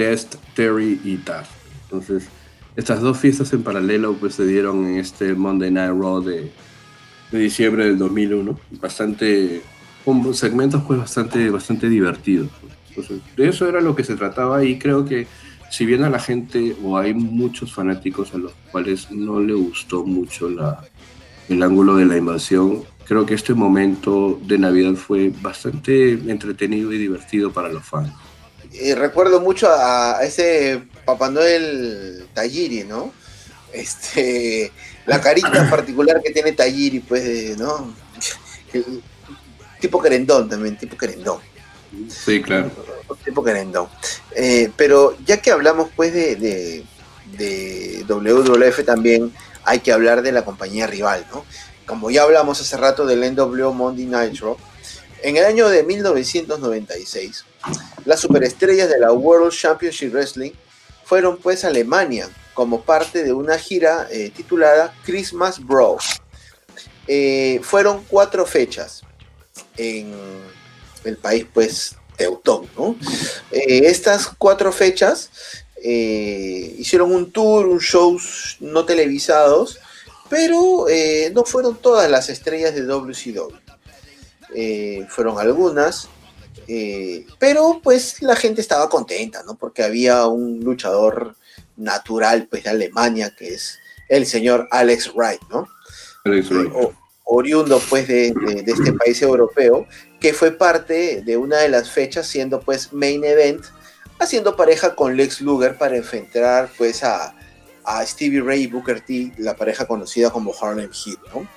Test, 0.02 0.34
Terry 0.56 1.00
y 1.04 1.18
Taz. 1.18 1.48
Entonces, 1.84 2.28
estas 2.76 3.02
dos 3.02 3.20
fiestas 3.20 3.54
en 3.54 3.62
paralelo 3.62 4.16
pues 4.16 4.34
se 4.34 4.48
dieron 4.48 4.84
en 4.88 4.98
este 4.98 5.36
Monday 5.36 5.70
Night 5.70 5.92
Raw 5.92 6.24
de, 6.24 6.52
de 7.32 7.38
diciembre 7.38 7.86
del 7.86 8.00
2001. 8.00 8.60
Bastante, 8.82 9.62
con 10.04 10.34
segmentos 10.34 10.82
pues 10.88 10.98
bastante, 10.98 11.48
bastante 11.52 11.88
divertidos. 11.88 12.50
Entonces, 12.90 13.22
de 13.38 13.48
eso 13.48 13.70
era 13.70 13.80
lo 13.80 13.96
que 13.96 14.04
se 14.04 14.16
trataba 14.16 14.64
y 14.64 14.80
creo 14.80 15.06
que 15.06 15.28
si 15.70 15.86
bien 15.86 16.04
a 16.04 16.10
la 16.10 16.20
gente 16.20 16.76
o 16.84 16.98
hay 16.98 17.14
muchos 17.14 17.72
fanáticos 17.72 18.34
a 18.34 18.40
los 18.40 18.54
cuales 18.72 19.12
no 19.12 19.40
le 19.40 19.54
gustó 19.54 20.04
mucho 20.04 20.50
la, 20.50 20.84
el 21.48 21.62
ángulo 21.62 21.98
de 21.98 22.08
la 22.08 22.18
invasión, 22.18 22.86
creo 23.06 23.28
que 23.28 23.36
este 23.36 23.54
momento 23.54 24.40
de 24.48 24.58
Navidad 24.58 24.96
fue 24.96 25.32
bastante 25.44 26.14
entretenido 26.14 26.92
y 26.92 26.98
divertido 26.98 27.54
para 27.54 27.70
los 27.70 27.86
fans. 27.86 28.12
Recuerdo 28.96 29.42
mucho 29.42 29.70
a, 29.70 30.18
a 30.18 30.24
ese 30.24 30.84
Papá 31.06 31.30
Noel 31.30 32.28
Tajiri, 32.34 32.84
¿no? 32.84 33.14
Este, 33.74 34.72
la 35.06 35.20
carita 35.22 35.68
particular 35.70 36.22
que 36.22 36.32
tiene 36.32 36.52
Tajiri, 36.54 37.00
pues, 37.00 37.58
¿no? 37.58 37.94
Tipo 39.80 40.02
querendón 40.02 40.48
también, 40.48 40.78
tipo 40.78 40.98
querendón. 40.98 41.40
Sí, 42.08 42.42
claro. 42.42 42.72
Tipo 43.26 43.44
querendón. 43.44 43.88
Eh, 44.36 44.72
pero 44.78 45.18
ya 45.26 45.42
que 45.42 45.52
hablamos, 45.52 45.90
pues, 45.96 46.14
de, 46.14 46.36
de, 46.36 46.86
de 47.38 48.06
WWF 48.08 48.86
también, 48.86 49.34
hay 49.64 49.80
que 49.80 49.92
hablar 49.92 50.22
de 50.22 50.32
la 50.32 50.46
compañía 50.46 50.88
rival, 50.88 51.26
¿no? 51.34 51.46
Como 51.86 52.10
ya 52.10 52.24
hablamos 52.24 52.62
hace 52.62 52.78
rato 52.78 53.06
del 53.06 53.36
NWO 53.36 53.74
Monday 53.74 54.06
Nitro, 54.06 54.58
en 55.24 55.38
el 55.38 55.46
año 55.46 55.68
de 55.68 55.84
1996, 55.84 57.46
las 58.06 58.20
superestrellas 58.20 58.90
de 58.90 59.00
la 59.00 59.12
World 59.12 59.52
Championship 59.52 60.12
Wrestling 60.12 60.52
fueron 61.06 61.38
pues 61.38 61.64
a 61.64 61.68
Alemania 61.68 62.30
como 62.54 62.82
parte 62.82 63.24
de 63.24 63.34
una 63.34 63.58
gira 63.58 64.08
eh, 64.12 64.32
titulada 64.36 64.94
Christmas 65.04 65.64
Brawl. 65.64 66.00
Eh, 67.08 67.60
fueron 67.64 68.06
cuatro 68.08 68.46
fechas 68.46 69.02
en 69.78 70.14
el 71.04 71.18
país 71.18 71.46
pues 71.54 71.96
teutón. 72.16 72.70
Eh, 73.52 73.82
estas 73.86 74.28
cuatro 74.38 74.72
fechas 74.72 75.30
eh, 75.84 76.76
hicieron 76.78 77.12
un 77.12 77.32
tour, 77.32 77.66
un 77.66 77.80
shows 77.80 78.58
no 78.60 78.86
televisados, 78.86 79.80
pero 80.30 80.86
no 81.34 81.44
fueron 81.44 81.76
todas 81.76 82.10
las 82.10 82.30
estrellas 82.30 82.74
de 82.76 82.84
WCW. 82.84 83.56
Fueron 85.10 85.40
algunas, 85.40 86.08
eh, 86.68 87.26
pero 87.40 87.80
pues 87.84 88.22
la 88.22 88.36
gente 88.36 88.62
estaba 88.62 88.90
contenta, 88.90 89.44
¿no? 89.44 89.56
Porque 89.56 89.84
había 89.84 90.26
un 90.28 90.60
luchador 90.62 91.36
natural 91.78 92.48
pues 92.50 92.64
de 92.64 92.70
Alemania 92.70 93.34
que 93.38 93.54
es 93.54 93.80
el 94.10 94.26
señor 94.26 94.68
Alex 94.72 95.14
Wright, 95.14 95.42
¿no? 95.50 95.68
Alex 96.26 96.50
Wright. 96.50 96.72
O, 96.76 96.94
oriundo 97.24 97.82
pues 97.90 98.08
de, 98.08 98.34
de- 98.34 98.62
de 98.64 98.72
este 98.72 98.92
país 98.94 99.22
europeo, 99.22 99.88
que 100.20 100.34
fue 100.34 100.52
parte 100.52 101.22
de 101.22 101.38
una 101.38 101.58
de 101.60 101.70
las 101.70 101.90
fechas 101.90 102.28
siendo 102.28 102.60
pues 102.60 102.92
main 102.92 103.24
event, 103.24 103.64
haciendo 104.20 104.56
pareja 104.56 104.96
con 104.96 105.16
Lex 105.16 105.40
Luger 105.42 105.78
para 105.78 105.96
enfrentar 105.96 106.70
pues 106.78 107.04
a, 107.04 107.34
a 107.86 108.06
Stevie 108.06 108.42
Ray 108.42 108.64
y 108.64 108.68
Booker 108.68 109.00
T, 109.02 109.32
la 109.38 109.56
pareja 109.56 109.88
conocida 109.88 110.30
como 110.30 110.54
Harlem 110.60 110.92
Heat, 110.92 111.20
¿no? 111.34 111.48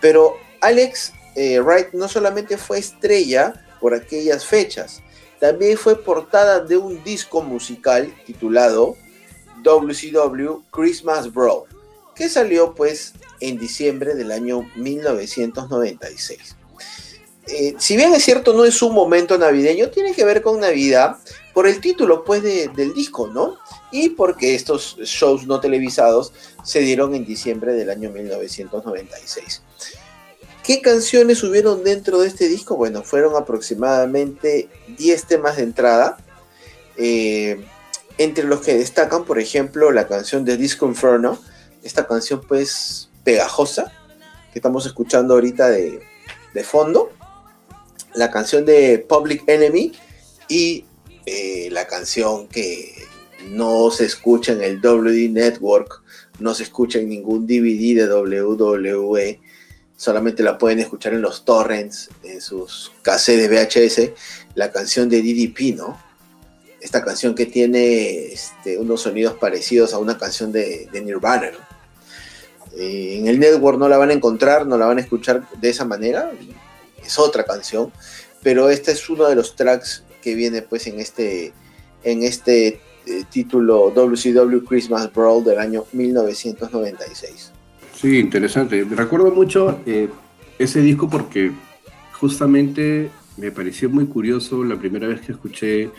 Pero 0.00 0.36
Alex 0.62 1.12
eh, 1.36 1.60
Wright 1.60 1.92
no 1.92 2.08
solamente 2.08 2.56
fue 2.56 2.78
estrella 2.78 3.52
por 3.80 3.94
aquellas 3.94 4.44
fechas, 4.44 5.02
también 5.40 5.76
fue 5.78 5.96
portada 6.02 6.60
de 6.60 6.76
un 6.76 7.02
disco 7.04 7.42
musical 7.42 8.12
titulado 8.26 8.96
WCW 9.62 10.62
Christmas 10.70 11.32
Brawl, 11.32 11.64
que 12.14 12.28
salió 12.28 12.74
pues 12.74 13.12
en 13.40 13.58
diciembre 13.58 14.14
del 14.14 14.32
año 14.32 14.68
1996. 14.76 16.56
Eh, 17.50 17.74
si 17.78 17.96
bien 17.96 18.12
es 18.12 18.24
cierto, 18.24 18.52
no 18.52 18.64
es 18.64 18.82
un 18.82 18.92
momento 18.94 19.38
navideño, 19.38 19.88
tiene 19.90 20.12
que 20.12 20.24
ver 20.24 20.42
con 20.42 20.60
Navidad 20.60 21.16
por 21.54 21.66
el 21.66 21.80
título 21.80 22.22
pues 22.24 22.42
de- 22.42 22.68
del 22.68 22.92
disco, 22.92 23.26
¿no? 23.28 23.56
Y 23.90 24.10
porque 24.10 24.54
estos 24.54 24.96
shows 24.98 25.46
no 25.46 25.58
televisados 25.58 26.32
se 26.62 26.80
dieron 26.80 27.14
en 27.14 27.24
diciembre 27.24 27.72
del 27.72 27.88
año 27.88 28.10
1996. 28.10 29.62
¿Qué 30.68 30.82
canciones 30.82 31.42
hubieron 31.44 31.82
dentro 31.82 32.20
de 32.20 32.28
este 32.28 32.46
disco? 32.46 32.76
Bueno, 32.76 33.02
fueron 33.02 33.34
aproximadamente 33.36 34.68
10 34.98 35.24
temas 35.24 35.56
de 35.56 35.62
entrada, 35.62 36.18
eh, 36.98 37.64
entre 38.18 38.44
los 38.44 38.60
que 38.60 38.76
destacan, 38.76 39.24
por 39.24 39.38
ejemplo, 39.38 39.90
la 39.92 40.06
canción 40.06 40.44
de 40.44 40.58
Disco 40.58 40.84
Inferno, 40.84 41.38
esta 41.82 42.06
canción 42.06 42.42
pues 42.46 43.08
pegajosa, 43.24 43.90
que 44.52 44.58
estamos 44.58 44.84
escuchando 44.84 45.32
ahorita 45.32 45.70
de, 45.70 46.02
fondo, 46.64 47.12
la 48.14 48.30
canción 48.30 48.66
de 48.66 48.98
Public 48.98 49.44
Enemy 49.46 49.92
y 50.50 50.84
eh, 51.24 51.70
la 51.72 51.86
canción 51.86 52.46
que 52.46 52.92
no 53.48 53.90
se 53.90 54.04
escucha 54.04 54.52
en 54.52 54.62
el 54.62 54.82
WD 54.82 55.30
Network, 55.30 56.02
no 56.40 56.52
se 56.54 56.64
escucha 56.64 56.98
en 56.98 57.08
ningún 57.08 57.46
DVD 57.46 58.06
de 58.06 58.14
WWE, 58.14 59.40
solamente 59.98 60.44
la 60.44 60.56
pueden 60.56 60.78
escuchar 60.78 61.12
en 61.12 61.22
los 61.22 61.44
torrents, 61.44 62.08
en 62.22 62.40
sus 62.40 62.92
cassettes 63.02 63.50
VHS, 63.50 64.12
la 64.54 64.70
canción 64.70 65.08
de 65.08 65.20
DDP, 65.20 65.76
¿no? 65.76 66.00
Esta 66.80 67.04
canción 67.04 67.34
que 67.34 67.46
tiene 67.46 68.26
este, 68.26 68.78
unos 68.78 69.02
sonidos 69.02 69.34
parecidos 69.34 69.92
a 69.92 69.98
una 69.98 70.16
canción 70.16 70.52
de, 70.52 70.88
de 70.92 71.00
Nirvana. 71.00 71.50
Eh, 72.76 73.16
en 73.18 73.26
el 73.26 73.40
network 73.40 73.76
no 73.76 73.88
la 73.88 73.98
van 73.98 74.10
a 74.10 74.12
encontrar, 74.12 74.68
no 74.68 74.78
la 74.78 74.86
van 74.86 74.98
a 74.98 75.00
escuchar 75.00 75.42
de 75.60 75.68
esa 75.68 75.84
manera, 75.84 76.30
es 77.04 77.18
otra 77.18 77.44
canción, 77.44 77.92
pero 78.40 78.70
este 78.70 78.92
es 78.92 79.10
uno 79.10 79.28
de 79.28 79.34
los 79.34 79.56
tracks 79.56 80.04
que 80.22 80.36
viene 80.36 80.62
pues 80.62 80.86
en 80.86 81.00
este, 81.00 81.52
en 82.04 82.22
este 82.22 82.80
eh, 83.06 83.24
título 83.28 83.90
WCW 83.90 84.64
Christmas 84.64 85.12
Brawl 85.12 85.42
del 85.42 85.58
año 85.58 85.86
1996. 85.90 87.57
Sí, 88.00 88.18
interesante. 88.18 88.84
Recuerdo 88.88 89.32
mucho 89.32 89.80
eh, 89.84 90.08
ese 90.56 90.80
disco 90.80 91.10
porque 91.10 91.50
justamente 92.12 93.10
me 93.36 93.50
pareció 93.50 93.90
muy 93.90 94.06
curioso 94.06 94.62
la 94.62 94.76
primera 94.76 95.08
vez 95.08 95.20
que 95.20 95.32
escuché 95.32 95.90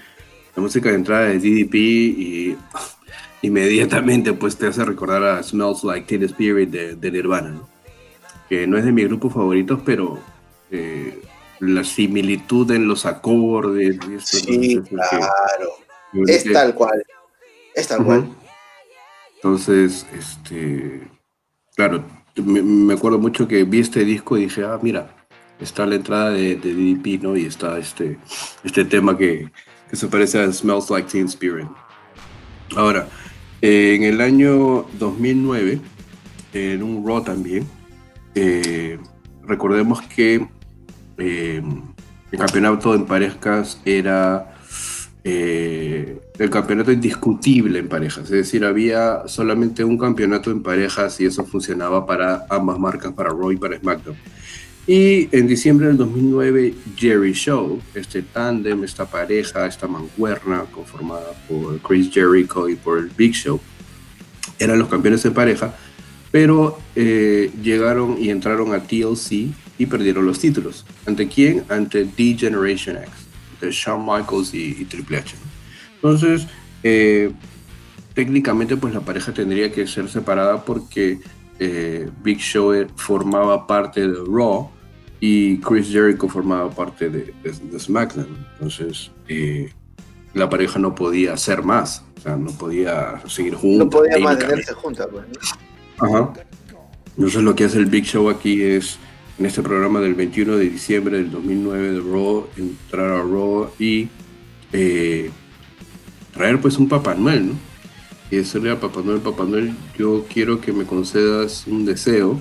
la 0.55 0.61
música 0.61 0.89
de 0.89 0.95
entrada 0.95 1.25
de 1.25 1.39
DDP 1.39 1.75
y 1.75 2.57
inmediatamente 3.41 4.31
pues 4.31 4.55
te 4.55 4.67
hace 4.67 4.85
recordar 4.85 5.23
a 5.23 5.43
Smells 5.43 5.83
Like 5.83 6.07
Teen 6.07 6.23
Spirit 6.23 6.69
de, 6.69 6.95
de 6.95 7.11
Nirvana, 7.11 7.49
¿no? 7.49 7.67
que 8.47 8.65
no 8.65 8.77
es 8.77 8.85
de 8.85 8.93
mis 8.93 9.07
grupos 9.07 9.33
favoritos, 9.33 9.81
pero 9.85 10.17
eh, 10.71 11.21
la 11.59 11.83
similitud 11.83 12.71
en 12.71 12.87
los 12.87 13.05
acordes 13.05 13.99
y 14.09 14.15
esto, 14.15 14.37
Sí, 14.37 14.81
claro. 14.89 15.69
Es 16.27 16.51
tal 16.51 16.73
cual. 16.73 17.05
Es 17.75 17.87
tal 17.87 18.05
cual. 18.05 18.29
Entonces, 19.35 20.05
este, 20.13 21.07
claro, 21.79 22.03
me, 22.35 22.93
acuerdo 22.93 23.19
mucho 23.19 23.47
que 23.47 23.63
vi 23.63 23.79
este 23.79 24.03
disco 24.03 24.37
y 24.37 24.41
dije, 24.41 24.65
ah, 24.65 24.77
mira, 24.81 25.15
está 25.61 25.85
la 25.85 25.95
entrada 25.95 26.31
de, 26.31 26.57
de 26.57 26.73
DDP, 26.73 27.23
¿no? 27.23 27.37
Y 27.37 27.45
está 27.45 27.79
este, 27.79 28.19
este 28.65 28.83
tema 28.83 29.17
que, 29.17 29.49
que 29.89 29.95
se 29.95 30.07
parece 30.07 30.41
a 30.41 30.51
Smells 30.51 30.89
Like 30.89 31.09
Teen 31.09 31.27
Spirit. 31.27 31.69
Ahora, 32.75 33.07
en 33.61 34.03
el 34.03 34.19
año 34.19 34.87
2009, 34.99 35.79
en 36.51 36.83
un 36.83 37.07
Raw 37.07 37.23
también, 37.23 37.65
eh, 38.35 38.99
recordemos 39.43 40.01
que 40.01 40.49
eh, 41.17 41.63
el 42.29 42.39
campeonato 42.39 42.93
en 42.93 43.05
parejas 43.05 43.81
era 43.85 44.53
eh, 45.23 46.19
el 46.39 46.49
campeonato 46.49 46.91
indiscutible 46.93 47.79
en 47.79 47.89
parejas, 47.89 48.23
es 48.23 48.29
decir, 48.29 48.63
había 48.63 49.27
solamente 49.27 49.83
un 49.83 49.97
campeonato 49.97 50.49
en 50.51 50.63
parejas 50.63 51.19
y 51.19 51.25
eso 51.25 51.43
funcionaba 51.43 52.05
para 52.05 52.45
ambas 52.49 52.79
marcas, 52.79 53.11
para 53.11 53.29
Raw 53.29 53.51
y 53.51 53.57
para 53.57 53.77
SmackDown. 53.77 54.15
Y 54.87 55.27
en 55.35 55.47
diciembre 55.47 55.87
del 55.87 55.97
2009, 55.97 56.73
Jerry 56.95 57.33
Show, 57.33 57.81
este 57.93 58.21
tándem, 58.21 58.85
esta 58.85 59.05
pareja, 59.05 59.67
esta 59.67 59.85
mancuerna 59.85 60.63
conformada 60.71 61.33
por 61.47 61.77
Chris 61.81 62.09
Jericho 62.09 62.69
y 62.69 62.75
por 62.75 62.99
el 62.99 63.09
Big 63.09 63.33
Show, 63.33 63.59
eran 64.57 64.79
los 64.79 64.87
campeones 64.87 65.23
en 65.25 65.33
pareja, 65.33 65.75
pero 66.31 66.79
eh, 66.95 67.51
llegaron 67.61 68.15
y 68.17 68.29
entraron 68.29 68.73
a 68.73 68.79
TLC 68.79 69.51
y 69.77 69.85
perdieron 69.85 70.25
los 70.25 70.39
títulos. 70.39 70.85
¿Ante 71.05 71.27
quién? 71.27 71.65
Ante 71.67 72.05
The 72.05 72.35
Generation 72.37 72.95
X, 72.95 73.09
de 73.59 73.71
Shawn 73.71 74.05
Michaels 74.05 74.53
y, 74.53 74.77
y 74.79 74.85
Triple 74.85 75.17
H. 75.17 75.48
Entonces, 76.01 76.47
eh, 76.83 77.31
técnicamente 78.13 78.77
pues 78.77 78.93
la 78.93 79.01
pareja 79.01 79.33
tendría 79.33 79.71
que 79.71 79.85
ser 79.87 80.09
separada 80.09 80.63
porque 80.63 81.19
eh, 81.59 82.09
Big 82.23 82.39
Show 82.39 82.73
eh, 82.73 82.87
formaba 82.95 83.67
parte 83.67 84.07
de 84.07 84.17
Raw 84.25 84.69
y 85.19 85.57
Chris 85.59 85.89
Jericho 85.91 86.29
formaba 86.29 86.69
parte 86.69 87.09
de, 87.09 87.33
de- 87.43 87.51
de 87.71 87.79
SmackDown. 87.79 88.45
Entonces, 88.53 89.11
eh, 89.27 89.69
la 90.33 90.49
pareja 90.49 90.79
no 90.79 90.95
podía 90.95 91.33
hacer 91.33 91.63
más, 91.63 92.03
o 92.17 92.21
sea, 92.21 92.37
no 92.37 92.51
podía 92.51 93.21
seguir 93.27 93.55
juntos. 93.55 93.85
No 93.85 93.89
podía 93.89 94.17
mantenerse 94.19 94.73
juntas. 94.73 95.07
pues, 95.11 95.25
¿no? 95.27 96.07
Ajá. 96.07 96.33
Entonces 97.17 97.41
lo 97.43 97.53
que 97.55 97.65
hace 97.65 97.77
el 97.79 97.87
Big 97.87 98.05
Show 98.05 98.29
aquí 98.29 98.61
es, 98.61 98.97
en 99.37 99.45
este 99.45 99.61
programa 99.61 99.99
del 99.99 100.13
21 100.15 100.55
de 100.55 100.69
diciembre 100.69 101.17
del 101.17 101.31
2009 101.31 101.91
de 101.91 101.99
Raw, 101.99 102.47
entrar 102.55 103.09
a 103.11 103.21
Raw 103.21 103.69
y 103.77 104.07
eh, 104.71 105.29
traer 106.39 106.61
pues 106.61 106.77
un 106.77 106.87
Papá 106.87 107.15
Noel, 107.15 107.47
¿no? 107.47 107.53
Y 108.31 108.37
decirle 108.37 108.71
a 108.71 108.79
Papá 108.79 109.01
Noel, 109.03 109.19
Papá 109.19 109.43
Noel, 109.43 109.73
yo 109.97 110.25
quiero 110.33 110.61
que 110.61 110.71
me 110.71 110.85
concedas 110.85 111.67
un 111.67 111.83
deseo. 111.83 112.39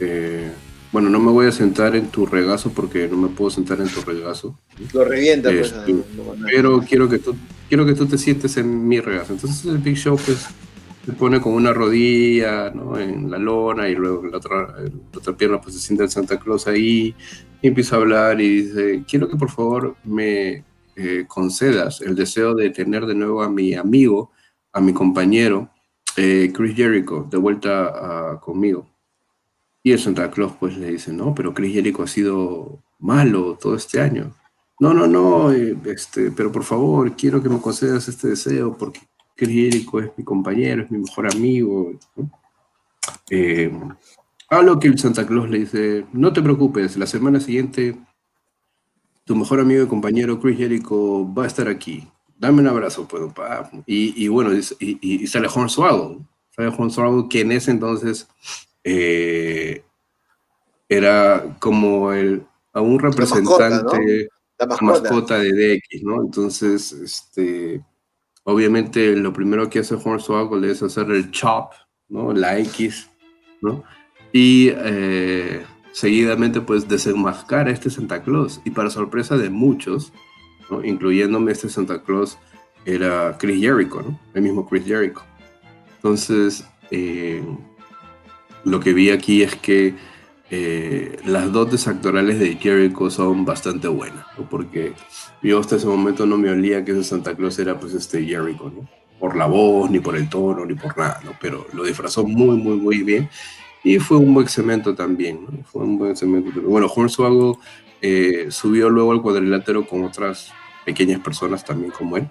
Eh, 0.00 0.50
bueno, 0.90 1.10
no 1.10 1.18
me 1.20 1.30
voy 1.30 1.46
a 1.46 1.52
sentar 1.52 1.94
en 1.96 2.06
tu 2.08 2.24
regazo 2.24 2.70
porque 2.72 3.06
no 3.08 3.18
me 3.18 3.28
puedo 3.28 3.50
sentar 3.50 3.78
en 3.82 3.88
tu 3.88 4.00
regazo. 4.00 4.58
Lo 4.94 5.04
revienta, 5.04 5.50
pues. 5.50 5.66
Este, 5.66 5.92
a- 5.92 6.46
pero 6.46 6.80
quiero 6.80 7.10
que 7.10 7.18
tú 7.18 7.36
quiero 7.68 7.84
que 7.84 7.92
tú 7.92 8.06
te 8.06 8.16
sientes 8.16 8.56
en 8.56 8.88
mi 8.88 9.00
regazo. 9.00 9.34
Entonces 9.34 9.66
el 9.66 9.78
Big 9.78 9.96
Show 9.98 10.16
pues 10.24 10.46
se 11.04 11.12
pone 11.12 11.38
con 11.38 11.52
una 11.52 11.74
rodilla 11.74 12.70
¿no? 12.70 12.98
en 12.98 13.30
la 13.30 13.36
lona 13.38 13.86
y 13.90 13.94
luego 13.96 14.24
en 14.24 14.30
la 14.30 14.38
otra, 14.38 14.74
en 14.78 14.92
la 15.12 15.18
otra 15.18 15.36
pierna 15.36 15.60
pues 15.60 15.74
se 15.74 15.82
sienta 15.82 16.04
el 16.04 16.10
Santa 16.10 16.38
Claus 16.38 16.66
ahí 16.68 17.14
y 17.60 17.66
empieza 17.68 17.96
a 17.96 17.98
hablar 17.98 18.40
y 18.40 18.62
dice, 18.62 19.04
quiero 19.06 19.28
que 19.28 19.36
por 19.36 19.50
favor 19.50 19.94
me 20.04 20.64
eh, 20.96 21.24
concedas 21.28 22.00
el 22.00 22.14
deseo 22.14 22.54
de 22.54 22.70
tener 22.70 23.06
de 23.06 23.14
nuevo 23.14 23.42
a 23.42 23.50
mi 23.50 23.74
amigo, 23.74 24.32
a 24.72 24.80
mi 24.80 24.92
compañero, 24.92 25.70
eh, 26.16 26.50
Chris 26.54 26.74
Jericho, 26.74 27.26
de 27.30 27.36
vuelta 27.36 27.92
ah, 27.94 28.40
conmigo. 28.40 28.86
Y 29.82 29.92
el 29.92 29.98
Santa 29.98 30.30
Claus 30.30 30.54
pues 30.58 30.76
le 30.76 30.90
dice, 30.90 31.12
no, 31.12 31.34
pero 31.34 31.54
Chris 31.54 31.74
Jericho 31.74 32.02
ha 32.02 32.06
sido 32.08 32.82
malo 32.98 33.56
todo 33.60 33.76
este 33.76 34.00
año. 34.00 34.34
No, 34.80 34.92
no, 34.92 35.06
no, 35.06 35.52
eh, 35.52 35.76
este, 35.84 36.30
pero 36.30 36.50
por 36.50 36.64
favor, 36.64 37.14
quiero 37.14 37.42
que 37.42 37.48
me 37.48 37.60
concedas 37.60 38.08
este 38.08 38.28
deseo 38.28 38.76
porque 38.76 39.00
Chris 39.36 39.50
Jericho 39.50 40.00
es 40.00 40.10
mi 40.16 40.24
compañero, 40.24 40.82
es 40.82 40.90
mi 40.90 40.98
mejor 40.98 41.26
amigo. 41.30 41.92
¿no? 42.16 42.30
Eh, 43.30 43.70
a 44.48 44.62
lo 44.62 44.78
que 44.78 44.88
el 44.88 44.98
Santa 44.98 45.26
Claus 45.26 45.50
le 45.50 45.58
dice, 45.58 46.06
no 46.12 46.32
te 46.32 46.42
preocupes, 46.42 46.96
la 46.96 47.06
semana 47.06 47.40
siguiente 47.40 47.96
tu 49.26 49.36
mejor 49.36 49.60
amigo 49.60 49.82
y 49.82 49.86
compañero 49.86 50.40
Chris 50.40 50.56
Jericho 50.56 51.30
va 51.34 51.44
a 51.44 51.46
estar 51.48 51.68
aquí. 51.68 52.08
Dame 52.38 52.60
un 52.62 52.68
abrazo, 52.68 53.06
pues, 53.06 53.30
pa. 53.34 53.70
Y, 53.86 54.24
y 54.24 54.28
bueno, 54.28 54.54
y, 54.54 54.60
y- 54.80 54.98
y 55.22 55.26
sale 55.26 55.48
Hornswoggle. 55.54 56.24
Sale 56.54 56.68
Hornswoggle 56.68 57.28
que 57.28 57.40
en 57.42 57.52
ese 57.52 57.70
entonces 57.72 58.26
eh, 58.84 59.82
era 60.88 61.56
como 61.58 62.12
el, 62.12 62.46
a 62.72 62.80
un 62.80 62.96
mascota, 62.96 63.10
representante 63.68 64.28
La 64.58 64.66
la 64.66 64.76
mascota. 64.76 65.02
mascota 65.10 65.38
de 65.38 65.52
DX, 65.52 66.02
¿no? 66.04 66.22
Entonces, 66.22 66.92
este, 66.92 67.82
obviamente 68.44 69.16
lo 69.16 69.32
primero 69.32 69.68
que 69.68 69.80
hace 69.80 69.94
Hornswoggle 69.96 70.70
es 70.70 70.82
hacer 70.82 71.10
el 71.10 71.30
chop, 71.30 71.72
¿no? 72.08 72.32
La 72.32 72.58
X, 72.60 73.10
¿no? 73.60 73.82
Y 74.32 74.68
eh, 74.74 75.64
seguidamente 75.96 76.60
pues 76.60 76.86
desenmascara 76.86 77.70
a 77.70 77.72
este 77.72 77.88
Santa 77.88 78.22
Claus 78.22 78.60
y 78.66 78.70
para 78.70 78.90
sorpresa 78.90 79.38
de 79.38 79.48
muchos, 79.48 80.12
¿no? 80.70 80.84
incluyéndome 80.84 81.52
este 81.52 81.70
Santa 81.70 82.02
Claus, 82.02 82.36
era 82.84 83.38
Chris 83.38 83.62
Jericho, 83.62 84.02
¿no? 84.02 84.20
el 84.34 84.42
mismo 84.42 84.68
Chris 84.68 84.84
Jericho. 84.84 85.22
Entonces, 85.94 86.66
eh, 86.90 87.42
lo 88.64 88.78
que 88.78 88.92
vi 88.92 89.08
aquí 89.08 89.42
es 89.42 89.56
que 89.56 89.94
eh, 90.50 91.16
las 91.24 91.50
dotes 91.50 91.88
actorales 91.88 92.40
de 92.40 92.56
Jericho 92.56 93.08
son 93.08 93.46
bastante 93.46 93.88
buenas, 93.88 94.26
¿no? 94.36 94.46
porque 94.50 94.92
yo 95.42 95.58
hasta 95.60 95.76
ese 95.76 95.86
momento 95.86 96.26
no 96.26 96.36
me 96.36 96.50
olía 96.50 96.84
que 96.84 96.92
ese 96.92 97.04
Santa 97.04 97.34
Claus 97.34 97.58
era 97.58 97.80
pues 97.80 97.94
este 97.94 98.22
Jericho, 98.22 98.70
¿no? 98.70 98.86
por 99.18 99.34
la 99.34 99.46
voz, 99.46 99.90
ni 99.90 100.00
por 100.00 100.14
el 100.14 100.28
tono, 100.28 100.66
ni 100.66 100.74
por 100.74 100.94
nada, 100.98 101.22
¿no? 101.24 101.32
pero 101.40 101.66
lo 101.72 101.84
disfrazó 101.84 102.22
muy, 102.22 102.58
muy, 102.58 102.76
muy 102.76 103.02
bien 103.02 103.30
y 103.86 104.00
fue 104.00 104.16
un 104.16 104.34
buen 104.34 104.48
cemento 104.48 104.96
también, 104.96 105.44
¿no? 105.44 105.64
fue 105.64 105.84
un 105.84 105.96
buen 105.96 106.16
cemento. 106.16 106.60
Bueno, 106.62 106.90
Hornswoggle 106.92 107.56
eh, 108.02 108.48
subió 108.50 108.90
luego 108.90 109.12
al 109.12 109.22
cuadrilátero 109.22 109.86
con 109.86 110.02
otras 110.02 110.52
pequeñas 110.84 111.20
personas 111.20 111.64
también 111.64 111.92
como 111.92 112.16
él. 112.16 112.28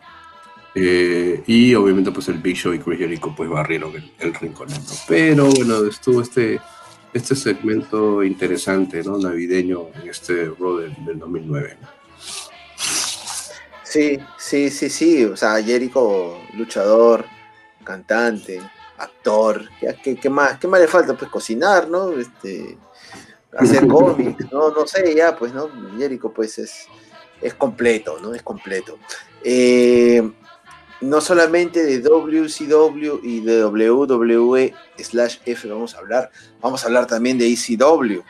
Eh, 0.75 1.41
y 1.47 1.73
obviamente 1.73 2.11
pues 2.11 2.27
el 2.27 2.39
Big 2.39 2.57
Show 2.57 2.73
y 2.73 2.79
Chris 2.79 2.99
Jericho 2.99 3.33
pues 3.33 3.49
barrieron 3.49 3.95
el, 3.95 4.11
el 4.19 4.33
rincón. 4.33 4.67
Pero 5.07 5.45
bueno, 5.45 5.85
estuvo 5.85 6.21
este 6.21 6.59
este 7.13 7.33
segmento 7.33 8.21
interesante, 8.21 9.01
¿no? 9.01 9.17
Navideño 9.17 9.87
en 9.95 10.09
este 10.09 10.51
Raw 10.59 10.79
del, 10.79 10.93
2009. 11.17 11.77
Sí, 13.81 14.19
sí, 14.37 14.69
sí, 14.69 14.89
sí. 14.89 15.23
O 15.23 15.37
sea, 15.37 15.63
Jericho, 15.63 16.37
luchador, 16.55 17.23
cantante, 17.85 18.59
actor. 18.97 19.69
¿Qué, 20.03 20.15
qué 20.15 20.29
más? 20.29 20.59
¿Qué 20.59 20.67
más 20.67 20.79
le 20.79 20.87
falta? 20.87 21.15
Pues 21.15 21.29
cocinar, 21.31 21.89
¿no? 21.89 22.11
Este, 22.11 22.77
hacer 23.57 23.87
cómics, 23.89 24.51
¿no? 24.51 24.71
No 24.71 24.87
sé, 24.87 25.15
ya, 25.15 25.35
pues, 25.35 25.53
¿no? 25.53 25.69
Jericho, 25.97 26.31
pues, 26.31 26.57
es, 26.59 26.87
es 27.41 27.53
completo, 27.53 28.19
¿no? 28.21 28.33
Es 28.33 28.43
completo. 28.43 28.97
Eh, 29.43 30.21
no 31.01 31.21
solamente 31.21 31.83
de 31.83 31.99
WCW 31.99 33.19
y 33.23 33.41
de 33.41 33.65
WWE 33.65 34.73
slash 34.97 35.37
F 35.45 35.67
vamos 35.67 35.93
a 35.95 35.99
hablar, 35.99 36.31
vamos 36.61 36.83
a 36.83 36.87
hablar 36.87 37.05
también 37.05 37.37
de 37.37 37.47
ECW. 37.47 38.23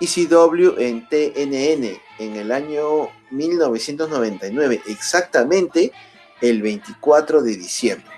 ECW 0.00 0.78
en 0.78 1.08
TNN 1.08 2.00
en 2.18 2.36
el 2.36 2.50
año 2.50 3.08
1999, 3.30 4.82
exactamente 4.86 5.92
el 6.40 6.62
24 6.62 7.42
de 7.42 7.56
diciembre. 7.56 8.11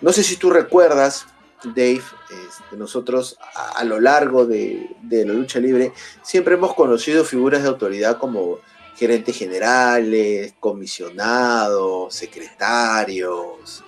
No 0.00 0.12
sé 0.12 0.22
si 0.22 0.36
tú 0.36 0.50
recuerdas, 0.50 1.26
Dave, 1.62 2.00
este, 2.00 2.76
nosotros 2.76 3.38
a, 3.74 3.84
lo 3.84 4.00
largo 4.00 4.46
de, 4.46 4.96
de 5.02 5.26
la 5.26 5.34
lucha 5.34 5.60
libre 5.60 5.92
siempre 6.22 6.54
hemos 6.54 6.74
conocido 6.74 7.24
figuras 7.24 7.62
de 7.62 7.68
autoridad 7.68 8.18
como 8.18 8.58
gerentes 9.00 9.36
generales, 9.36 10.54
comisionados, 10.60 12.14
secretarios, 12.14 13.82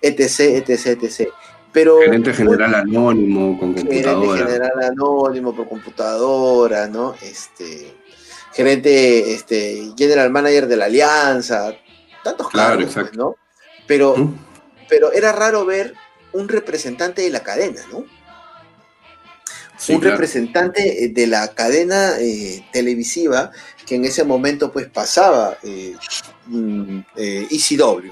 etc, 0.00 0.68
etc, 0.68 1.02
etc. 1.02 1.28
Pero, 1.72 1.98
gerente 1.98 2.32
general 2.32 2.72
anónimo 2.72 3.58
con 3.58 3.74
computadora. 3.74 4.36
Gerente 4.38 4.52
general 4.52 4.92
anónimo 4.92 5.56
por 5.56 5.68
computadora, 5.68 6.86
¿no? 6.86 7.16
Este, 7.20 7.92
gerente, 8.52 9.34
este, 9.34 9.92
general 9.98 10.30
manager 10.30 10.68
de 10.68 10.76
la 10.76 10.84
alianza, 10.84 11.74
tantos 12.22 12.48
claro, 12.48 12.76
cargos, 12.76 12.94
pues, 12.94 13.16
¿no? 13.16 13.34
Pero, 13.88 14.14
pero 14.88 15.12
era 15.12 15.32
raro 15.32 15.64
ver 15.64 15.94
un 16.32 16.48
representante 16.48 17.22
de 17.22 17.30
la 17.30 17.42
cadena, 17.42 17.82
¿no? 17.90 18.04
un 19.88 20.00
representante 20.00 21.10
de 21.12 21.26
la 21.26 21.48
cadena 21.48 22.18
eh, 22.18 22.64
televisiva 22.72 23.50
que 23.84 23.96
en 23.96 24.04
ese 24.04 24.24
momento 24.24 24.72
pues 24.72 24.88
pasaba 24.88 25.58
eh, 25.62 25.96
mm, 26.46 27.00
eh, 27.16 27.46
ECW, 27.50 28.10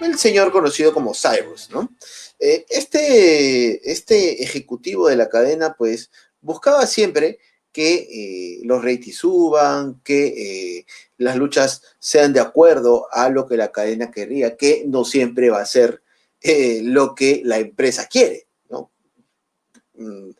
el 0.00 0.18
señor 0.18 0.52
conocido 0.52 0.92
como 0.92 1.14
Cyrus, 1.14 1.70
¿no? 1.70 1.90
Eh, 2.38 2.66
este, 2.68 3.90
este 3.90 4.42
ejecutivo 4.42 5.08
de 5.08 5.16
la 5.16 5.28
cadena 5.28 5.74
pues 5.78 6.10
buscaba 6.40 6.86
siempre 6.86 7.38
que 7.72 8.60
los 8.62 8.84
ratings 8.84 9.16
suban, 9.16 10.00
que 10.04 10.86
las 11.16 11.34
luchas 11.34 11.82
sean 11.98 12.32
de 12.32 12.38
acuerdo 12.38 13.08
a 13.10 13.30
lo 13.30 13.48
que 13.48 13.56
la 13.56 13.72
cadena 13.72 14.12
querría, 14.12 14.56
que 14.56 14.84
no 14.86 15.04
siempre 15.04 15.50
va 15.50 15.60
a 15.60 15.66
ser 15.66 16.03
lo 16.82 17.14
que 17.14 17.42
la 17.44 17.58
empresa 17.58 18.06
quiere, 18.06 18.46
¿no? 18.68 18.92
Mm, 19.94 20.30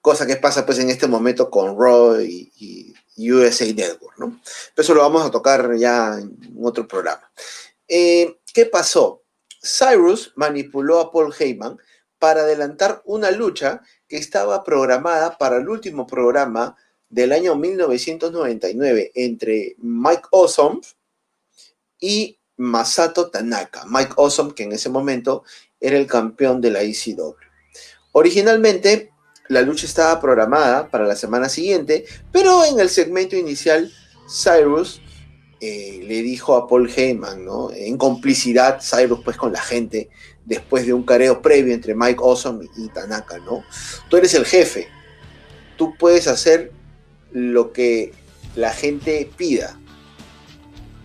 cosa 0.00 0.26
que 0.26 0.36
pasa 0.36 0.64
pues 0.64 0.78
en 0.78 0.90
este 0.90 1.06
momento 1.06 1.50
con 1.50 1.78
Raw 1.78 2.20
y 2.20 2.94
USA 3.30 3.66
Network, 3.66 4.18
¿no? 4.18 4.40
Pero 4.74 4.82
eso 4.82 4.94
lo 4.94 5.02
vamos 5.02 5.26
a 5.26 5.30
tocar 5.30 5.76
ya 5.76 6.18
en 6.18 6.56
otro 6.62 6.86
programa. 6.88 7.30
Eh, 7.86 8.38
¿Qué 8.54 8.66
pasó? 8.66 9.22
Cyrus 9.62 10.32
manipuló 10.36 11.00
a 11.00 11.12
Paul 11.12 11.34
Heyman 11.38 11.78
para 12.18 12.42
adelantar 12.42 13.02
una 13.04 13.30
lucha 13.30 13.82
que 14.08 14.16
estaba 14.16 14.64
programada 14.64 15.36
para 15.36 15.56
el 15.56 15.68
último 15.68 16.06
programa 16.06 16.76
del 17.08 17.32
año 17.32 17.56
1999 17.56 19.12
entre 19.14 19.74
Mike 19.78 20.28
Awesome 20.32 20.80
y 21.98 22.38
Masato 22.60 23.30
Tanaka. 23.30 23.84
Mike 23.86 24.12
Awesome, 24.18 24.52
que 24.52 24.64
en 24.64 24.72
ese 24.72 24.90
momento 24.90 25.44
era 25.80 25.96
el 25.96 26.06
campeón 26.06 26.60
de 26.60 26.70
la 26.70 26.82
ECW. 26.82 27.34
Originalmente, 28.12 29.10
la 29.48 29.62
lucha 29.62 29.86
estaba 29.86 30.20
programada 30.20 30.90
para 30.90 31.06
la 31.06 31.16
semana 31.16 31.48
siguiente, 31.48 32.04
pero 32.30 32.64
en 32.66 32.78
el 32.78 32.90
segmento 32.90 33.34
inicial, 33.34 33.90
Cyrus 34.28 35.00
eh, 35.62 36.00
le 36.06 36.20
dijo 36.20 36.54
a 36.54 36.68
Paul 36.68 36.90
Heyman, 36.94 37.46
¿no? 37.46 37.70
En 37.72 37.96
complicidad, 37.96 38.80
Cyrus 38.82 39.20
pues 39.24 39.38
con 39.38 39.52
la 39.52 39.62
gente, 39.62 40.10
después 40.44 40.84
de 40.84 40.92
un 40.92 41.04
careo 41.04 41.40
previo 41.40 41.72
entre 41.72 41.94
Mike 41.94 42.20
Awesome 42.22 42.68
y 42.76 42.88
Tanaka, 42.88 43.38
¿no? 43.38 43.64
Tú 44.10 44.18
eres 44.18 44.34
el 44.34 44.44
jefe, 44.44 44.86
tú 45.78 45.94
puedes 45.98 46.28
hacer 46.28 46.72
lo 47.32 47.72
que 47.72 48.12
la 48.54 48.70
gente 48.70 49.30
pida. 49.36 49.79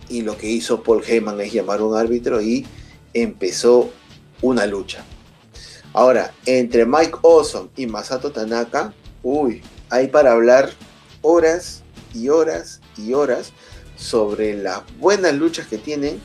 Y 0.08 0.22
lo 0.22 0.36
que 0.36 0.48
hizo 0.48 0.82
Paul 0.82 1.02
Heyman 1.06 1.40
es 1.40 1.52
llamar 1.52 1.80
a 1.80 1.84
un 1.84 1.96
árbitro 1.96 2.40
y 2.40 2.66
empezó 3.12 3.90
una 4.42 4.66
lucha. 4.66 5.04
Ahora, 5.92 6.32
entre 6.44 6.84
Mike 6.84 7.18
Awesome 7.22 7.70
y 7.76 7.86
Masato 7.86 8.30
Tanaka, 8.30 8.92
uy, 9.22 9.62
hay 9.88 10.08
para 10.08 10.32
hablar 10.32 10.70
horas 11.22 11.82
y 12.14 12.28
horas 12.28 12.80
y 12.96 13.14
horas 13.14 13.52
sobre 13.96 14.54
las 14.54 14.82
buenas 14.98 15.34
luchas 15.34 15.66
que 15.66 15.78
tienen, 15.78 16.20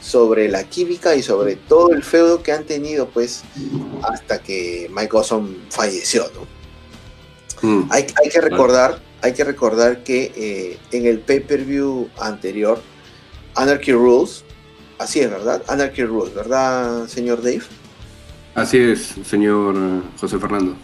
sobre 0.00 0.48
la 0.48 0.64
química 0.64 1.16
y 1.16 1.22
sobre 1.22 1.56
todo 1.56 1.90
el 1.90 2.04
feudo 2.04 2.42
que 2.42 2.52
han 2.52 2.64
tenido, 2.64 3.08
pues, 3.08 3.42
hasta 4.02 4.40
que 4.40 4.88
Mike 4.94 5.16
Awesome 5.16 5.56
falleció, 5.70 6.30
¿no? 6.34 6.56
Mm. 7.68 7.88
Hay, 7.90 8.04
que 8.04 8.40
recordar, 8.40 9.00
hay 9.22 9.32
que 9.32 9.42
recordar 9.42 10.04
que 10.04 10.32
eh, 10.36 10.78
en 10.92 11.06
el 11.06 11.18
pay-per-view 11.20 12.08
anterior, 12.20 12.80
Anarchy 13.56 13.92
Rules, 13.92 14.44
así 14.98 15.20
es, 15.20 15.30
¿verdad? 15.30 15.62
Anarchy 15.66 16.04
Rules, 16.04 16.34
¿verdad, 16.34 17.08
señor 17.08 17.42
Dave? 17.42 17.62
Así 18.54 18.78
es, 18.78 19.14
señor 19.24 19.74
eh, 19.76 20.02
José 20.20 20.38
Fernando. 20.38 20.76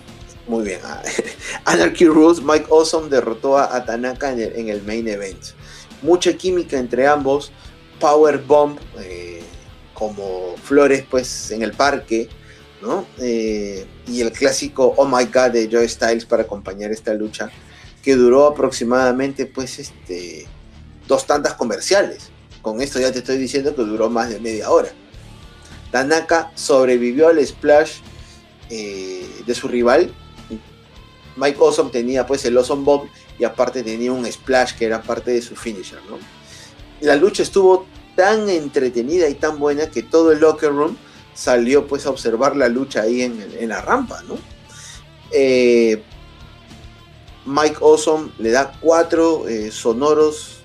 Muy 0.48 0.64
bien. 0.64 0.80
Anarchy 1.66 2.06
Rules, 2.06 2.42
Mike 2.42 2.66
Awesome 2.70 3.08
derrotó 3.08 3.58
a 3.58 3.84
Tanaka 3.84 4.32
en 4.32 4.68
el, 4.68 4.82
main 4.82 5.06
event. 5.06 5.38
Mucha 6.02 6.32
química 6.32 6.78
entre 6.78 7.06
ambos. 7.06 7.52
Power 8.00 8.38
Bomb, 8.38 8.78
eh, 8.98 9.40
como 9.94 10.56
flores 10.56 11.04
pues 11.08 11.52
en 11.52 11.62
el 11.62 11.72
parque, 11.72 12.28
¿no? 12.80 13.06
Eh, 13.18 13.86
y 14.08 14.20
el 14.22 14.32
clásico 14.32 14.94
Oh 14.96 15.06
My 15.06 15.26
God 15.26 15.52
de 15.52 15.68
Joe 15.70 15.88
Styles 15.88 16.24
para 16.24 16.42
acompañar 16.42 16.90
esta 16.90 17.14
lucha, 17.14 17.48
que 18.02 18.16
duró 18.16 18.46
aproximadamente 18.48 19.46
pues 19.46 19.78
este, 19.78 20.46
dos 21.06 21.26
tantas 21.26 21.54
comerciales. 21.54 22.31
Con 22.62 22.80
esto 22.80 23.00
ya 23.00 23.12
te 23.12 23.18
estoy 23.18 23.38
diciendo 23.38 23.74
que 23.74 23.82
duró 23.82 24.08
más 24.08 24.30
de 24.30 24.38
media 24.38 24.70
hora. 24.70 24.90
Tanaka 25.90 26.52
sobrevivió 26.54 27.28
al 27.28 27.44
splash 27.44 27.98
eh, 28.70 29.28
de 29.44 29.54
su 29.54 29.68
rival. 29.68 30.12
Mike 31.36 31.58
Awesome 31.60 31.90
tenía 31.90 32.26
pues 32.26 32.44
el 32.44 32.56
Awesome 32.56 32.84
Bomb 32.84 33.10
y 33.38 33.44
aparte 33.44 33.82
tenía 33.82 34.12
un 34.12 34.30
splash 34.30 34.74
que 34.74 34.86
era 34.86 35.02
parte 35.02 35.32
de 35.32 35.42
su 35.42 35.56
finisher, 35.56 35.98
¿no? 36.08 36.18
La 37.00 37.16
lucha 37.16 37.42
estuvo 37.42 37.86
tan 38.14 38.48
entretenida 38.48 39.28
y 39.28 39.34
tan 39.34 39.58
buena 39.58 39.88
que 39.88 40.02
todo 40.02 40.32
el 40.32 40.40
locker 40.40 40.70
room 40.70 40.96
salió 41.34 41.86
pues 41.86 42.06
a 42.06 42.10
observar 42.10 42.56
la 42.56 42.68
lucha 42.68 43.02
ahí 43.02 43.22
en, 43.22 43.68
la 43.68 43.80
rampa. 43.80 44.22
Eh, 45.32 46.02
Mike 47.44 47.76
Awesome 47.80 48.30
le 48.38 48.50
da 48.50 48.72
cuatro 48.80 49.48
eh, 49.48 49.70
sonoros 49.72 50.61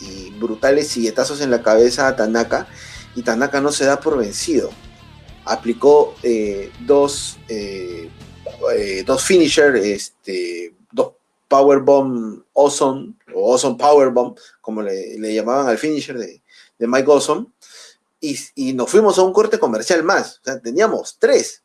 y 0.00 0.30
brutales 0.30 0.88
silletazos 0.88 1.40
en 1.40 1.50
la 1.50 1.62
cabeza 1.62 2.08
a 2.08 2.16
Tanaka 2.16 2.66
y 3.14 3.22
Tanaka 3.22 3.60
no 3.60 3.72
se 3.72 3.84
da 3.84 4.00
por 4.00 4.18
vencido. 4.18 4.70
Aplicó 5.44 6.14
eh, 6.22 6.70
dos, 6.80 7.38
eh, 7.48 8.10
eh, 8.74 9.04
dos 9.06 9.24
finisher, 9.24 9.76
este, 9.76 10.74
dos 10.92 11.12
Powerbomb 11.48 12.42
Awesome, 12.54 13.14
o 13.34 13.52
Awesome 13.52 13.76
Powerbomb, 13.76 14.38
como 14.60 14.82
le, 14.82 15.34
llamaban 15.34 15.66
al 15.66 15.78
finisher 15.78 16.16
de, 16.16 16.40
de 16.78 16.86
Mike 16.86 17.10
Awesome, 17.10 17.46
y, 18.20 18.38
y 18.54 18.72
nos 18.74 18.90
fuimos 18.90 19.18
a 19.18 19.22
un 19.22 19.32
corte 19.32 19.58
comercial 19.58 20.04
más. 20.04 20.38
O 20.38 20.44
sea, 20.44 20.60
teníamos 20.60 21.16
tres. 21.18 21.62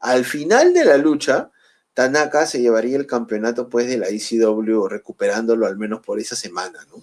Al 0.00 0.24
final 0.24 0.74
de 0.74 0.84
la 0.84 0.98
lucha, 0.98 1.50
Tanaka 1.94 2.44
se 2.44 2.60
llevaría 2.60 2.98
el 2.98 3.06
campeonato 3.06 3.70
pues 3.70 3.86
de 3.86 3.96
la 3.96 4.08
ECW 4.08 4.86
recuperándolo 4.86 5.66
al 5.66 5.78
menos 5.78 6.00
por 6.00 6.20
esa 6.20 6.36
semana, 6.36 6.78
¿no? 6.90 7.02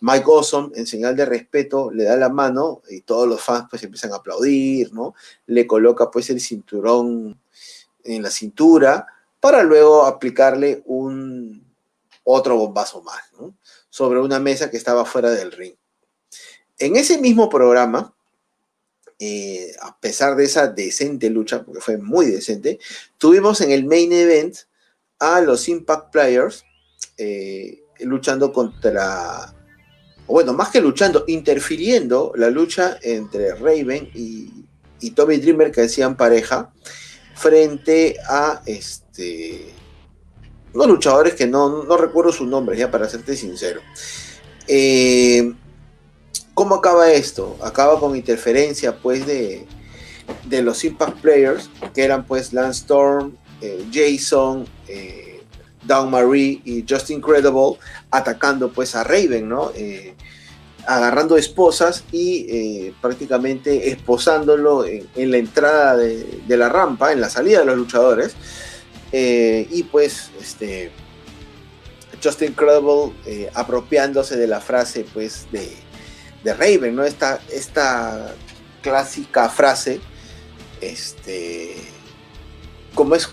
Mike 0.00 0.24
Awesome, 0.26 0.70
en 0.74 0.86
señal 0.86 1.14
de 1.14 1.26
respeto, 1.26 1.90
le 1.90 2.04
da 2.04 2.16
la 2.16 2.30
mano 2.30 2.82
y 2.88 3.02
todos 3.02 3.28
los 3.28 3.40
fans 3.40 3.66
pues 3.68 3.82
empiezan 3.82 4.12
a 4.12 4.16
aplaudir, 4.16 4.92
¿no? 4.92 5.14
Le 5.46 5.66
coloca 5.66 6.10
pues 6.10 6.30
el 6.30 6.40
cinturón 6.40 7.38
en 8.04 8.22
la 8.22 8.30
cintura 8.30 9.06
para 9.40 9.62
luego 9.62 10.06
aplicarle 10.06 10.82
un 10.86 11.64
otro 12.24 12.56
bombazo 12.56 13.02
más, 13.02 13.20
¿no? 13.38 13.54
Sobre 13.88 14.20
una 14.20 14.38
mesa 14.38 14.70
que 14.70 14.76
estaba 14.76 15.04
fuera 15.04 15.30
del 15.30 15.52
ring. 15.52 15.74
En 16.78 16.96
ese 16.96 17.18
mismo 17.18 17.50
programa, 17.50 18.14
eh, 19.18 19.74
a 19.82 19.98
pesar 19.98 20.34
de 20.34 20.44
esa 20.44 20.68
decente 20.68 21.28
lucha, 21.28 21.62
porque 21.62 21.82
fue 21.82 21.98
muy 21.98 22.26
decente, 22.26 22.78
tuvimos 23.18 23.60
en 23.60 23.70
el 23.70 23.84
main 23.84 24.12
event 24.12 24.56
a 25.18 25.42
los 25.42 25.68
Impact 25.68 26.10
Players 26.10 26.64
eh, 27.18 27.82
luchando 27.98 28.50
contra, 28.50 29.54
o 30.30 30.32
bueno, 30.32 30.52
más 30.52 30.68
que 30.68 30.80
luchando, 30.80 31.24
interfiriendo 31.26 32.32
la 32.36 32.50
lucha 32.50 32.98
entre 33.02 33.52
Raven 33.52 34.10
y, 34.14 34.48
y 35.00 35.10
Tommy 35.10 35.38
Dreamer 35.38 35.72
que 35.72 35.82
hacían 35.82 36.16
pareja 36.16 36.72
frente 37.34 38.16
a 38.28 38.62
este 38.64 39.74
unos 40.72 40.86
luchadores 40.86 41.34
que 41.34 41.48
no, 41.48 41.82
no 41.82 41.96
recuerdo 41.96 42.30
sus 42.30 42.46
nombres, 42.46 42.78
ya 42.78 42.92
para 42.92 43.08
serte 43.08 43.34
sincero. 43.34 43.80
Eh, 44.68 45.52
¿Cómo 46.54 46.76
acaba 46.76 47.10
esto? 47.10 47.56
Acaba 47.60 47.98
con 47.98 48.14
interferencia 48.14 48.96
pues 48.96 49.26
de, 49.26 49.66
de 50.44 50.62
los 50.62 50.84
Impact 50.84 51.20
Players, 51.20 51.70
que 51.92 52.04
eran 52.04 52.24
pues 52.24 52.52
Lance 52.52 52.82
Storm, 52.82 53.36
eh, 53.60 53.84
Jason, 53.92 54.64
eh, 54.86 55.29
Dawn 55.82 56.10
Marie 56.10 56.60
y 56.64 56.84
Just 56.88 57.10
Incredible, 57.10 57.78
atacando 58.10 58.70
pues 58.70 58.94
a 58.94 59.04
Raven, 59.04 59.48
¿no? 59.48 59.72
Eh, 59.74 60.14
agarrando 60.86 61.36
esposas 61.36 62.04
y 62.10 62.46
eh, 62.48 62.94
prácticamente 63.00 63.90
esposándolo 63.90 64.84
en, 64.86 65.30
la 65.30 65.36
entrada 65.36 65.96
de, 65.96 66.56
la 66.56 66.68
rampa, 66.68 67.12
en 67.12 67.20
la 67.20 67.28
salida 67.28 67.60
de 67.60 67.66
los 67.66 67.76
luchadores. 67.76 68.34
Eh, 69.12 69.66
y 69.70 69.82
pues 69.84 70.30
este 70.40 70.90
Just 72.22 72.42
Incredible 72.42 73.12
apropiándose 73.54 74.36
de 74.36 74.46
la 74.46 74.60
frase 74.60 75.04
pues 75.12 75.46
de, 75.50 75.68
de 76.44 76.54
Raven, 76.54 76.94
¿no? 76.96 77.04
Esta, 77.04 77.40
esta 77.50 78.34
clásica 78.82 79.48
frase, 79.48 80.00
este, 80.80 81.76
¿cómo 82.94 83.14
es, 83.14 83.28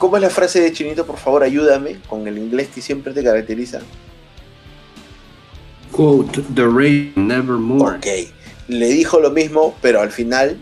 ¿cómo 0.00 0.16
es 0.16 0.22
la 0.22 0.30
frase 0.30 0.60
de 0.60 0.72
Chinito? 0.72 1.06
Por 1.06 1.18
favor, 1.18 1.42
ayúdame 1.42 2.00
con 2.08 2.26
el 2.26 2.38
inglés 2.38 2.68
que 2.74 2.80
siempre 2.80 3.12
te 3.12 3.22
caracteriza. 3.22 3.80
Quote, 5.92 6.42
the 6.54 6.62
Raven 6.62 7.12
nevermore. 7.16 7.98
Ok, 7.98 8.06
le 8.68 8.86
dijo 8.88 9.20
lo 9.20 9.30
mismo, 9.30 9.76
pero 9.82 10.00
al 10.00 10.10
final 10.10 10.56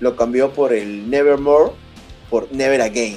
lo 0.00 0.14
cambió 0.16 0.52
por 0.52 0.74
el 0.74 1.08
nevermore, 1.08 1.72
por 2.28 2.52
never 2.52 2.82
again, 2.82 3.16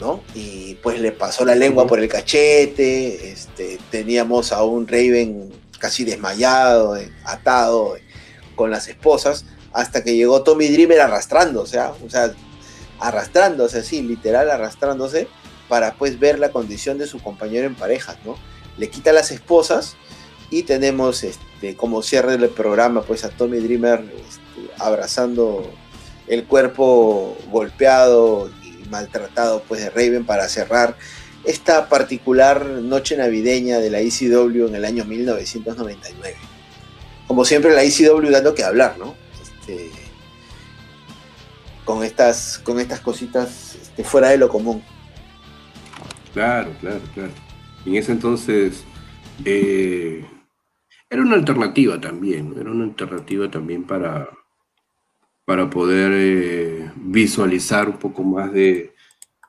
¿no? 0.00 0.20
Y 0.34 0.74
pues 0.82 1.00
le 1.00 1.12
pasó 1.12 1.46
la 1.46 1.54
lengua 1.54 1.86
por 1.86 1.98
el 1.98 2.08
cachete, 2.08 3.30
este, 3.32 3.78
teníamos 3.90 4.52
a 4.52 4.64
un 4.64 4.86
Raven 4.86 5.50
casi 5.78 6.04
desmayado, 6.04 6.96
eh, 6.96 7.10
atado 7.24 7.96
eh, 7.96 8.02
con 8.54 8.70
las 8.70 8.86
esposas, 8.88 9.46
hasta 9.72 10.04
que 10.04 10.14
llegó 10.14 10.42
Tommy 10.42 10.68
Dreamer 10.68 11.00
arrastrándose, 11.00 11.78
¿ah? 11.78 11.94
o 12.04 12.10
sea, 12.10 12.34
arrastrándose 13.04 13.78
así, 13.78 14.02
literal 14.02 14.50
arrastrándose, 14.50 15.28
para 15.68 15.94
pues 15.94 16.18
ver 16.18 16.38
la 16.38 16.50
condición 16.50 16.96
de 16.98 17.06
su 17.06 17.22
compañero 17.22 17.66
en 17.66 17.74
parejas, 17.74 18.16
¿no? 18.24 18.36
Le 18.78 18.88
quita 18.88 19.12
las 19.12 19.30
esposas 19.30 19.96
y 20.50 20.62
tenemos 20.62 21.22
este, 21.22 21.76
como 21.76 22.02
cierre 22.02 22.36
del 22.36 22.48
programa 22.48 23.02
pues 23.02 23.24
a 23.24 23.28
Tommy 23.28 23.58
Dreamer 23.58 24.00
este, 24.00 24.72
abrazando 24.78 25.70
el 26.28 26.44
cuerpo 26.44 27.36
golpeado 27.50 28.50
y 28.62 28.88
maltratado 28.88 29.62
pues 29.68 29.82
de 29.82 29.90
Raven 29.90 30.24
para 30.24 30.48
cerrar 30.48 30.96
esta 31.44 31.90
particular 31.90 32.64
noche 32.64 33.16
navideña 33.18 33.78
de 33.78 33.90
la 33.90 34.00
ECW 34.00 34.66
en 34.66 34.76
el 34.76 34.84
año 34.86 35.04
1999. 35.04 36.36
Como 37.26 37.44
siempre, 37.44 37.74
la 37.74 37.82
ECW 37.82 38.30
dando 38.30 38.54
que 38.54 38.64
hablar, 38.64 38.96
¿no? 38.98 39.14
Este, 39.42 39.90
con, 41.84 42.02
estas, 42.02 42.58
con 42.58 42.80
estas 42.80 43.00
cositas 43.00 43.76
este, 43.80 44.04
fuera 44.04 44.30
de 44.30 44.38
lo 44.38 44.48
común. 44.48 44.82
Claro, 46.32 46.72
claro, 46.80 47.00
claro. 47.14 47.32
En 47.86 47.94
ese 47.94 48.12
entonces 48.12 48.84
eh, 49.44 50.24
era 51.08 51.22
una 51.22 51.36
alternativa 51.36 52.00
también, 52.00 52.54
era 52.58 52.70
una 52.70 52.84
alternativa 52.84 53.50
también 53.50 53.84
para, 53.84 54.28
para 55.44 55.70
poder 55.70 56.12
eh, 56.14 56.90
visualizar 56.96 57.88
un 57.88 57.98
poco 57.98 58.24
más 58.24 58.52
de, 58.52 58.94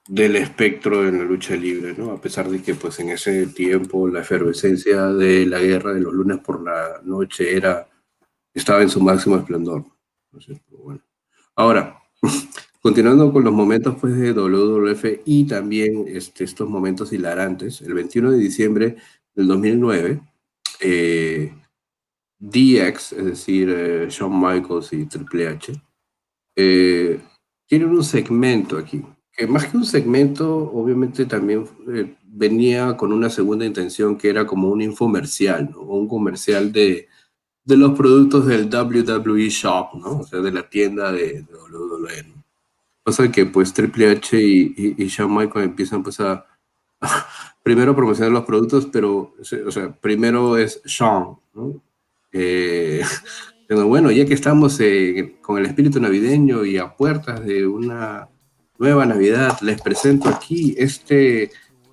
del 0.08 0.36
espectro 0.36 1.08
en 1.08 1.18
la 1.18 1.24
lucha 1.24 1.56
libre, 1.56 1.96
¿no? 1.98 2.12
A 2.12 2.22
pesar 2.22 2.50
de 2.50 2.62
que 2.62 2.76
pues 2.76 3.00
en 3.00 3.10
ese 3.10 3.48
tiempo 3.48 4.08
la 4.08 4.22
efervescencia 4.22 5.08
de 5.08 5.46
la 5.46 5.60
guerra 5.60 5.94
de 5.94 6.02
los 6.02 6.14
lunes 6.14 6.40
por 6.40 6.62
la 6.62 7.02
noche 7.04 7.56
era, 7.56 7.88
estaba 8.54 8.82
en 8.82 8.90
su 8.90 9.02
máximo 9.02 9.38
esplendor. 9.38 9.86
Bueno. 10.70 11.02
Ahora, 11.56 12.00
continuando 12.82 13.34
con 13.34 13.44
los 13.44 13.54
momentos 13.54 13.96
pues 14.00 14.16
de 14.16 14.32
WWF 14.32 15.22
y 15.26 15.46
también 15.46 16.06
este, 16.08 16.44
estos 16.44 16.70
momentos 16.70 17.12
hilarantes, 17.12 17.82
el 17.82 17.94
21 17.94 18.32
de 18.32 18.38
diciembre 18.38 18.96
del 19.34 19.48
2009, 19.48 20.22
eh, 20.82 21.54
DX, 22.38 23.14
es 23.14 23.26
decir, 23.26 23.70
eh, 23.76 24.08
Shawn 24.10 24.40
Michaels 24.40 24.94
y 24.94 25.06
Triple 25.06 25.48
H, 25.48 25.74
eh, 26.56 27.20
tienen 27.66 27.90
un 27.90 28.04
segmento 28.04 28.78
aquí, 28.78 29.04
que 29.36 29.48
más 29.48 29.66
que 29.66 29.78
un 29.78 29.86
segmento, 29.86 30.72
obviamente 30.72 31.26
también 31.26 31.66
eh, 31.92 32.16
venía 32.24 32.96
con 32.96 33.12
una 33.12 33.30
segunda 33.30 33.66
intención 33.66 34.18
que 34.18 34.30
era 34.30 34.46
como 34.46 34.70
un 34.70 34.82
infomercial, 34.82 35.72
¿no? 35.72 35.82
un 35.82 36.08
comercial 36.08 36.72
de, 36.72 37.08
de, 37.66 37.78
los 37.78 37.98
productos 37.98 38.46
del 38.46 38.70
WWE 38.70 39.50
Shop, 39.50 39.96
¿no? 39.96 40.20
o 40.20 40.24
sea, 40.24 40.40
de 40.40 40.52
la 40.52 40.70
tienda 40.70 41.12
de, 41.12 41.46
WWE. 41.52 42.34
Pasa 43.04 43.32
que 43.32 43.46
pues 43.46 43.74
Triple 43.74 44.12
H 44.12 44.40
y, 44.40 44.74
y, 44.78 45.04
y 45.04 45.08
Shawn 45.08 45.36
Michaels 45.36 45.68
empiezan 45.68 46.02
pues 46.02 46.20
a, 46.20 46.46
a 47.02 47.28
primero 47.66 47.96
promocionar 47.96 48.32
los 48.32 48.46
productos, 48.46 48.88
pero, 48.92 49.34
o 49.40 49.72
sea, 49.72 49.92
primero 49.92 50.56
es 50.56 50.84
Shawn, 50.86 51.36
¿no? 51.56 51.82
Eh, 52.32 53.02
pero 53.68 53.88
bueno, 53.88 54.12
ya 54.12 54.24
que 54.26 54.36
estamos 54.36 54.80
eh, 54.80 55.38
con 55.42 55.58
el 55.58 55.66
espíritu 55.66 56.00
navideño 56.00 56.64
y 56.64 56.78
a 56.78 56.96
puertas 56.96 57.44
de 57.44 57.66
una 57.66 58.30
nueva 58.78 59.08
Navidad, 59.08 59.58
les 59.62 59.82
presento 59.82 60.30
aquí 60.30 60.76
este 60.78 61.50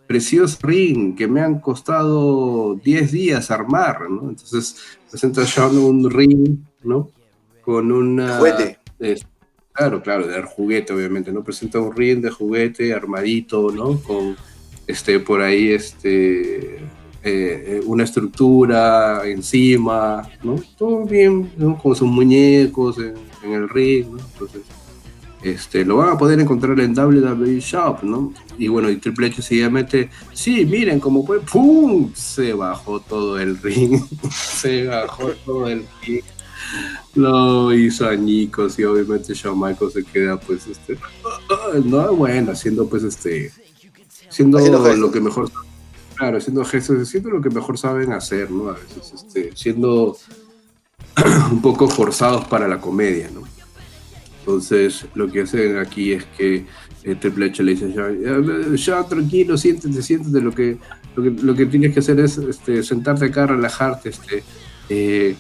precioso 0.07 0.59
ring 0.61 1.17
que 1.17 1.27
me 1.27 1.41
han 1.41 1.59
costado 1.59 2.75
10 2.75 3.13
días 3.13 3.51
armar, 3.51 4.11
¿no? 4.11 4.29
Entonces 4.29 4.77
presenta 5.13 5.45
Sean 5.47 5.77
un 5.77 6.11
ring, 6.11 6.57
¿no? 6.85 7.11
Con 7.61 7.93
una... 7.93 8.39
Juguete. 8.39 8.79
Eh, 8.99 9.21
claro, 9.73 10.03
claro, 10.03 10.27
de 10.27 10.43
juguete, 10.43 10.95
obviamente, 10.95 11.31
¿no? 11.31 11.45
Presenta 11.45 11.79
un 11.81 11.95
ring 11.95 12.23
de 12.23 12.31
juguete 12.31 12.95
armadito, 12.95 13.71
¿no? 13.71 14.01
Con, 14.01 14.37
este, 14.87 15.21
por 15.21 15.43
ahí, 15.43 15.69
este... 15.71 16.79
Eh, 17.25 17.81
una 17.85 18.03
estructura 18.03 19.23
encima, 19.27 20.29
¿no? 20.43 20.57
Todo 20.77 21.05
bien, 21.05 21.53
¿no? 21.57 21.79
Con 21.79 21.95
sus 21.95 22.09
muñecos 22.09 22.99
en, 22.99 23.15
en 23.45 23.53
el 23.53 23.69
ring, 23.69 24.07
¿no? 24.11 24.19
Entonces, 24.19 24.63
este, 25.43 25.85
lo 25.85 25.97
van 25.97 26.11
a 26.11 26.19
poder 26.19 26.39
encontrar 26.41 26.79
en 26.81 26.97
WWE 26.97 27.59
Shop, 27.61 28.03
¿no? 28.03 28.33
Y 28.59 28.69
bueno, 28.69 28.91
y 28.91 28.97
Triple 28.97 29.29
H 29.29 29.43
seguidamente, 29.43 30.11
sí, 30.33 30.65
miren 30.65 31.01
cómo 31.01 31.27
fue, 31.27 31.41
¡pum! 31.41 32.13
Se 32.15 32.53
bajó 32.53 33.01
todo 33.01 33.39
el 33.39 33.61
ring, 33.61 34.01
se 34.31 34.87
bajó 34.87 35.31
todo 35.45 35.69
el 35.69 35.85
ring, 36.07 36.23
lo 37.15 37.75
hizo 37.75 38.09
añicos 38.09 38.79
y 38.79 38.85
obviamente 38.85 39.35
Shawn 39.35 39.59
Michaels 39.59 39.95
se 39.95 40.05
queda 40.05 40.39
pues, 40.39 40.67
este, 40.67 40.97
no, 41.85 42.15
bueno, 42.15 42.53
haciendo 42.53 42.89
pues 42.89 43.03
este, 43.03 43.53
siendo 44.29 44.59
lo 44.59 45.11
que 45.11 45.21
mejor, 45.21 45.51
claro, 46.15 46.39
haciendo 46.39 46.65
gestos, 46.65 47.03
haciendo 47.03 47.31
lo 47.31 47.41
que 47.41 47.51
mejor 47.51 47.79
saben 47.79 48.13
hacer, 48.13 48.51
¿no? 48.51 48.71
A 48.71 48.75
veces, 48.75 49.13
este, 49.13 49.51
siendo 49.55 50.17
un 51.51 51.61
poco 51.61 51.89
forzados 51.89 52.47
para 52.47 52.69
la 52.69 52.81
comedia, 52.81 53.31
¿no? 53.33 53.42
Entonces, 54.45 55.07
lo 55.15 55.31
que 55.31 55.43
hacen 55.43 55.79
aquí 55.79 56.13
es 56.13 56.25
que 56.37 56.67
eh, 57.05 57.15
Triple 57.15 57.47
H 57.47 57.63
le 57.63 57.75
dice, 57.75 57.93
ya, 57.93 58.09
ya, 58.75 59.05
tranquilo, 59.05 59.57
siéntete, 59.57 60.03
siéntete, 60.03 60.41
lo 60.41 60.53
que, 60.53 60.79
lo 61.15 61.23
que, 61.23 61.31
lo 61.31 61.55
que 61.55 61.67
tienes 61.67 61.95
que 61.95 62.01
hacer 62.01 62.19
es 62.19 62.39
este, 62.39 62.83
sentarte 62.83 63.27
acá, 63.27 63.47
relajarte, 63.47 64.09
este, 64.09 64.43
eh, 64.89 65.37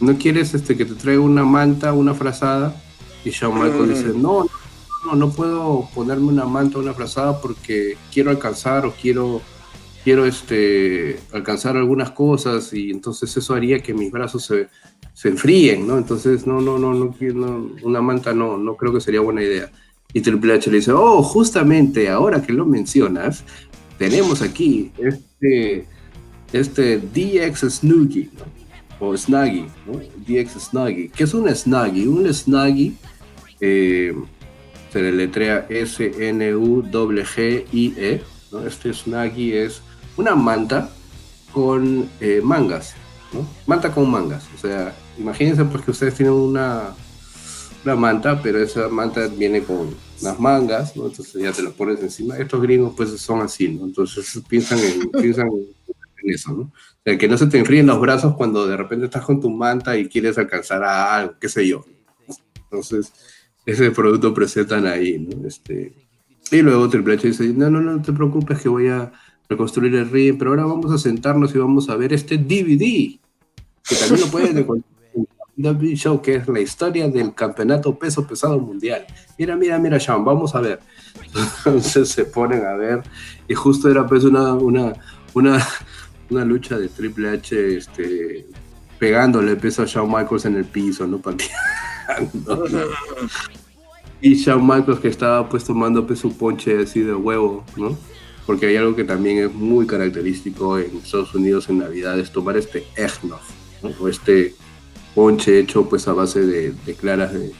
no 0.00 0.16
quieres 0.16 0.54
este, 0.54 0.74
que 0.74 0.86
te 0.86 0.94
traiga 0.94 1.20
una 1.20 1.44
manta, 1.44 1.92
una 1.92 2.14
frazada, 2.14 2.74
y 3.24 3.30
Shawn 3.30 3.54
Michaels 3.62 3.88
Mm. 3.88 3.92
dice, 3.92 4.18
no, 4.18 4.46
no, 5.04 5.14
no 5.16 5.30
puedo 5.30 5.88
ponerme 5.94 6.28
una 6.28 6.46
manta, 6.46 6.78
una 6.78 6.94
frazada 6.94 7.42
porque 7.42 7.98
quiero 8.10 8.30
alcanzar 8.30 8.86
o 8.86 8.94
quiero, 8.94 9.42
quiero 10.02 10.24
este, 10.24 11.20
alcanzar 11.32 11.76
algunas 11.76 12.10
cosas 12.12 12.72
y 12.72 12.90
entonces 12.90 13.36
eso 13.36 13.54
haría 13.54 13.80
que 13.80 13.92
mis 13.92 14.10
brazos 14.10 14.46
se, 14.46 14.68
se 15.20 15.28
enfríen, 15.28 15.86
¿no? 15.86 15.98
Entonces, 15.98 16.46
no, 16.46 16.62
no, 16.62 16.78
no, 16.78 16.94
no, 16.94 17.14
no, 17.20 17.70
una 17.82 18.00
manta 18.00 18.32
no, 18.32 18.56
no 18.56 18.74
creo 18.76 18.90
que 18.94 19.02
sería 19.02 19.20
buena 19.20 19.42
idea. 19.42 19.70
Y 20.14 20.22
Triple 20.22 20.54
H 20.54 20.70
le 20.70 20.78
dice, 20.78 20.92
oh, 20.92 21.22
justamente 21.22 22.08
ahora 22.08 22.40
que 22.40 22.54
lo 22.54 22.64
mencionas, 22.64 23.44
tenemos 23.98 24.40
aquí 24.40 24.92
este, 24.96 25.84
este 26.54 26.96
DX 26.96 27.68
Snuggie, 27.68 28.30
¿no? 28.32 28.46
o 28.98 29.14
Snuggie, 29.14 29.66
¿no? 29.86 30.00
DX 30.26 30.52
Snuggie. 30.52 31.10
¿Qué 31.10 31.24
es 31.24 31.34
un 31.34 31.54
Snuggie? 31.54 32.08
Un 32.08 32.32
Snuggie 32.32 32.94
eh, 33.60 34.14
se 34.90 35.02
deletrea 35.02 35.66
S-N-U-G-G-I-E. 35.68 36.62
¿no? 38.52 38.66
Este 38.66 38.94
Snuggie 38.94 39.64
es 39.66 39.82
una 40.16 40.34
manta 40.34 40.88
con 41.52 42.08
eh, 42.22 42.40
mangas, 42.42 42.94
¿no? 43.34 43.46
Manta 43.66 43.92
con 43.92 44.10
mangas. 44.10 44.48
O 44.54 44.58
sea, 44.58 44.94
imagínense 45.20 45.64
pues 45.64 45.84
que 45.84 45.90
ustedes 45.90 46.14
tienen 46.14 46.34
una, 46.34 46.94
una 47.84 47.94
manta, 47.94 48.40
pero 48.42 48.58
esa 48.58 48.88
manta 48.88 49.26
viene 49.28 49.62
con 49.62 49.94
las 50.22 50.38
mangas, 50.38 50.96
¿no? 50.96 51.06
Entonces 51.06 51.40
ya 51.40 51.52
te 51.52 51.62
lo 51.62 51.72
pones 51.72 52.00
encima. 52.00 52.36
Estos 52.38 52.60
gringos 52.62 52.94
pues 52.96 53.10
son 53.20 53.40
así, 53.42 53.68
¿no? 53.68 53.84
Entonces 53.84 54.40
piensan 54.48 54.78
en, 54.78 55.10
piensan 55.20 55.48
en 55.48 56.30
eso, 56.30 56.52
¿no? 56.52 56.62
O 56.62 57.02
sea, 57.04 57.16
que 57.16 57.28
no 57.28 57.38
se 57.38 57.46
te 57.46 57.58
enfríen 57.58 57.86
los 57.86 58.00
brazos 58.00 58.34
cuando 58.36 58.66
de 58.66 58.76
repente 58.76 59.06
estás 59.06 59.24
con 59.24 59.40
tu 59.40 59.50
manta 59.50 59.96
y 59.96 60.08
quieres 60.08 60.36
alcanzar 60.38 60.82
a 60.84 61.16
algo, 61.16 61.34
qué 61.40 61.48
sé 61.48 61.66
yo. 61.66 61.84
Entonces, 62.64 63.12
ese 63.64 63.90
producto 63.90 64.34
presentan 64.34 64.86
ahí, 64.86 65.18
¿no? 65.18 65.46
Este, 65.46 65.92
y 66.50 66.62
luego 66.62 66.88
Triple 66.88 67.14
H 67.14 67.28
dice, 67.28 67.48
no, 67.48 67.70
no, 67.70 67.80
no 67.80 68.02
te 68.02 68.12
preocupes 68.12 68.60
que 68.60 68.68
voy 68.68 68.88
a 68.88 69.12
reconstruir 69.48 69.94
el 69.94 70.10
ring, 70.10 70.36
pero 70.38 70.50
ahora 70.50 70.64
vamos 70.64 70.92
a 70.92 70.98
sentarnos 70.98 71.54
y 71.54 71.58
vamos 71.58 71.88
a 71.88 71.96
ver 71.96 72.12
este 72.12 72.36
DVD, 72.38 73.18
que 73.88 73.96
también 73.96 74.20
lo 74.20 74.26
pueden 74.26 74.58
encontrar 74.58 74.99
WWE 75.60 75.94
Show, 75.94 76.22
que 76.22 76.36
es 76.36 76.48
la 76.48 76.60
historia 76.60 77.08
del 77.08 77.34
campeonato 77.34 77.98
peso 77.98 78.26
pesado 78.26 78.58
mundial. 78.58 79.06
Mira, 79.38 79.56
mira, 79.56 79.78
mira, 79.78 80.00
Sean, 80.00 80.24
vamos 80.24 80.54
a 80.54 80.60
ver. 80.60 80.80
Entonces 81.64 82.08
se 82.08 82.24
ponen 82.24 82.64
a 82.64 82.74
ver, 82.74 83.02
y 83.48 83.54
justo 83.54 83.90
era 83.90 84.06
pues 84.06 84.24
una, 84.24 84.54
una, 84.54 84.92
una, 85.34 85.66
una 86.30 86.44
lucha 86.44 86.78
de 86.78 86.88
Triple 86.88 87.30
H 87.30 87.76
este, 87.76 88.46
pegándole 88.98 89.56
peso 89.56 89.82
a 89.82 89.86
Shawn 89.86 90.08
Michaels 90.08 90.44
en 90.44 90.56
el 90.56 90.64
piso, 90.64 91.06
¿no? 91.06 91.18
Pateando. 91.18 92.66
Y 94.22 94.34
Shawn 94.34 94.66
Michaels 94.66 95.00
que 95.00 95.08
estaba 95.08 95.48
pues 95.48 95.64
tomando 95.64 96.06
pues 96.06 96.18
su 96.18 96.36
ponche 96.36 96.82
así 96.82 97.00
de 97.00 97.14
huevo, 97.14 97.64
¿no? 97.76 97.96
Porque 98.44 98.66
hay 98.66 98.76
algo 98.76 98.94
que 98.94 99.04
también 99.04 99.38
es 99.38 99.54
muy 99.54 99.86
característico 99.86 100.78
en 100.78 100.98
Estados 100.98 101.34
Unidos 101.34 101.70
en 101.70 101.78
Navidad, 101.78 102.18
es 102.18 102.30
tomar 102.30 102.58
este 102.58 102.84
eggnog, 102.96 103.40
¿no? 103.82 103.90
O 103.98 104.08
este 104.08 104.54
ponche 105.14 105.58
hecho 105.58 105.88
pues 105.88 106.06
a 106.08 106.12
base 106.12 106.40
de, 106.40 106.72
de 106.72 106.94
claras 106.94 107.32
de, 107.32 107.52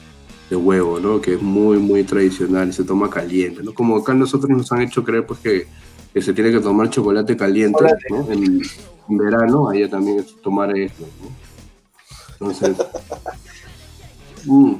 de 0.49 0.55
huevo, 0.55 0.99
¿no? 0.99 1.21
Que 1.21 1.35
es 1.35 1.41
muy, 1.41 1.77
muy 1.77 2.03
tradicional 2.03 2.69
y 2.69 2.73
se 2.73 2.83
toma 2.83 3.09
caliente, 3.09 3.63
¿no? 3.63 3.73
Como 3.73 3.97
acá 3.97 4.13
nosotros 4.13 4.49
nos 4.49 4.71
han 4.71 4.81
hecho 4.81 5.03
creer 5.03 5.25
pues 5.25 5.39
que, 5.39 5.67
que 6.13 6.21
se 6.21 6.33
tiene 6.33 6.51
que 6.51 6.59
tomar 6.59 6.89
chocolate 6.89 7.37
caliente. 7.37 7.83
¿no? 8.09 8.31
En, 8.31 8.61
en 9.09 9.17
verano, 9.17 9.69
allá 9.69 9.89
también 9.89 10.19
es 10.19 10.35
tomar 10.41 10.75
esto, 10.77 11.05
¿no? 11.21 11.31
Entonces... 12.33 12.77
mm. 14.45 14.73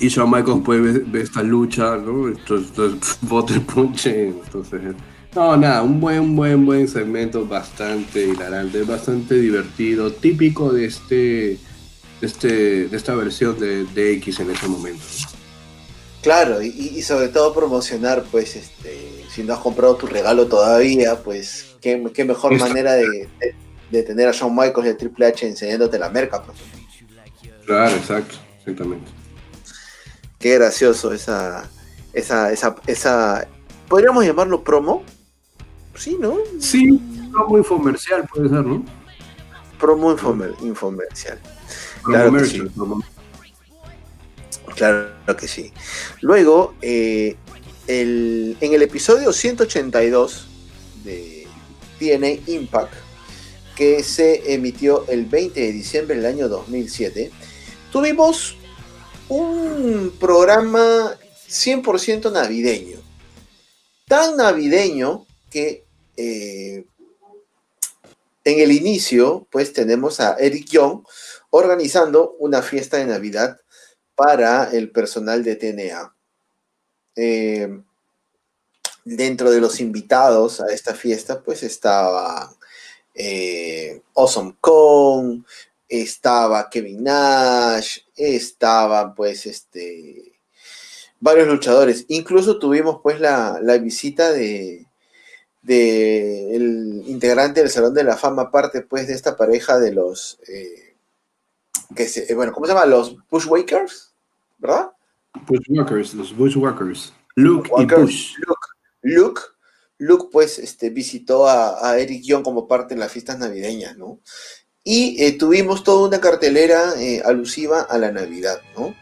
Y 0.00 0.08
Shawn 0.08 0.30
Michaels 0.30 0.62
pues 0.64 0.80
ve, 0.80 1.04
ve 1.06 1.20
esta 1.22 1.42
lucha, 1.42 1.96
¿no? 1.96 2.28
Entonces, 2.28 2.68
entonces 2.68 3.18
bota 3.22 3.54
el 3.54 3.62
ponche, 3.62 4.28
entonces... 4.28 4.94
No, 5.34 5.56
nada, 5.56 5.82
un 5.82 6.00
buen, 6.00 6.34
buen, 6.34 6.64
buen 6.64 6.88
segmento, 6.88 7.46
bastante 7.46 8.24
hilarante, 8.26 8.82
bastante 8.82 9.34
divertido, 9.36 10.10
típico 10.12 10.72
de 10.72 10.86
este, 10.86 11.14
de 11.14 11.58
este, 12.22 12.88
de 12.88 12.96
esta 12.96 13.14
versión 13.14 13.58
de, 13.58 13.84
de 13.84 14.14
X 14.14 14.40
en 14.40 14.50
ese 14.50 14.66
momento. 14.66 15.04
Claro, 16.22 16.60
y, 16.62 16.68
y 16.68 17.02
sobre 17.02 17.28
todo 17.28 17.54
promocionar, 17.54 18.24
pues, 18.30 18.56
este, 18.56 19.24
si 19.30 19.44
no 19.44 19.52
has 19.54 19.60
comprado 19.60 19.96
tu 19.96 20.06
regalo 20.06 20.46
todavía, 20.48 21.22
pues, 21.22 21.76
qué, 21.80 22.02
qué 22.12 22.24
mejor 22.24 22.58
manera 22.58 22.94
de, 22.94 23.06
de- 23.38 23.54
de 23.90 24.02
tener 24.02 24.28
a 24.28 24.32
Shawn 24.32 24.54
Michaels 24.54 24.86
y 24.86 24.90
a 24.90 24.96
Triple 24.98 25.26
H 25.26 25.46
enseñándote 25.46 25.98
la 25.98 26.10
merca, 26.10 26.42
pues. 26.42 26.58
Claro, 27.64 27.94
exacto, 27.96 28.34
exactamente. 28.58 29.10
Qué 30.38 30.54
gracioso 30.54 31.12
esa, 31.12 31.70
esa, 32.12 32.52
esa, 32.52 32.76
esa, 32.86 33.48
¿podríamos 33.88 34.26
llamarlo 34.26 34.62
promo? 34.62 35.04
Sí, 35.98 36.16
¿no? 36.20 36.36
Sí, 36.60 36.86
muy 37.48 37.58
infomercial 37.58 38.26
puede 38.32 38.48
ser, 38.48 38.64
¿no? 38.64 38.84
Promo 39.78 40.12
infomer- 40.16 40.54
infomercial. 40.62 41.38
Claro 42.04 42.32
que 42.32 42.44
sí. 42.46 42.58
promo- 42.60 43.04
Claro 44.74 45.36
que 45.36 45.48
sí. 45.48 45.72
Luego, 46.20 46.74
eh, 46.82 47.36
el- 47.86 48.56
en 48.60 48.72
el 48.74 48.82
episodio 48.82 49.32
182 49.32 50.46
de 51.04 51.46
TNA 51.98 52.38
Impact, 52.46 52.92
que 53.74 54.02
se 54.02 54.52
emitió 54.54 55.04
el 55.08 55.24
20 55.26 55.60
de 55.60 55.72
diciembre 55.72 56.16
del 56.16 56.26
año 56.26 56.48
2007, 56.48 57.30
tuvimos 57.92 58.56
un 59.28 60.12
programa 60.18 61.12
100% 61.46 62.30
navideño. 62.30 62.98
Tan 64.06 64.36
navideño 64.36 65.26
que 65.50 65.84
eh, 66.20 66.84
en 68.42 68.60
el 68.60 68.72
inicio, 68.72 69.46
pues 69.52 69.72
tenemos 69.72 70.18
a 70.18 70.34
Eric 70.34 70.66
Young 70.66 71.04
organizando 71.50 72.32
una 72.40 72.60
fiesta 72.60 72.96
de 72.96 73.04
Navidad 73.04 73.60
para 74.16 74.64
el 74.72 74.90
personal 74.90 75.44
de 75.44 75.54
TNA. 75.54 76.16
Eh, 77.14 77.82
dentro 79.04 79.52
de 79.52 79.60
los 79.60 79.78
invitados 79.78 80.60
a 80.60 80.72
esta 80.72 80.92
fiesta, 80.92 81.40
pues 81.40 81.62
estaba 81.62 82.52
eh, 83.14 84.02
Awesome 84.16 84.56
Kong, 84.60 85.44
estaba 85.88 86.68
Kevin 86.68 87.04
Nash, 87.04 88.00
estaban 88.16 89.14
pues 89.14 89.46
este 89.46 90.40
varios 91.20 91.46
luchadores. 91.46 92.06
Incluso 92.08 92.58
tuvimos 92.58 92.98
pues 93.04 93.20
la 93.20 93.78
visita 93.80 94.32
de, 94.32 94.87
de 95.68 96.56
el 96.56 97.04
integrante 97.06 97.60
del 97.60 97.70
Salón 97.70 97.94
de 97.94 98.02
la 98.02 98.16
Fama, 98.16 98.50
parte 98.50 98.80
pues 98.80 99.06
de 99.06 99.14
esta 99.14 99.36
pareja 99.36 99.78
de 99.78 99.92
los 99.92 100.40
eh, 100.48 100.94
que 101.94 102.08
se, 102.08 102.30
eh, 102.30 102.34
bueno, 102.34 102.52
¿cómo 102.52 102.66
se 102.66 102.72
llama? 102.72 102.86
Los 102.86 103.16
Bushwakers, 103.28 104.12
¿verdad? 104.58 104.90
Bushwhackers, 105.46 106.14
los 106.14 106.36
Bushwhackers. 106.36 107.12
Luke 107.36 107.70
y 107.78 107.84
Bush. 107.86 108.34
Luke, 108.38 108.66
Luke, 109.02 109.42
Luke, 109.98 110.28
pues 110.32 110.58
este, 110.58 110.90
visitó 110.90 111.46
a, 111.46 111.88
a 111.88 111.98
Eric 111.98 112.22
Young 112.24 112.42
como 112.42 112.66
parte 112.66 112.94
de 112.94 113.00
las 113.00 113.12
fiestas 113.12 113.38
navideñas, 113.38 113.96
¿no? 113.96 114.20
Y 114.82 115.22
eh, 115.22 115.32
tuvimos 115.32 115.84
toda 115.84 116.08
una 116.08 116.20
cartelera 116.20 116.94
eh, 116.98 117.22
alusiva 117.24 117.82
a 117.82 117.98
la 117.98 118.10
Navidad, 118.10 118.60
¿no? 118.76 118.94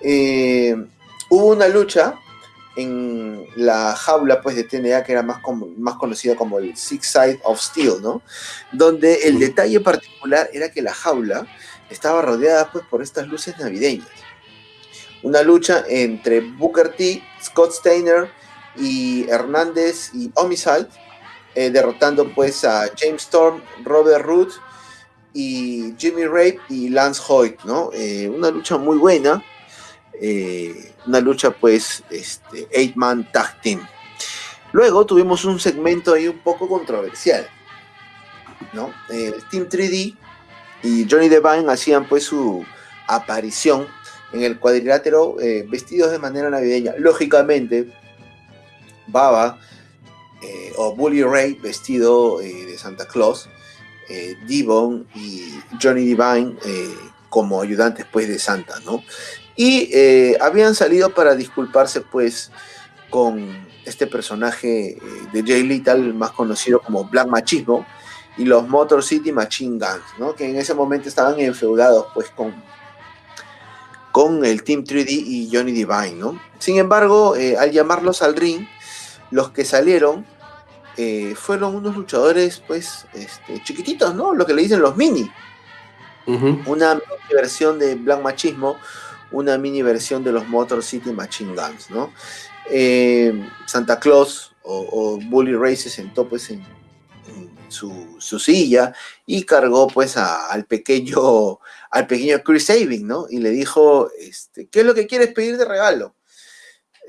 Eh, 0.00 0.76
hubo 1.30 1.46
una 1.46 1.68
lucha 1.68 2.14
en 2.76 3.46
la 3.56 3.94
jaula 3.94 4.40
pues 4.40 4.56
de 4.56 4.64
TNA 4.64 5.04
que 5.04 5.12
era 5.12 5.22
más, 5.22 5.40
más 5.76 5.94
conocida 5.96 6.36
como 6.36 6.58
el 6.58 6.76
Six 6.76 7.06
Side 7.06 7.40
of 7.44 7.60
Steel, 7.60 8.00
¿no? 8.02 8.22
Donde 8.72 9.26
el 9.26 9.38
detalle 9.38 9.80
particular 9.80 10.48
era 10.52 10.70
que 10.70 10.82
la 10.82 10.94
jaula 10.94 11.46
estaba 11.90 12.22
rodeada 12.22 12.70
pues 12.72 12.84
por 12.86 13.02
estas 13.02 13.28
luces 13.28 13.58
navideñas. 13.58 14.08
Una 15.22 15.42
lucha 15.42 15.84
entre 15.88 16.40
Booker 16.40 16.94
T, 16.96 17.22
Scott 17.42 17.72
Steiner 17.72 18.28
y 18.76 19.28
Hernández 19.28 20.10
y 20.14 20.30
Homicide, 20.34 20.88
eh, 21.54 21.70
derrotando 21.70 22.32
pues 22.34 22.64
a 22.64 22.90
James 22.98 23.22
Storm, 23.22 23.62
Robert 23.84 24.24
Root 24.24 24.52
y 25.34 25.94
Jimmy 25.98 26.24
Rape 26.24 26.58
y 26.68 26.88
Lance 26.88 27.22
Hoyt, 27.28 27.62
¿no? 27.64 27.90
Eh, 27.92 28.28
una 28.28 28.50
lucha 28.50 28.78
muy 28.78 28.96
buena, 28.96 29.42
eh, 30.20 30.92
una 31.06 31.20
lucha 31.20 31.50
pues 31.50 32.02
este, 32.10 32.68
eight 32.70 32.96
man 32.96 33.28
tag 33.32 33.60
team. 33.60 33.86
Luego 34.72 35.04
tuvimos 35.04 35.44
un 35.44 35.60
segmento 35.60 36.14
ahí 36.14 36.28
un 36.28 36.38
poco 36.38 36.68
controversial, 36.68 37.46
¿no? 38.72 38.90
Team 39.50 39.68
3D 39.68 40.16
y 40.82 41.06
Johnny 41.10 41.28
Devine 41.28 41.70
hacían 41.70 42.08
pues 42.08 42.24
su 42.24 42.64
aparición 43.06 43.86
en 44.32 44.44
el 44.44 44.58
cuadrilátero 44.58 45.38
eh, 45.40 45.66
vestidos 45.68 46.10
de 46.10 46.18
manera 46.18 46.48
navideña. 46.48 46.94
Lógicamente, 46.96 47.92
Baba 49.06 49.58
eh, 50.42 50.72
o 50.76 50.94
Bully 50.94 51.22
Ray 51.22 51.54
vestido 51.54 52.38
de 52.38 52.78
Santa 52.78 53.06
Claus, 53.06 53.48
Devon 54.46 55.06
y 55.14 55.58
Johnny 55.80 56.04
Divine 56.04 56.56
como 57.32 57.62
ayudantes 57.62 58.04
pues 58.12 58.28
de 58.28 58.38
Santa, 58.38 58.78
¿no? 58.84 59.02
Y 59.56 59.90
eh, 59.92 60.36
habían 60.40 60.74
salido 60.74 61.10
para 61.10 61.34
disculparse 61.34 62.00
pues 62.00 62.50
con 63.10 63.66
este 63.84 64.06
personaje 64.06 64.92
eh, 64.92 64.98
de 65.32 65.42
Jay 65.42 65.62
Little, 65.62 66.12
más 66.12 66.30
conocido 66.32 66.80
como 66.80 67.04
Black 67.04 67.28
Machismo, 67.28 67.86
y 68.36 68.44
los 68.44 68.66
Motor 68.66 69.02
City 69.04 69.32
Machine 69.32 69.78
Guns, 69.78 70.04
¿no? 70.18 70.34
Que 70.34 70.48
en 70.48 70.56
ese 70.56 70.74
momento 70.74 71.08
estaban 71.08 71.38
enfeudados 71.38 72.06
pues 72.14 72.30
con, 72.30 72.54
con 74.10 74.44
el 74.44 74.62
Team 74.62 74.84
3D 74.84 75.06
y 75.08 75.50
Johnny 75.52 75.72
Divine, 75.72 76.14
¿no? 76.14 76.40
Sin 76.58 76.78
embargo, 76.78 77.36
eh, 77.36 77.56
al 77.58 77.72
llamarlos 77.72 78.22
al 78.22 78.34
ring, 78.34 78.66
los 79.30 79.50
que 79.50 79.64
salieron 79.64 80.24
eh, 80.96 81.34
fueron 81.36 81.74
unos 81.74 81.96
luchadores 81.96 82.62
pues 82.66 83.06
este, 83.12 83.62
chiquititos, 83.62 84.14
¿no? 84.14 84.34
Lo 84.34 84.46
que 84.46 84.54
le 84.54 84.62
dicen 84.62 84.80
los 84.80 84.96
mini 84.96 85.30
una 86.26 87.00
versión 87.34 87.80
de 87.80 87.96
Black 87.96 88.22
Machismo, 88.22 88.76
una 89.32 89.58
mini 89.58 89.82
versión 89.82 90.22
de 90.24 90.32
los 90.32 90.46
Motor 90.48 90.82
City 90.82 91.12
Machine 91.12 91.54
Guns, 91.54 91.90
¿no? 91.90 92.12
Eh, 92.70 93.32
Santa 93.66 93.98
Claus 93.98 94.54
o, 94.62 95.18
Bully 95.28 95.54
Ray 95.54 95.76
se 95.76 95.90
sentó 95.90 96.28
pues 96.28 96.50
en, 96.50 96.64
su, 97.68 98.20
silla 98.20 98.94
y 99.26 99.44
cargó 99.44 99.88
pues 99.88 100.16
al 100.16 100.66
pequeño 100.66 101.58
al 101.90 102.06
pequeño 102.06 102.42
Chris 102.42 102.66
Sabin, 102.66 103.06
¿no? 103.06 103.26
Y 103.28 103.38
le 103.38 103.50
dijo, 103.50 104.10
este, 104.18 104.66
¿qué 104.68 104.80
es 104.80 104.86
lo 104.86 104.94
que 104.94 105.06
quieres 105.06 105.32
pedir 105.32 105.58
de 105.58 105.64
regalo? 105.64 106.14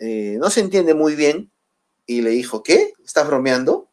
Eh, 0.01 0.37
no 0.39 0.49
se 0.49 0.59
entiende 0.61 0.93
muy 0.93 1.15
bien 1.15 1.51
y 2.05 2.21
le 2.21 2.31
dijo, 2.31 2.63
¿qué? 2.63 2.93
¿Estás 3.03 3.27
bromeando? 3.27 3.89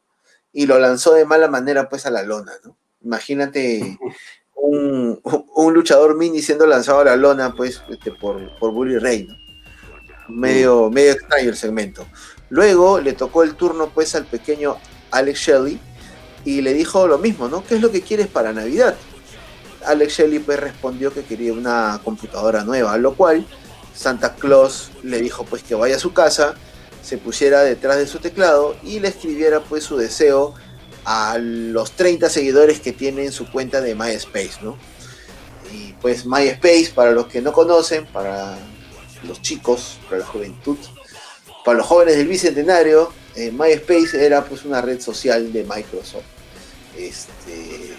Y 0.53 0.67
lo 0.67 0.79
lanzó 0.79 1.15
de 1.15 1.25
mala 1.25 1.49
manera 1.49 1.89
pues 1.89 2.07
a 2.07 2.11
la 2.11 2.23
lona, 2.23 2.53
¿no? 2.65 2.77
Imagínate 3.03 3.99
un, 4.61 5.21
un 5.55 5.75
luchador 5.75 6.17
mini 6.17 6.43
siendo 6.43 6.67
lanzado 6.67 7.01
a 7.01 7.05
la 7.05 7.17
lona, 7.17 7.55
pues, 7.55 7.83
este, 7.91 8.13
por, 8.13 8.57
por 8.59 8.73
Bully 8.73 9.27
¿no? 9.27 9.37
Medio, 10.29 10.91
medio 10.91 11.13
extraño 11.13 11.49
el 11.49 11.57
segmento. 11.57 12.07
Luego 12.51 13.01
le 13.01 13.13
tocó 13.13 13.43
el 13.43 13.55
turno, 13.55 13.91
pues, 13.91 14.15
al 14.15 14.27
pequeño 14.27 14.77
Alex 15.11 15.41
Shelley 15.41 15.81
y 16.45 16.61
le 16.61 16.73
dijo 16.73 17.07
lo 17.07 17.19
mismo, 17.19 17.49
¿no? 17.49 17.65
¿Qué 17.65 17.75
es 17.75 17.81
lo 17.81 17.91
que 17.91 18.03
quieres 18.03 18.29
para 18.29 18.53
Navidad? 18.53 18.97
Alex 19.87 20.15
Shelley, 20.15 20.39
pues, 20.39 20.61
respondió 20.61 21.13
que 21.13 21.25
quería 21.25 21.53
una 21.53 22.01
computadora 22.05 22.65
nueva, 22.65 22.93
a 22.93 22.99
lo 22.99 23.15
cual 23.15 23.47
Santa 23.95 24.35
Claus 24.35 24.91
le 25.03 25.21
dijo, 25.21 25.45
pues, 25.45 25.63
que 25.63 25.75
vaya 25.75 25.97
a 25.97 26.01
su 26.01 26.13
casa, 26.13 26.55
se 27.03 27.19
pusiera 27.19 27.63
detrás 27.63 27.97
de 27.97 28.07
su 28.07 28.19
teclado 28.19 28.77
y 28.83 29.01
le 29.01 29.09
escribiera, 29.09 29.61
pues, 29.61 29.85
su 29.85 29.97
deseo 29.97 30.55
a 31.05 31.39
los 31.39 31.93
30 31.93 32.29
seguidores 32.29 32.81
que 32.81 32.93
tiene 32.93 33.25
en 33.25 33.33
su 33.33 33.51
cuenta 33.51 33.81
de 33.81 33.95
MySpace, 33.95 34.59
¿no? 34.63 34.77
Y 35.73 35.93
pues 35.95 36.27
MySpace, 36.27 36.93
para 36.95 37.13
los 37.13 37.27
que 37.27 37.41
no 37.41 37.53
conocen, 37.53 38.07
para 38.07 38.59
los 39.23 39.41
chicos, 39.41 39.99
para 40.09 40.19
la 40.19 40.27
juventud, 40.27 40.79
para 41.65 41.79
los 41.79 41.87
jóvenes 41.87 42.17
del 42.17 42.27
Bicentenario, 42.27 43.13
eh, 43.37 43.51
MySpace 43.51 44.25
era 44.25 44.45
pues 44.45 44.65
una 44.65 44.81
red 44.81 45.01
social 45.01 45.53
de 45.53 45.65
Microsoft. 45.65 46.25
Este, 46.97 47.95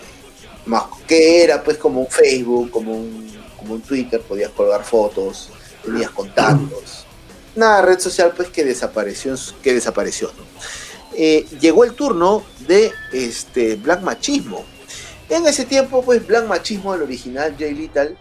más 0.65 0.83
que 1.07 1.43
era 1.43 1.63
pues 1.63 1.77
como 1.77 2.01
un 2.01 2.07
Facebook, 2.07 2.71
como 2.71 2.93
un, 2.93 3.31
como 3.57 3.75
un 3.75 3.81
Twitter, 3.81 4.21
podías 4.21 4.51
colgar 4.51 4.83
fotos, 4.83 5.49
tenías 5.83 6.11
contactos. 6.11 7.05
Una 7.55 7.81
red 7.81 7.99
social 7.99 8.33
pues 8.35 8.49
que 8.49 8.63
desapareció, 8.63 9.35
que 9.61 9.73
desapareció, 9.73 10.31
¿no? 10.37 10.43
Eh, 11.13 11.45
llegó 11.59 11.83
el 11.83 11.93
turno 11.93 12.43
de 12.67 12.91
este 13.11 13.75
Black 13.75 14.01
Machismo. 14.01 14.65
En 15.29 15.45
ese 15.45 15.65
tiempo, 15.65 16.03
pues 16.03 16.25
Black 16.25 16.47
Machismo, 16.47 16.93
el 16.93 17.03
original 17.03 17.55
Jay 17.57 17.73
Little, 17.73 18.17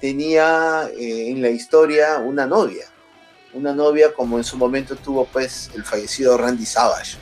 tenía 0.00 0.88
eh, 0.98 1.30
en 1.30 1.42
la 1.42 1.50
historia 1.50 2.18
una 2.18 2.46
novia. 2.46 2.86
Una 3.52 3.74
novia 3.74 4.12
como 4.12 4.38
en 4.38 4.44
su 4.44 4.56
momento 4.56 4.96
tuvo 4.96 5.26
pues 5.26 5.70
el 5.74 5.84
fallecido 5.84 6.36
Randy 6.38 6.66
Savage. 6.66 7.16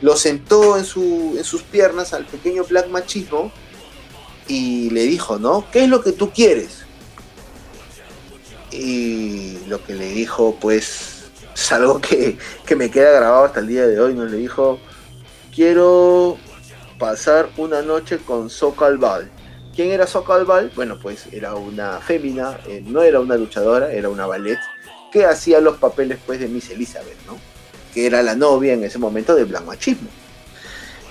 Lo 0.00 0.16
sentó 0.16 0.76
en, 0.76 0.84
su, 0.84 1.34
en 1.36 1.44
sus 1.44 1.62
piernas 1.62 2.12
al 2.12 2.24
pequeño 2.26 2.64
Black 2.64 2.88
Machismo 2.88 3.52
y 4.46 4.90
le 4.90 5.04
dijo, 5.04 5.38
¿no? 5.38 5.64
¿Qué 5.70 5.84
es 5.84 5.88
lo 5.88 6.02
que 6.02 6.12
tú 6.12 6.30
quieres? 6.30 6.84
Y 8.70 9.58
lo 9.66 9.84
que 9.84 9.94
le 9.94 10.08
dijo, 10.10 10.56
pues, 10.60 11.17
es 11.58 11.72
algo 11.72 12.00
que, 12.00 12.38
que 12.64 12.76
me 12.76 12.90
queda 12.90 13.10
grabado 13.12 13.44
hasta 13.44 13.60
el 13.60 13.66
día 13.66 13.86
de 13.86 13.98
hoy. 14.00 14.14
Nos 14.14 14.30
le 14.30 14.36
dijo, 14.36 14.78
quiero 15.54 16.38
pasar 16.98 17.50
una 17.56 17.82
noche 17.82 18.18
con 18.18 18.48
Sokal 18.48 18.98
Bal. 18.98 19.30
¿Quién 19.74 19.90
era 19.90 20.06
Sokal 20.06 20.44
Bal? 20.44 20.72
Bueno, 20.74 20.98
pues 21.00 21.26
era 21.32 21.54
una 21.54 21.98
fémina, 21.98 22.58
eh, 22.66 22.82
no 22.84 23.02
era 23.02 23.20
una 23.20 23.36
luchadora, 23.36 23.92
era 23.92 24.08
una 24.08 24.26
ballet 24.26 24.58
que 25.12 25.24
hacía 25.24 25.60
los 25.60 25.78
papeles 25.78 26.18
pues 26.24 26.40
de 26.40 26.48
Miss 26.48 26.70
Elizabeth, 26.70 27.16
¿no? 27.26 27.38
Que 27.92 28.06
era 28.06 28.22
la 28.22 28.34
novia 28.34 28.74
en 28.74 28.84
ese 28.84 28.98
momento 28.98 29.34
de 29.34 29.44
Black 29.44 29.64
Machismo. 29.64 30.08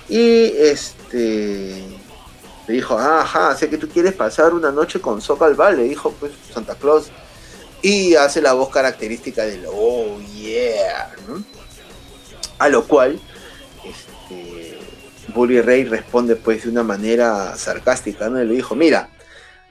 Y 0.09 0.45
este 0.57 1.83
le 2.67 2.73
dijo, 2.73 2.97
"Ah, 2.97 3.21
ajá, 3.21 3.55
sé 3.55 3.69
que 3.69 3.77
tú 3.77 3.87
quieres 3.87 4.13
pasar 4.13 4.53
una 4.53 4.71
noche 4.71 4.99
con 5.01 5.21
Sokal 5.21 5.55
Bal, 5.55 5.77
le 5.77 5.83
dijo 5.83 6.11
pues 6.19 6.31
Santa 6.53 6.75
Claus. 6.75 7.09
Y 7.87 8.15
hace 8.15 8.41
la 8.41 8.51
voz 8.51 8.67
característica 8.69 9.45
del 9.45 9.65
oh 9.71 10.19
yeah. 10.35 11.09
A 12.57 12.67
lo 12.67 12.85
cual, 12.85 13.17
este, 13.85 14.77
Bully 15.33 15.61
Ray 15.61 15.85
responde 15.85 16.35
pues 16.35 16.63
de 16.63 16.69
una 16.69 16.83
manera 16.83 17.55
sarcástica, 17.55 18.29
¿no? 18.29 18.41
Y 18.43 18.45
le 18.45 18.55
dijo, 18.55 18.75
mira, 18.75 19.09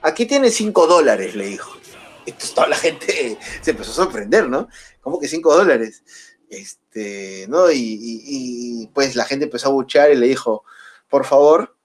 aquí 0.01 0.25
tienes 0.25 0.55
5 0.55 0.87
dólares, 0.87 1.35
le 1.35 1.45
dijo. 1.45 1.77
Entonces 2.25 2.55
toda 2.55 2.69
la 2.69 2.77
gente 2.77 3.37
se 3.61 3.73
empezó 3.73 3.91
a 3.91 3.95
sorprender, 4.07 4.49
¿no? 4.49 4.69
¿Cómo 5.03 5.21
que 5.21 5.29
5 5.29 5.55
dólares? 5.55 6.03
Este, 6.49 7.45
¿no? 7.51 7.71
Y, 7.71 7.99
y- 8.01 8.87
pues 8.95 9.15
la 9.15 9.27
gente 9.27 9.45
empezó 9.45 9.69
a 9.69 9.73
buchear 9.73 10.11
y 10.11 10.17
le 10.17 10.27
dijo, 10.29 10.65
por 11.11 11.27
favor, 11.27 11.77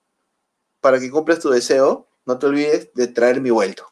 para 0.80 0.98
que 0.98 1.12
cumplas 1.12 1.40
tu 1.40 1.50
deseo, 1.50 2.08
no 2.26 2.40
te 2.40 2.46
olvides 2.46 2.94
de 2.94 3.08
traer 3.08 3.42
mi 3.42 3.50
vuelto. 3.50 3.91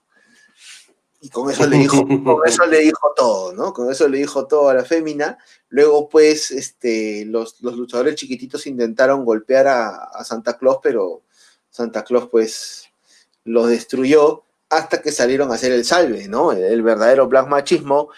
Y 1.22 1.30
con 1.30 1.51
eso 1.51 1.67
le 1.67 1.78
dijo, 1.78 2.05
con 2.24 2.47
eso 2.47 2.65
le 2.65 2.80
dijo 2.80 3.13
todo, 3.15 3.53
¿no? 3.53 3.74
Con 3.74 3.91
eso 3.91 4.07
le 4.07 4.20
dijo 4.20 4.47
todo 4.47 4.70
a 4.70 4.74
la 4.74 4.86
fémina. 4.86 5.38
Luego, 5.70 6.07
pues, 6.07 6.51
este, 6.51 7.26
los, 7.26 7.61
los 7.61 7.76
luchadores 7.76 8.15
chiquititos 8.15 8.67
intentaron 8.67 9.26
golpear 9.26 9.67
a, 9.67 9.89
a 9.89 10.24
Santa 10.24 10.57
Claus, 10.57 10.78
pero 10.82 11.24
Santa 11.70 12.03
Claus, 12.03 12.30
pues, 12.30 12.89
los 13.43 13.67
destruyó 13.67 14.43
hasta 14.70 15.01
que 15.01 15.11
salieron 15.11 15.51
a 15.51 15.55
hacer 15.55 15.72
el 15.72 15.84
salve, 15.84 16.28
¿no? 16.28 16.51
El, 16.51 16.63
el 16.63 16.82
verdadero 16.84 17.28
Black 17.28 17.47
Machismo 17.47 18.09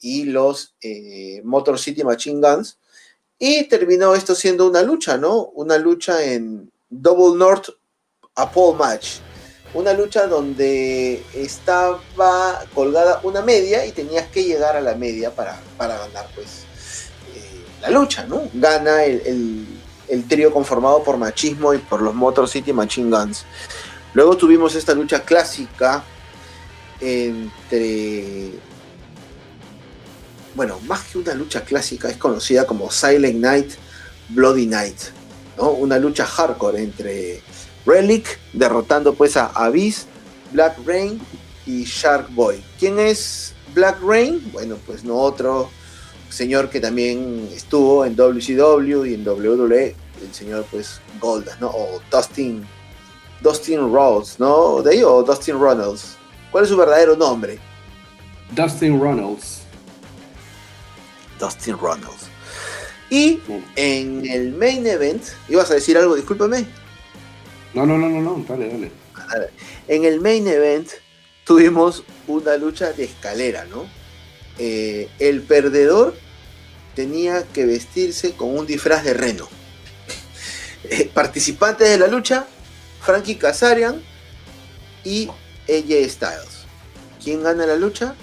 y 0.00 0.24
los 0.24 0.76
eh, 0.82 1.40
Motor 1.44 1.78
City 1.78 2.04
Machine 2.04 2.40
Guns. 2.40 2.78
Y 3.38 3.68
terminó 3.68 4.14
esto 4.14 4.34
siendo 4.34 4.68
una 4.68 4.82
lucha, 4.82 5.16
¿no? 5.16 5.46
Una 5.46 5.78
lucha 5.78 6.22
en 6.22 6.70
Double 6.90 7.38
North 7.38 7.70
a 8.34 8.50
Pole 8.50 8.78
Match. 8.78 9.18
Una 9.74 9.92
lucha 9.92 10.26
donde 10.28 11.22
estaba 11.34 12.64
colgada 12.74 13.20
una 13.24 13.42
media 13.42 13.84
y 13.84 13.92
tenías 13.92 14.28
que 14.28 14.44
llegar 14.44 14.76
a 14.76 14.80
la 14.80 14.94
media 14.94 15.34
para, 15.34 15.60
para 15.76 15.98
ganar, 15.98 16.28
pues, 16.34 16.48
eh, 17.34 17.64
la 17.82 17.90
lucha, 17.90 18.24
¿no? 18.26 18.48
Gana 18.54 19.04
el, 19.04 19.20
el- 19.26 19.66
el 20.06 20.28
trío 20.28 20.52
conformado 20.52 21.02
por 21.02 21.16
Machismo 21.16 21.72
y 21.74 21.78
por 21.78 22.02
los 22.02 22.14
Motor 22.14 22.46
City 22.48 22.72
Machine 22.72 23.10
Guns. 23.10 23.44
Luego 24.12 24.36
tuvimos 24.36 24.74
esta 24.74 24.94
lucha 24.94 25.22
clásica 25.24 26.04
entre. 27.00 28.50
Bueno, 30.54 30.78
más 30.86 31.02
que 31.04 31.18
una 31.18 31.34
lucha 31.34 31.62
clásica, 31.64 32.08
es 32.08 32.16
conocida 32.16 32.66
como 32.66 32.90
Silent 32.90 33.40
Night, 33.40 33.72
Bloody 34.28 34.66
Night. 34.66 34.98
¿no? 35.56 35.70
Una 35.70 35.98
lucha 35.98 36.24
hardcore 36.26 36.82
entre 36.82 37.42
Relic, 37.86 38.38
derrotando 38.52 39.14
pues 39.14 39.36
a 39.36 39.46
Abyss, 39.46 40.06
Black 40.52 40.76
Rain 40.84 41.20
y 41.66 41.84
Shark 41.84 42.28
Boy. 42.30 42.62
¿Quién 42.78 42.98
es 42.98 43.54
Black 43.74 43.98
Rain? 44.02 44.40
Bueno, 44.52 44.76
pues 44.86 45.04
no 45.04 45.16
otro 45.16 45.70
señor 46.30 46.68
que 46.68 46.80
también 46.80 47.48
estuvo 47.54 48.04
en 48.04 48.16
WCW 48.16 49.04
y 49.06 49.14
en 49.14 49.26
WWE, 49.26 49.94
el 50.22 50.34
señor 50.34 50.66
pues 50.70 51.00
Golda, 51.20 51.56
¿no? 51.60 51.68
O 51.68 52.00
Dustin, 52.10 52.66
Dustin 53.40 53.92
Rhodes, 53.92 54.38
¿no? 54.38 54.82
¿De 54.82 54.92
ahí 54.92 55.02
o 55.02 55.22
Dustin 55.22 55.58
Runnels? 55.58 56.16
¿Cuál 56.50 56.64
es 56.64 56.70
su 56.70 56.76
verdadero 56.76 57.16
nombre? 57.16 57.58
Dustin 58.50 59.00
Runnels. 59.00 59.60
Dustin 61.38 61.76
Runnels. 61.78 62.28
Y 63.10 63.40
en 63.76 64.26
el 64.26 64.52
main 64.52 64.86
event, 64.86 65.22
¿ibas 65.48 65.70
a 65.70 65.74
decir 65.74 65.96
algo? 65.96 66.16
Discúlpame. 66.16 66.66
No, 67.74 67.84
no, 67.86 67.98
no, 67.98 68.08
no, 68.08 68.20
no, 68.20 68.44
dale, 68.48 68.68
dale. 68.68 68.90
En 69.88 70.04
el 70.04 70.20
main 70.20 70.46
event 70.46 70.88
tuvimos 71.44 72.04
una 72.26 72.56
lucha 72.56 72.92
de 72.92 73.04
escalera, 73.04 73.64
¿no? 73.64 73.86
Eh, 74.58 75.08
el 75.18 75.42
perdedor 75.42 76.14
tenía 76.94 77.42
que 77.52 77.66
vestirse 77.66 78.32
con 78.32 78.56
un 78.56 78.66
disfraz 78.66 79.04
de 79.04 79.14
reno. 79.14 79.48
Eh, 80.84 81.10
participantes 81.12 81.88
de 81.88 81.98
la 81.98 82.06
lucha, 82.08 82.46
Frankie 83.00 83.36
Kazarian 83.36 84.02
y 85.02 85.28
AJ 85.66 86.10
Styles. 86.10 86.66
¿Quién 87.22 87.42
gana 87.42 87.64
la 87.66 87.76
lucha? 87.76 88.14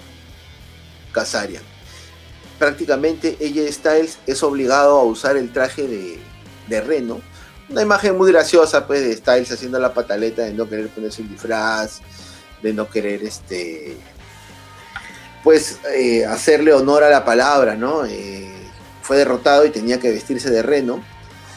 Kazarian. 1.12 1.62
Prácticamente 2.58 3.36
AJ 3.40 3.72
Styles 3.72 4.18
es 4.26 4.42
obligado 4.44 4.98
a 4.98 5.02
usar 5.02 5.36
el 5.36 5.52
traje 5.52 5.88
de, 5.88 6.18
de 6.68 6.80
reno. 6.80 7.20
Una 7.72 7.80
imagen 7.80 8.18
muy 8.18 8.30
graciosa, 8.30 8.86
pues, 8.86 9.00
de 9.00 9.16
Styles 9.16 9.50
haciendo 9.50 9.78
la 9.78 9.94
pataleta 9.94 10.42
de 10.42 10.52
no 10.52 10.68
querer 10.68 10.88
ponerse 10.88 11.22
un 11.22 11.30
disfraz, 11.30 12.00
de 12.62 12.74
no 12.74 12.86
querer, 12.90 13.22
este, 13.22 13.96
pues, 15.42 15.78
eh, 15.94 16.26
hacerle 16.26 16.74
honor 16.74 17.02
a 17.02 17.08
la 17.08 17.24
palabra, 17.24 17.74
¿no? 17.74 18.04
Eh, 18.04 18.46
fue 19.00 19.16
derrotado 19.16 19.64
y 19.64 19.70
tenía 19.70 19.98
que 19.98 20.10
vestirse 20.10 20.50
de 20.50 20.60
reno. 20.60 21.02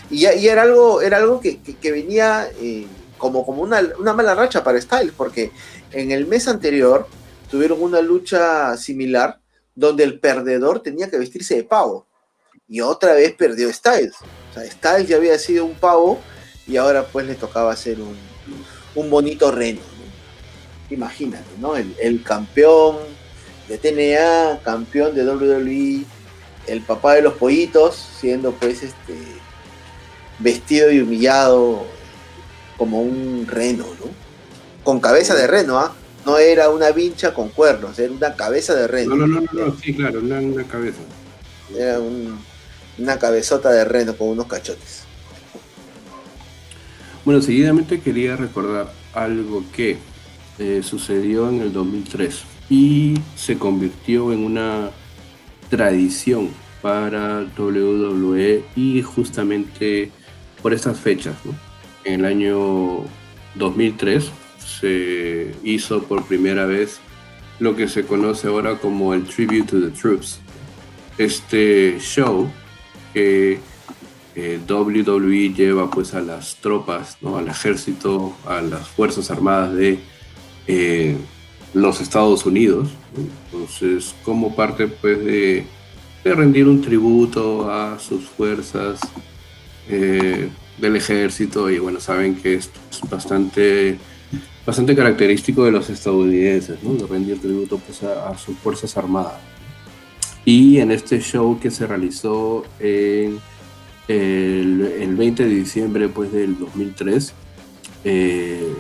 Y, 0.10 0.24
era 0.24 0.62
algo, 0.62 1.02
era 1.02 1.18
algo 1.18 1.42
que 1.42 1.92
venía 1.92 2.48
eh, 2.62 2.88
como, 3.18 3.46
como 3.46 3.62
una, 3.62 3.82
una, 4.00 4.14
mala 4.14 4.36
racha 4.36 4.64
para 4.64 4.80
Styles, 4.80 5.12
porque 5.18 5.52
en 5.92 6.12
el 6.12 6.28
mes 6.28 6.48
anterior 6.48 7.10
tuvieron 7.52 7.82
una 7.82 8.00
lucha 8.00 8.78
similar 8.78 9.42
donde 9.76 10.06
el 10.06 10.22
perdedor 10.22 10.80
tenía 10.80 11.10
que 11.10 11.18
vestirse 11.18 11.58
de 11.58 11.66
pavo. 11.66 12.08
Y 12.70 12.80
otra 12.80 13.16
vez 13.16 13.34
perdió 13.34 13.72
Styles. 13.74 14.16
Sea, 14.56 14.72
Styles 14.72 15.08
ya 15.08 15.18
había 15.18 15.38
sido 15.38 15.66
un 15.66 15.76
pavo 15.76 16.20
y 16.68 16.78
ahora 16.78 17.06
pues 17.06 17.28
le 17.28 17.36
tocaba 17.36 17.72
hacer 17.72 18.00
un, 18.00 18.16
un 18.96 19.10
bonito 19.10 19.52
reno. 19.52 19.82
¿no? 19.82 20.96
Imagínate, 20.96 21.46
¿no? 21.60 21.76
El, 21.76 21.96
el 22.02 22.24
campeón 22.24 22.98
de 23.68 23.78
TNA, 23.78 24.62
campeón 24.64 25.16
de 25.16 25.26
WWE, 25.26 26.06
el 26.68 26.82
papá 26.82 27.16
de 27.16 27.22
los 27.22 27.34
pollitos, 27.34 27.96
siendo 28.20 28.52
pues 28.54 28.84
este 28.84 29.16
vestido 30.40 30.92
y 30.92 31.00
humillado 31.00 31.86
como 32.78 33.02
un 33.02 33.48
reno, 33.48 33.86
¿no? 34.00 34.12
Con 34.84 35.00
cabeza 35.00 35.36
de 35.36 35.48
reno, 35.48 35.80
¿ah? 35.80 35.94
No 36.26 36.38
era 36.38 36.70
una 36.70 36.92
vincha 36.92 37.34
con 37.34 37.50
cuernos, 37.50 37.98
era 38.00 38.12
una 38.12 38.36
cabeza 38.36 38.74
de 38.74 38.88
reno. 38.88 39.16
No, 39.16 39.28
no, 39.28 39.42
no, 39.42 39.48
no, 39.52 39.78
sí, 39.78 39.94
claro, 39.94 40.20
una, 40.20 40.40
una 40.40 40.64
cabeza. 40.64 40.98
Era 41.76 42.00
un, 42.00 42.40
una 42.98 43.20
cabezota 43.20 43.72
de 43.72 43.86
reno 43.86 44.16
con 44.16 44.30
unos 44.30 44.48
cachotes. 44.48 45.04
Bueno, 47.24 47.42
seguidamente 47.42 48.02
quería 48.02 48.36
recordar 48.36 48.92
algo 49.14 49.64
que 49.76 49.98
eh, 50.60 50.82
sucedió 50.84 51.50
en 51.50 51.62
el 51.62 51.74
2003 51.74 52.44
y 52.70 53.16
se 53.36 53.58
convirtió 53.58 54.32
en 54.32 54.44
una 54.44 54.92
tradición 55.70 56.50
para 56.82 57.46
WWE 57.58 58.64
y 58.76 59.02
justamente 59.02 60.12
por 60.62 60.74
estas 60.74 61.00
fechas. 61.00 61.36
En 62.04 62.22
el 62.22 62.26
año 62.26 63.06
2003 63.56 64.30
se 64.60 65.56
hizo 65.64 66.04
por 66.04 66.26
primera 66.26 66.66
vez 66.66 67.00
lo 67.60 67.76
que 67.76 67.88
se 67.88 68.06
conoce 68.06 68.48
ahora 68.48 68.78
como 68.78 69.14
el 69.14 69.24
Tribute 69.24 69.64
to 69.64 69.82
the 69.82 69.90
Troops. 69.90 70.40
Este 71.18 71.98
show 72.00 72.52
que 73.16 73.60
eh, 74.36 74.60
WWE 74.70 75.54
lleva 75.54 75.90
pues 75.90 76.14
a 76.14 76.20
las 76.20 76.58
tropas, 76.58 77.18
¿no? 77.22 77.38
al 77.38 77.48
ejército, 77.48 78.36
a 78.46 78.62
las 78.62 78.90
Fuerzas 78.90 79.32
Armadas 79.32 79.74
de 79.74 80.00
eh, 80.68 81.16
los 81.74 82.02
Estados 82.02 82.46
Unidos. 82.46 82.90
Entonces, 83.16 84.14
como 84.26 84.54
parte 84.54 84.88
pues 84.88 85.24
de, 85.24 85.66
de 86.26 86.36
rendir 86.36 86.68
un 86.68 86.82
tributo 86.82 87.72
a 87.72 87.98
sus 88.00 88.26
fuerzas 88.26 89.00
eh, 89.88 90.50
del 90.78 90.96
ejército 90.98 91.70
y 91.70 91.80
bueno, 91.80 92.02
saben 92.02 92.36
que 92.36 92.56
esto 92.56 92.78
es 92.92 93.10
bastante, 93.10 93.98
bastante 94.66 94.94
característico 94.94 95.64
de 95.64 95.72
los 95.72 95.90
estadounidenses, 95.90 96.84
¿no? 96.84 96.96
de 96.96 97.08
rendir 97.08 97.40
tributo 97.40 97.78
pues, 97.78 98.04
a, 98.04 98.28
a, 98.28 98.38
sus 98.38 98.58
fuerzas 98.58 98.98
armadas. 98.98 99.55
Y 100.46 100.80
en 100.80 100.92
este 100.92 101.20
show 101.20 101.60
que 101.60 101.72
se 101.72 101.88
realizó 101.88 102.64
en 102.80 103.40
el, 104.08 104.82
el 105.00 105.16
20 105.16 105.44
de 105.44 105.50
diciembre 105.50 106.08
pues, 106.08 106.32
del 106.32 106.58
2003 106.60 107.34
eh, 108.04 108.74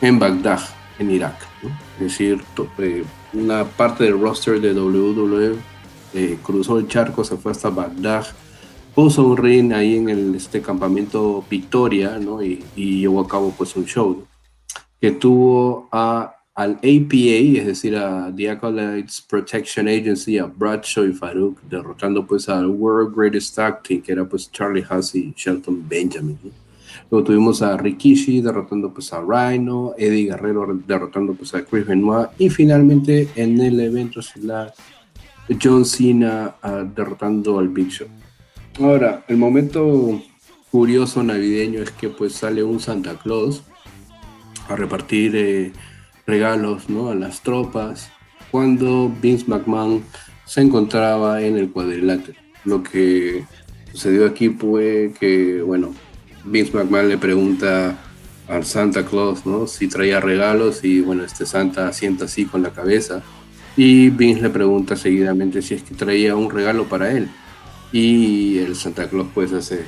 en 0.00 0.18
Bagdad, 0.18 0.60
en 0.98 1.10
Irak. 1.12 1.36
¿no? 1.62 1.70
Es 1.94 2.12
decir, 2.12 2.42
eh, 2.78 3.04
una 3.32 3.64
parte 3.64 4.04
del 4.04 4.20
roster 4.20 4.60
de 4.60 4.74
WWE 4.74 5.54
eh, 6.14 6.38
cruzó 6.42 6.78
el 6.78 6.88
charco, 6.88 7.22
se 7.22 7.36
fue 7.36 7.52
hasta 7.52 7.70
Bagdad, 7.70 8.26
puso 8.94 9.24
un 9.24 9.36
ring 9.36 9.72
ahí 9.72 9.96
en 9.96 10.08
el, 10.08 10.34
este 10.34 10.60
campamento 10.60 11.44
Victoria, 11.48 12.18
¿no? 12.18 12.42
Y, 12.42 12.64
y, 12.74 13.00
llevó 13.00 13.20
a 13.20 13.28
cabo 13.28 13.54
pues 13.56 13.76
un 13.76 13.84
show, 13.84 14.16
¿no? 14.16 14.26
Que 15.00 15.10
tuvo 15.12 15.88
a, 15.92 16.35
al 16.56 16.72
APA, 16.72 17.58
es 17.58 17.66
decir, 17.66 17.96
a 17.96 18.32
The 18.34 18.50
Acolytes 18.50 19.20
Protection 19.20 19.88
Agency, 19.88 20.38
a 20.38 20.46
Bradshaw 20.46 21.04
y 21.04 21.12
Farouk, 21.12 21.60
derrotando 21.68 22.26
pues 22.26 22.48
al 22.48 22.66
World 22.66 23.14
Greatest 23.14 23.54
Tag 23.54 23.82
Team, 23.82 24.00
que 24.00 24.12
era 24.12 24.24
pues 24.24 24.50
Charlie 24.50 24.84
Haas 24.88 25.14
y 25.14 25.34
Shelton 25.36 25.86
Benjamin. 25.86 26.38
Luego 27.10 27.26
tuvimos 27.26 27.60
a 27.60 27.76
Rikishi 27.76 28.40
derrotando 28.40 28.92
pues 28.92 29.12
a 29.12 29.20
Rhino, 29.20 29.92
Eddie 29.98 30.30
Guerrero 30.30 30.80
derrotando 30.86 31.34
pues 31.34 31.54
a 31.54 31.62
Chris 31.62 31.86
Benoit 31.86 32.30
y 32.38 32.48
finalmente 32.48 33.28
en 33.36 33.60
el 33.60 33.78
evento 33.78 34.20
John 35.62 35.84
Cena 35.84 36.56
uh, 36.64 36.84
derrotando 36.94 37.58
al 37.58 37.68
Big 37.68 37.90
Show. 37.90 38.08
Ahora, 38.80 39.24
el 39.28 39.36
momento 39.36 40.22
curioso 40.70 41.22
navideño 41.22 41.82
es 41.82 41.90
que 41.90 42.08
pues 42.08 42.32
sale 42.32 42.62
un 42.62 42.80
Santa 42.80 43.14
Claus 43.18 43.62
a 44.68 44.74
repartir 44.74 45.36
eh, 45.36 45.72
regalos 46.26 46.88
¿no? 46.88 47.10
a 47.10 47.14
las 47.14 47.42
tropas 47.42 48.10
cuando 48.50 49.12
Vince 49.20 49.44
McMahon 49.46 50.04
se 50.44 50.60
encontraba 50.60 51.42
en 51.42 51.56
el 51.56 51.70
cuadrilátero. 51.70 52.38
Lo 52.64 52.82
que 52.82 53.44
sucedió 53.92 54.26
aquí 54.26 54.48
fue 54.50 55.12
que, 55.18 55.62
bueno, 55.62 55.94
Vince 56.44 56.72
McMahon 56.76 57.08
le 57.08 57.18
pregunta 57.18 57.96
al 58.48 58.64
Santa 58.64 59.04
Claus, 59.04 59.44
¿no? 59.44 59.66
Si 59.66 59.88
traía 59.88 60.20
regalos 60.20 60.84
y 60.84 61.00
bueno, 61.00 61.24
este 61.24 61.46
Santa 61.46 61.88
asienta 61.88 62.26
así 62.26 62.44
con 62.44 62.62
la 62.62 62.70
cabeza 62.70 63.22
y 63.76 64.10
Vince 64.10 64.42
le 64.42 64.50
pregunta 64.50 64.96
seguidamente 64.96 65.62
si 65.62 65.74
es 65.74 65.82
que 65.82 65.94
traía 65.94 66.36
un 66.36 66.50
regalo 66.50 66.84
para 66.84 67.10
él 67.10 67.28
y 67.92 68.58
el 68.58 68.76
Santa 68.76 69.08
Claus 69.08 69.28
pues 69.34 69.52
hace 69.52 69.84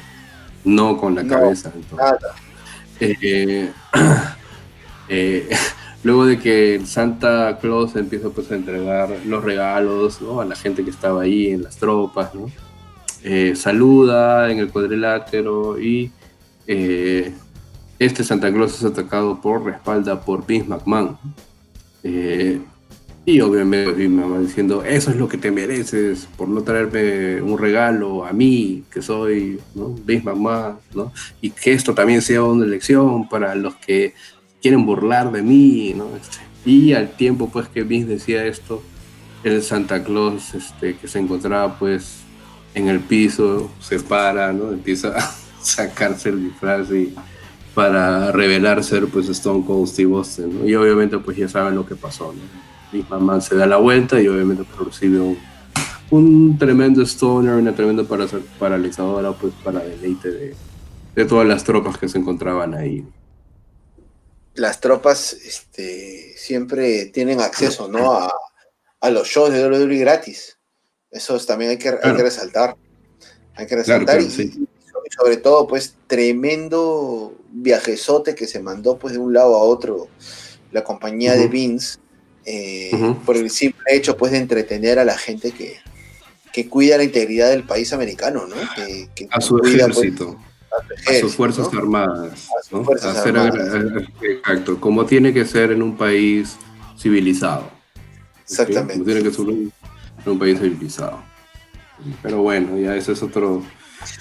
no 0.65 0.97
con 0.97 1.15
la 1.15 1.23
no, 1.23 1.35
cabeza. 1.35 1.73
Entonces, 1.74 2.19
eh, 3.01 3.70
eh, 5.09 5.48
luego 6.03 6.27
de 6.27 6.39
que 6.39 6.81
Santa 6.85 7.59
Claus 7.61 7.97
empieza 7.97 8.31
pues 8.31 8.51
a 8.51 8.55
entregar 8.55 9.11
los 9.27 9.45
regalos 9.45 10.20
¿no? 10.23 10.41
a 10.41 10.45
la 10.45 10.57
gente 10.57 10.85
que 10.85 10.91
estaba 10.91 11.23
ahí 11.23 11.49
en 11.49 11.62
las 11.62 11.77
tropas, 11.77 12.35
¿no? 12.35 12.51
eh, 13.23 13.55
saluda 13.57 14.51
en 14.51 14.59
el 14.59 14.70
cuadrilátero 14.70 15.81
y 15.81 16.11
eh, 16.66 17.33
este 17.99 18.23
Santa 18.23 18.53
Claus 18.53 18.75
es 18.75 18.85
atacado 18.85 19.41
por 19.41 19.65
respalda 19.65 20.20
por 20.20 20.47
Vince 20.47 20.69
McMahon. 20.69 21.19
Eh, 22.05 22.61
y 23.25 23.41
obviamente 23.41 23.93
Vince 23.93 24.15
McMahon 24.15 24.47
diciendo, 24.47 24.85
eso 24.85 25.11
es 25.11 25.16
lo 25.16 25.29
que 25.29 25.37
te 25.37 25.51
mereces 25.51 26.29
por 26.37 26.49
no 26.49 26.62
traerme 26.62 27.43
un 27.43 27.59
regalo 27.59 28.25
a 28.25 28.33
mí, 28.33 28.85
que 28.91 29.03
soy 29.03 29.61
¿no? 29.75 29.89
Vince 29.89 30.25
McMahon, 30.25 30.79
¿no? 30.95 31.12
y 31.41 31.51
que 31.51 31.73
esto 31.73 31.95
también 31.95 32.23
sea 32.23 32.43
una 32.43 32.65
lección 32.66 33.29
para 33.29 33.55
los 33.55 33.75
que 33.77 34.15
quieren 34.62 34.86
burlar 34.86 35.32
de 35.32 35.43
mí. 35.43 35.94
¿no? 35.97 36.06
Este, 36.16 36.39
y 36.64 36.93
al 36.93 37.10
tiempo 37.10 37.48
pues 37.48 37.68
que 37.68 37.82
Vince 37.82 38.09
decía 38.09 38.44
esto, 38.44 38.82
el 39.44 39.62
Santa 39.62 40.02
Claus 40.02 40.55
este, 40.55 40.97
que 40.97 41.09
se 41.09 41.18
encontraba 41.18 41.78
pues 41.78 42.20
en 42.74 42.89
el 42.89 43.01
piso 43.01 43.70
se 43.80 44.01
para, 44.01 44.52
¿no? 44.52 44.72
empieza 44.72 45.16
a 45.16 45.35
sacarse 45.62 46.30
el 46.30 46.44
disfraz 46.44 46.90
y 46.90 47.14
para 47.74 48.32
revelar 48.32 48.82
ser 48.82 49.06
pues 49.06 49.28
Stone 49.28 49.64
Cold 49.64 49.86
Steve 49.86 50.12
Austin, 50.12 50.59
¿no? 50.59 50.68
Y 50.68 50.74
obviamente 50.74 51.16
pues 51.18 51.36
ya 51.36 51.48
saben 51.48 51.76
lo 51.76 51.86
que 51.86 51.94
pasó, 51.94 52.32
¿no? 52.32 52.40
Mi 52.93 53.05
mamá 53.09 53.40
se 53.40 53.55
da 53.55 53.66
la 53.66 53.76
vuelta 53.76 54.20
y 54.20 54.26
obviamente 54.26 54.64
pues, 54.64 54.89
recibe 54.89 55.20
un, 55.20 55.39
un 56.10 56.59
tremendo 56.59 57.02
stoner, 57.02 57.55
una 57.55 57.74
tremenda 57.74 58.02
paralizadora 58.59 59.32
pues 59.32 59.52
para 59.62 59.78
deleite 59.80 60.28
de, 60.28 60.55
de, 61.14 61.24
todas 61.24 61.47
las 61.47 61.62
tropas 61.62 61.98
que 61.98 62.09
se 62.09 62.18
encontraban 62.18 62.74
ahí. 62.74 63.05
Las 64.59 64.80
tropas 64.80 65.32
este, 65.32 66.35
siempre 66.36 67.06
tienen 67.06 67.40
acceso, 67.40 67.89
¿no? 67.89 68.12
A, 68.12 68.32
a 69.01 69.10
los 69.10 69.28
shows 69.28 69.52
de 69.52 69.66
WWE 69.66 69.98
gratis. 69.98 70.59
Eso 71.10 71.39
también 71.40 71.70
hay 71.70 71.78
que, 71.78 71.90
claro. 71.90 72.01
hay 72.02 72.16
que 72.16 72.22
resaltar. 72.22 72.76
Hay 73.55 73.66
que 73.66 73.76
resaltar 73.76 74.18
claro, 74.18 74.26
claro, 74.26 74.44
y, 74.44 74.51
sí 74.51 74.68
sobre 75.16 75.36
todo, 75.36 75.66
pues, 75.66 75.94
tremendo 76.06 77.35
viajezote 77.51 78.35
que 78.35 78.47
se 78.47 78.60
mandó, 78.60 78.98
pues, 78.98 79.14
de 79.14 79.20
un 79.20 79.32
lado 79.32 79.56
a 79.56 79.60
otro 79.60 80.09
la 80.70 80.85
compañía 80.85 81.35
de 81.35 81.48
Vince, 81.48 81.98
eh, 82.44 82.90
por 83.24 83.36
el 83.36 83.51
simple 83.51 83.85
hecho 83.94 84.16
pues 84.16 84.32
de 84.32 84.39
entretener 84.39 84.98
a 84.98 85.05
la 85.05 85.16
gente 85.16 85.52
que, 85.52 85.78
que 86.52 86.68
cuida 86.68 86.98
la 86.98 87.05
integridad 87.05 87.51
del 87.51 87.64
país 87.64 87.93
americano, 87.93 88.47
¿no? 88.47 88.56
Que, 88.74 89.28
a 89.30 89.40
su 89.40 89.59
cuida, 89.59 89.86
pues, 89.86 89.98
ejército. 89.98 90.39
A, 91.07 91.20
sus 91.20 91.35
fuerzas 91.35 91.69
armadas. 91.73 92.49
A 92.59 92.62
sus 92.62 92.85
fuerzas 92.85 93.16
Hacer- 93.16 93.36
armadas. 93.39 94.05
exacto, 94.20 94.81
como 94.81 95.05
tiene 95.07 95.32
que 95.32 95.45
ser 95.45 95.73
en 95.73 95.82
un 95.82 95.97
país 95.97 96.57
civilizado. 96.99 97.70
Exactamente. 98.43 98.95
Como 98.95 99.05
tiene 99.05 99.23
que 99.23 99.31
ser 99.31 99.40
un, 99.47 99.73
en 100.24 100.32
un 100.32 100.39
país 100.39 100.59
civilizado. 100.61 101.23
Pero 102.23 102.43
bueno, 102.43 102.78
ya 102.78 102.97
eso 102.97 103.12
es 103.12 103.23
otro, 103.23 103.62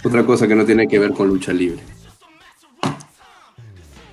otra 0.03 0.25
cosa 0.25 0.47
que 0.47 0.55
no 0.55 0.65
tiene 0.65 0.87
que 0.87 0.99
ver 0.99 1.11
con 1.11 1.27
lucha 1.27 1.53
libre. 1.53 1.81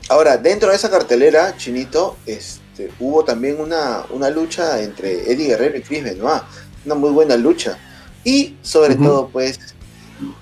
Ahora, 0.09 0.37
dentro 0.37 0.69
de 0.69 0.77
esa 0.77 0.91
cartelera, 0.91 1.57
Chinito, 1.57 2.17
este, 2.27 2.91
hubo 3.01 3.25
también 3.25 3.59
una, 3.59 4.05
una 4.11 4.29
lucha 4.29 4.83
entre 4.83 5.33
Eddie 5.33 5.49
Guerrero 5.49 5.79
y 5.79 5.83
Chris 5.83 6.05
Benoit. 6.05 6.43
Una 6.85 6.95
muy 6.95 7.11
buena 7.11 7.37
lucha. 7.37 7.79
Y 8.23 8.57
sobre 8.61 8.97
todo, 8.97 9.29
pues, 9.29 9.59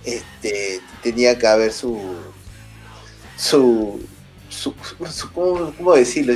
este, 0.04 0.80
tenía 1.02 1.38
que 1.38 1.46
haber 1.46 1.72
su. 1.72 1.98
su. 3.36 4.00
su, 4.48 4.74
su- 5.10 5.32
¿cómo, 5.32 5.72
cómo 5.76 5.94
decirlo? 5.94 6.34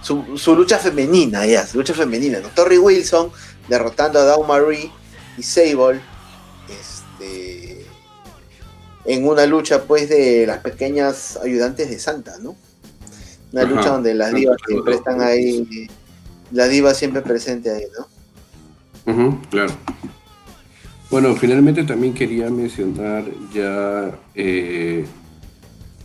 Su, 0.00 0.36
su 0.36 0.54
lucha 0.56 0.78
femenina, 0.78 1.46
ya, 1.46 1.66
su 1.66 1.78
lucha 1.78 1.94
femenina. 1.94 2.40
¿no? 2.40 2.48
Torrey 2.48 2.78
Wilson 2.78 3.30
derrotando 3.68 4.18
a 4.18 4.24
Dawn 4.24 4.46
Marie 4.46 4.90
y 5.38 5.42
Sable. 5.42 6.00
Este, 6.68 7.86
en 9.04 9.26
una 9.26 9.46
lucha 9.46 9.82
pues 9.84 10.08
de 10.08 10.46
las 10.46 10.58
pequeñas 10.58 11.36
ayudantes 11.42 11.90
de 11.90 11.98
Santa, 11.98 12.36
¿no? 12.40 12.56
Una 13.52 13.62
Ajá. 13.62 13.70
lucha 13.70 13.88
donde 13.90 14.14
las 14.14 14.32
divas 14.32 14.56
siempre 14.66 14.94
están 14.94 15.20
ahí, 15.20 15.88
las 16.52 16.70
divas 16.70 16.96
siempre 16.96 17.20
presentes 17.20 17.72
ahí, 17.74 17.84
¿no? 17.98 19.42
Claro. 19.50 19.72
Bueno, 21.12 21.36
finalmente 21.36 21.84
también 21.84 22.14
quería 22.14 22.48
mencionar 22.48 23.26
ya 23.52 24.18
eh, 24.34 25.04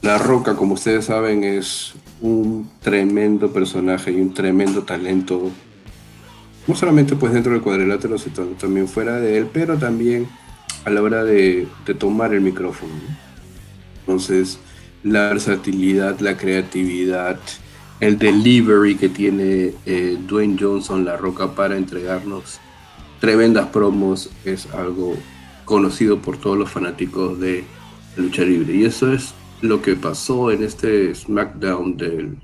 La 0.02 0.18
Roca, 0.18 0.58
como 0.58 0.74
ustedes 0.74 1.06
saben, 1.06 1.46
es 1.46 1.94
un 2.20 2.70
tremendo 2.82 3.54
personaje 3.54 4.12
y 4.12 4.20
un 4.20 4.34
tremendo 4.34 4.84
talento, 4.84 5.50
no 6.68 6.76
solamente 6.76 7.16
pues 7.16 7.32
dentro 7.32 7.54
del 7.54 7.62
cuadrilátero, 7.62 8.18
sino 8.18 8.48
también 8.60 8.90
fuera 8.90 9.18
de 9.22 9.38
él, 9.38 9.48
pero 9.54 9.78
también 9.78 10.28
a 10.84 10.90
la 10.90 11.02
hora 11.02 11.24
de, 11.24 11.70
tomar 11.98 12.34
el 12.34 12.42
micrófono. 12.42 12.92
¿no? 12.92 13.18
Entonces, 14.02 14.60
la 15.04 15.30
versatilidad, 15.30 16.20
la 16.20 16.36
creatividad, 16.36 17.40
el 18.02 18.20
delivery 18.20 18.96
que 18.96 19.08
tiene 19.08 19.74
eh, 19.86 20.18
Dwayne 20.28 20.58
Johnson, 20.60 21.06
La 21.06 21.16
Roca, 21.16 21.56
para 21.56 21.78
entregarnos 21.78 22.60
tremendas 23.20 23.68
promos 23.68 24.30
es 24.46 24.68
algo 24.74 25.16
conocido 25.66 26.20
por 26.22 26.38
todos 26.38 26.58
los 26.58 26.70
fanáticos 26.72 27.40
de 27.40 27.64
lucha 28.16 28.44
libre. 28.44 28.74
Y 28.76 28.86
eso 28.86 29.12
es 29.14 29.34
lo 29.62 29.82
que 29.82 29.96
pasó 29.96 30.52
en 30.52 30.64
este 30.64 31.14
SmackDown 31.14 31.98
del 31.98 32.38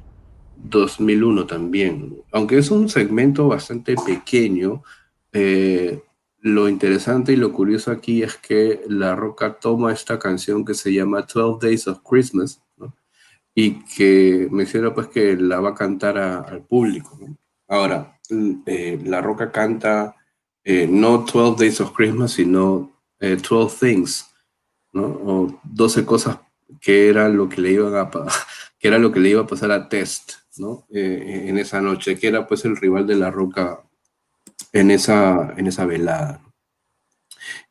2001 0.58 1.46
también. 1.46 2.18
Aunque 2.32 2.58
es 2.58 2.72
un 2.72 2.90
segmento 2.90 3.48
bastante 3.48 3.96
pequeño, 3.96 4.84
eh, 5.32 6.02
lo 6.40 6.68
interesante 6.68 7.34
y 7.34 7.38
lo 7.38 7.54
curioso 7.54 7.92
aquí 7.92 8.24
es 8.24 8.36
que 8.38 8.82
La 8.90 9.16
Roca 9.16 9.54
toma 9.60 9.94
esta 9.94 10.20
canción 10.20 10.66
que 10.66 10.74
se 10.74 10.92
llama 10.94 11.22
12 11.22 11.66
Days 11.66 11.88
of 11.88 12.00
Christmas 12.08 12.62
y 13.56 13.84
que 13.96 14.48
menciona 14.52 14.94
pues 14.94 15.08
que 15.08 15.38
la 15.38 15.60
va 15.60 15.70
a 15.70 15.76
cantar 15.76 16.18
a- 16.18 16.40
al 16.42 16.64
público. 16.64 17.18
Ahora, 17.68 18.20
eh, 18.66 19.00
La 19.06 19.22
Roca 19.22 19.52
canta 19.52 20.16
eh, 20.64 20.88
no 20.90 21.26
12 21.26 21.64
Days 21.64 21.82
of 21.82 21.92
Christmas, 21.94 22.34
sino 22.34 22.92
eh, 23.20 23.38
12 23.38 23.78
Things, 23.80 24.34
¿no? 24.92 25.06
O 25.06 25.62
12 25.64 26.06
cosas 26.06 26.40
que 26.80 27.10
era 27.10 27.30
lo 27.30 27.50
que 27.50 27.62
le 27.62 27.72
iban 27.72 27.96
a 27.96 28.10
que 28.80 28.88
era 28.88 28.98
lo 28.98 29.12
que 29.12 29.20
le 29.20 29.30
iba 29.30 29.42
a 29.42 29.48
pasar 29.48 29.72
a 29.72 29.88
Test, 29.88 30.34
¿no? 30.58 30.86
Eh, 30.90 31.46
en 31.48 31.58
esa 31.58 31.82
noche, 31.82 32.18
que 32.18 32.28
era 32.28 32.48
pues 32.48 32.66
el 32.66 32.76
rival 32.76 33.08
de 33.08 33.16
La 33.16 33.32
Roca 33.32 33.82
en 34.72 34.92
esa, 34.92 35.54
en 35.58 35.68
esa 35.68 35.86
velada. 35.86 36.42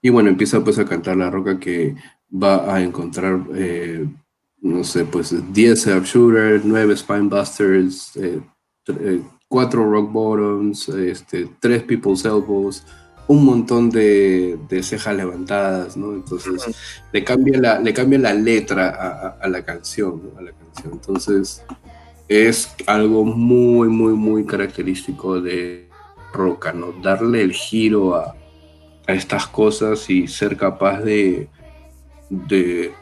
Y 0.00 0.10
bueno, 0.10 0.30
empieza 0.30 0.62
pues 0.62 0.78
a 0.78 0.84
cantar 0.84 1.16
La 1.16 1.30
Roca 1.30 1.58
que 1.58 1.94
va 2.32 2.74
a 2.74 2.82
encontrar, 2.82 3.40
eh, 3.54 4.06
no 4.60 4.84
sé, 4.84 5.04
pues 5.04 5.34
10 5.52 5.86
Shooter, 6.04 6.62
9 6.64 6.96
Spinebusters, 6.96 8.16
eh, 8.16 8.40
4 9.52 9.84
Rock 9.90 10.10
Bottoms, 10.12 10.88
este, 10.88 11.46
3 11.60 11.82
People's 11.82 12.24
Elbows, 12.24 12.84
un 13.28 13.44
montón 13.44 13.90
de, 13.90 14.58
de 14.68 14.82
cejas 14.82 15.14
levantadas, 15.14 15.96
¿no? 15.96 16.12
Entonces 16.14 16.74
le 17.12 17.22
cambia 17.22 17.60
la, 17.60 17.78
le 17.78 17.92
cambia 17.92 18.18
la 18.18 18.32
letra 18.34 18.88
a, 18.88 19.08
a- 19.26 19.38
a 19.42 19.48
la 19.48 19.62
canción, 19.62 20.22
¿no? 20.24 20.38
A 20.38 20.42
la 20.42 20.52
canción. 20.52 20.94
Entonces 20.94 21.62
es 22.28 22.74
algo 22.86 23.24
muy, 23.26 23.88
muy, 23.88 24.14
muy 24.14 24.46
característico 24.46 25.40
de 25.40 25.88
Roca, 26.32 26.72
¿no? 26.72 26.92
Darle 27.02 27.42
el 27.42 27.52
giro 27.52 28.14
a, 28.16 28.34
a 29.06 29.12
estas 29.12 29.46
cosas 29.46 30.08
y 30.08 30.26
ser 30.28 30.56
capaz 30.56 31.00
de, 31.02 31.48
de, 32.30 32.92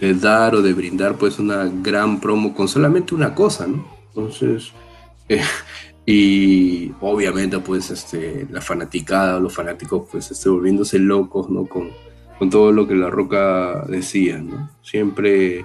de 0.00 0.14
dar 0.14 0.56
o 0.56 0.60
de 0.62 0.72
brindar 0.72 1.16
pues 1.16 1.38
una 1.38 1.70
gran 1.82 2.18
promo 2.20 2.52
con 2.52 2.66
solamente 2.66 3.14
una 3.14 3.32
cosa, 3.34 3.66
¿no? 3.68 3.86
Entonces, 4.08 4.72
eh, 5.28 5.42
y 6.06 6.92
obviamente 7.00 7.58
pues 7.60 7.90
este, 7.90 8.46
la 8.50 8.60
fanaticada 8.60 9.36
o 9.36 9.40
los 9.40 9.54
fanáticos 9.54 10.08
pues 10.10 10.30
este, 10.30 10.48
volviéndose 10.48 10.98
locos, 10.98 11.48
¿no? 11.50 11.66
Con, 11.66 11.90
con 12.38 12.50
todo 12.50 12.72
lo 12.72 12.86
que 12.88 12.94
la 12.94 13.10
roca 13.10 13.84
decía, 13.88 14.38
¿no? 14.38 14.70
Siempre 14.82 15.64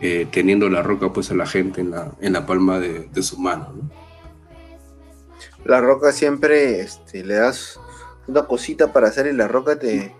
eh, 0.00 0.26
teniendo 0.30 0.68
la 0.68 0.82
roca 0.82 1.12
pues 1.12 1.30
a 1.30 1.34
la 1.34 1.46
gente 1.46 1.80
en 1.80 1.92
la, 1.92 2.12
en 2.20 2.32
la 2.32 2.46
palma 2.46 2.80
de, 2.80 3.08
de 3.12 3.22
su 3.22 3.38
mano, 3.38 3.72
¿no? 3.74 4.04
La 5.64 5.80
roca 5.80 6.12
siempre 6.12 6.80
este, 6.80 7.24
le 7.24 7.34
das 7.34 7.80
una 8.26 8.42
cosita 8.42 8.92
para 8.92 9.08
hacer 9.08 9.26
y 9.26 9.32
la 9.32 9.48
roca 9.48 9.78
te, 9.78 10.14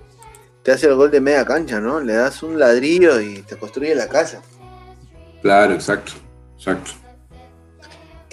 te 0.63 0.73
hace 0.73 0.87
el 0.87 0.95
gol 0.95 1.11
de 1.11 1.21
media 1.21 1.45
cancha, 1.45 1.81
¿no? 1.81 2.01
Le 2.01 2.15
das 2.15 2.43
un 2.43 2.59
ladrillo 2.59 3.21
y 3.21 3.43
te 3.43 3.57
construye 3.57 3.95
la 3.95 4.09
casa. 4.09 4.41
Claro, 5.43 5.75
exacto, 5.75 6.13
exacto. 6.57 6.93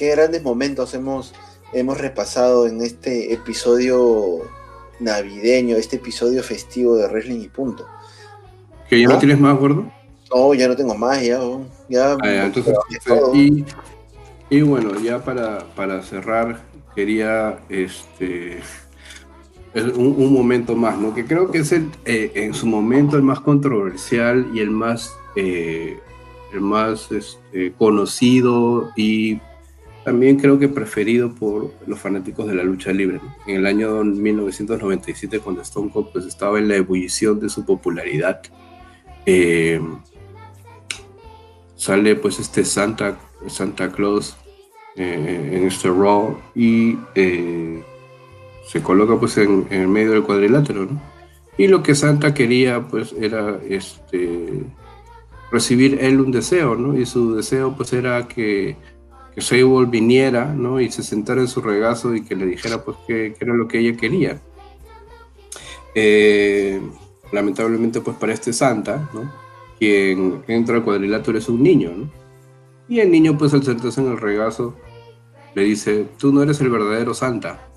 Qué 0.01 0.09
grandes 0.15 0.41
momentos 0.41 0.95
hemos, 0.95 1.31
hemos 1.73 1.95
repasado 1.99 2.65
en 2.65 2.81
este 2.81 3.33
episodio 3.33 4.39
navideño, 4.99 5.75
este 5.75 5.97
episodio 5.97 6.41
festivo 6.41 6.95
de 6.95 7.07
Wrestling 7.07 7.41
y 7.41 7.49
punto. 7.49 7.85
¿Que 8.89 8.99
ya 8.99 9.07
no, 9.07 9.13
¿No? 9.13 9.19
tienes 9.19 9.39
más, 9.39 9.59
gordo? 9.59 9.91
No, 10.33 10.55
ya 10.55 10.67
no 10.67 10.75
tengo 10.75 10.95
más, 10.95 11.21
ya, 11.21 11.39
oh, 11.39 11.63
ya. 11.87 12.13
Ah, 12.13 12.17
ya, 12.23 12.45
entonces, 12.47 12.73
y, 13.35 13.63
y 14.49 14.61
bueno, 14.63 14.99
ya 14.99 15.23
para, 15.23 15.59
para 15.75 16.01
cerrar, 16.01 16.63
quería 16.95 17.59
este 17.69 18.59
un 19.75 20.33
momento 20.33 20.75
más, 20.75 20.97
¿no? 20.97 21.13
Que 21.13 21.25
creo 21.25 21.51
que 21.51 21.59
es 21.59 21.71
el, 21.73 21.91
eh, 22.05 22.31
en 22.33 22.55
su 22.55 22.65
momento 22.65 23.17
el 23.17 23.21
más 23.21 23.39
controversial 23.39 24.49
y 24.51 24.61
el 24.61 24.71
más, 24.71 25.13
eh, 25.35 25.99
el 26.51 26.61
más 26.61 27.11
este, 27.11 27.73
conocido 27.73 28.89
y 28.95 29.39
también 30.03 30.37
creo 30.37 30.57
que 30.57 30.67
preferido 30.67 31.33
por 31.33 31.73
los 31.85 31.99
fanáticos 31.99 32.47
de 32.47 32.55
la 32.55 32.63
lucha 32.63 32.91
libre. 32.91 33.19
En 33.45 33.57
el 33.57 33.65
año 33.65 34.03
1997, 34.03 35.39
cuando 35.39 35.61
Stone 35.61 35.91
Cold 35.91 36.07
pues, 36.11 36.25
estaba 36.25 36.57
en 36.57 36.67
la 36.67 36.75
ebullición 36.75 37.39
de 37.39 37.49
su 37.49 37.65
popularidad, 37.65 38.41
eh, 39.25 39.79
sale 41.75 42.15
pues 42.15 42.39
este 42.39 42.65
Santa, 42.65 43.19
Santa 43.47 43.91
Claus 43.91 44.35
eh, 44.95 45.51
en 45.53 45.67
este 45.67 45.89
Raw 45.89 46.37
y 46.55 46.97
eh, 47.15 47.83
se 48.67 48.81
coloca 48.81 49.19
pues 49.19 49.37
en, 49.37 49.67
en 49.69 49.81
el 49.81 49.87
medio 49.87 50.11
del 50.11 50.23
cuadrilátero, 50.23 50.85
¿no? 50.85 51.01
Y 51.57 51.67
lo 51.67 51.83
que 51.83 51.93
Santa 51.93 52.33
quería 52.33 52.81
pues 52.87 53.13
era 53.19 53.59
este 53.69 54.63
recibir 55.51 55.99
él 56.01 56.21
un 56.21 56.31
deseo, 56.31 56.75
¿no? 56.75 56.97
Y 56.97 57.05
su 57.05 57.35
deseo 57.35 57.75
pues 57.75 57.93
era 57.93 58.27
que, 58.27 58.77
que 59.33 59.41
Sable 59.41 59.85
viniera, 59.85 60.53
¿no? 60.53 60.79
Y 60.79 60.91
se 60.91 61.03
sentara 61.03 61.41
en 61.41 61.47
su 61.47 61.61
regazo 61.61 62.15
y 62.15 62.23
que 62.23 62.35
le 62.35 62.45
dijera 62.45 62.83
pues 62.83 62.97
que 63.07 63.35
era 63.39 63.53
lo 63.53 63.67
que 63.67 63.79
ella 63.79 63.97
quería. 63.97 64.41
Eh, 65.95 66.81
lamentablemente 67.31 68.01
pues 68.01 68.17
para 68.17 68.33
este 68.33 68.53
Santa, 68.53 69.09
¿no? 69.13 69.31
Quien 69.79 70.43
entra 70.47 70.75
al 70.75 70.83
cuadrilátero 70.83 71.37
es 71.37 71.49
un 71.49 71.63
niño, 71.63 71.91
¿no? 71.95 72.09
Y 72.87 72.99
el 72.99 73.09
niño 73.09 73.37
pues 73.37 73.53
al 73.53 73.63
sentarse 73.63 74.01
en 74.01 74.07
el 74.07 74.17
regazo 74.17 74.75
le 75.55 75.63
dice, 75.63 76.07
tú 76.17 76.31
no 76.31 76.43
eres 76.43 76.61
el 76.61 76.69
verdadero 76.69 77.13
Santa. 77.13 77.67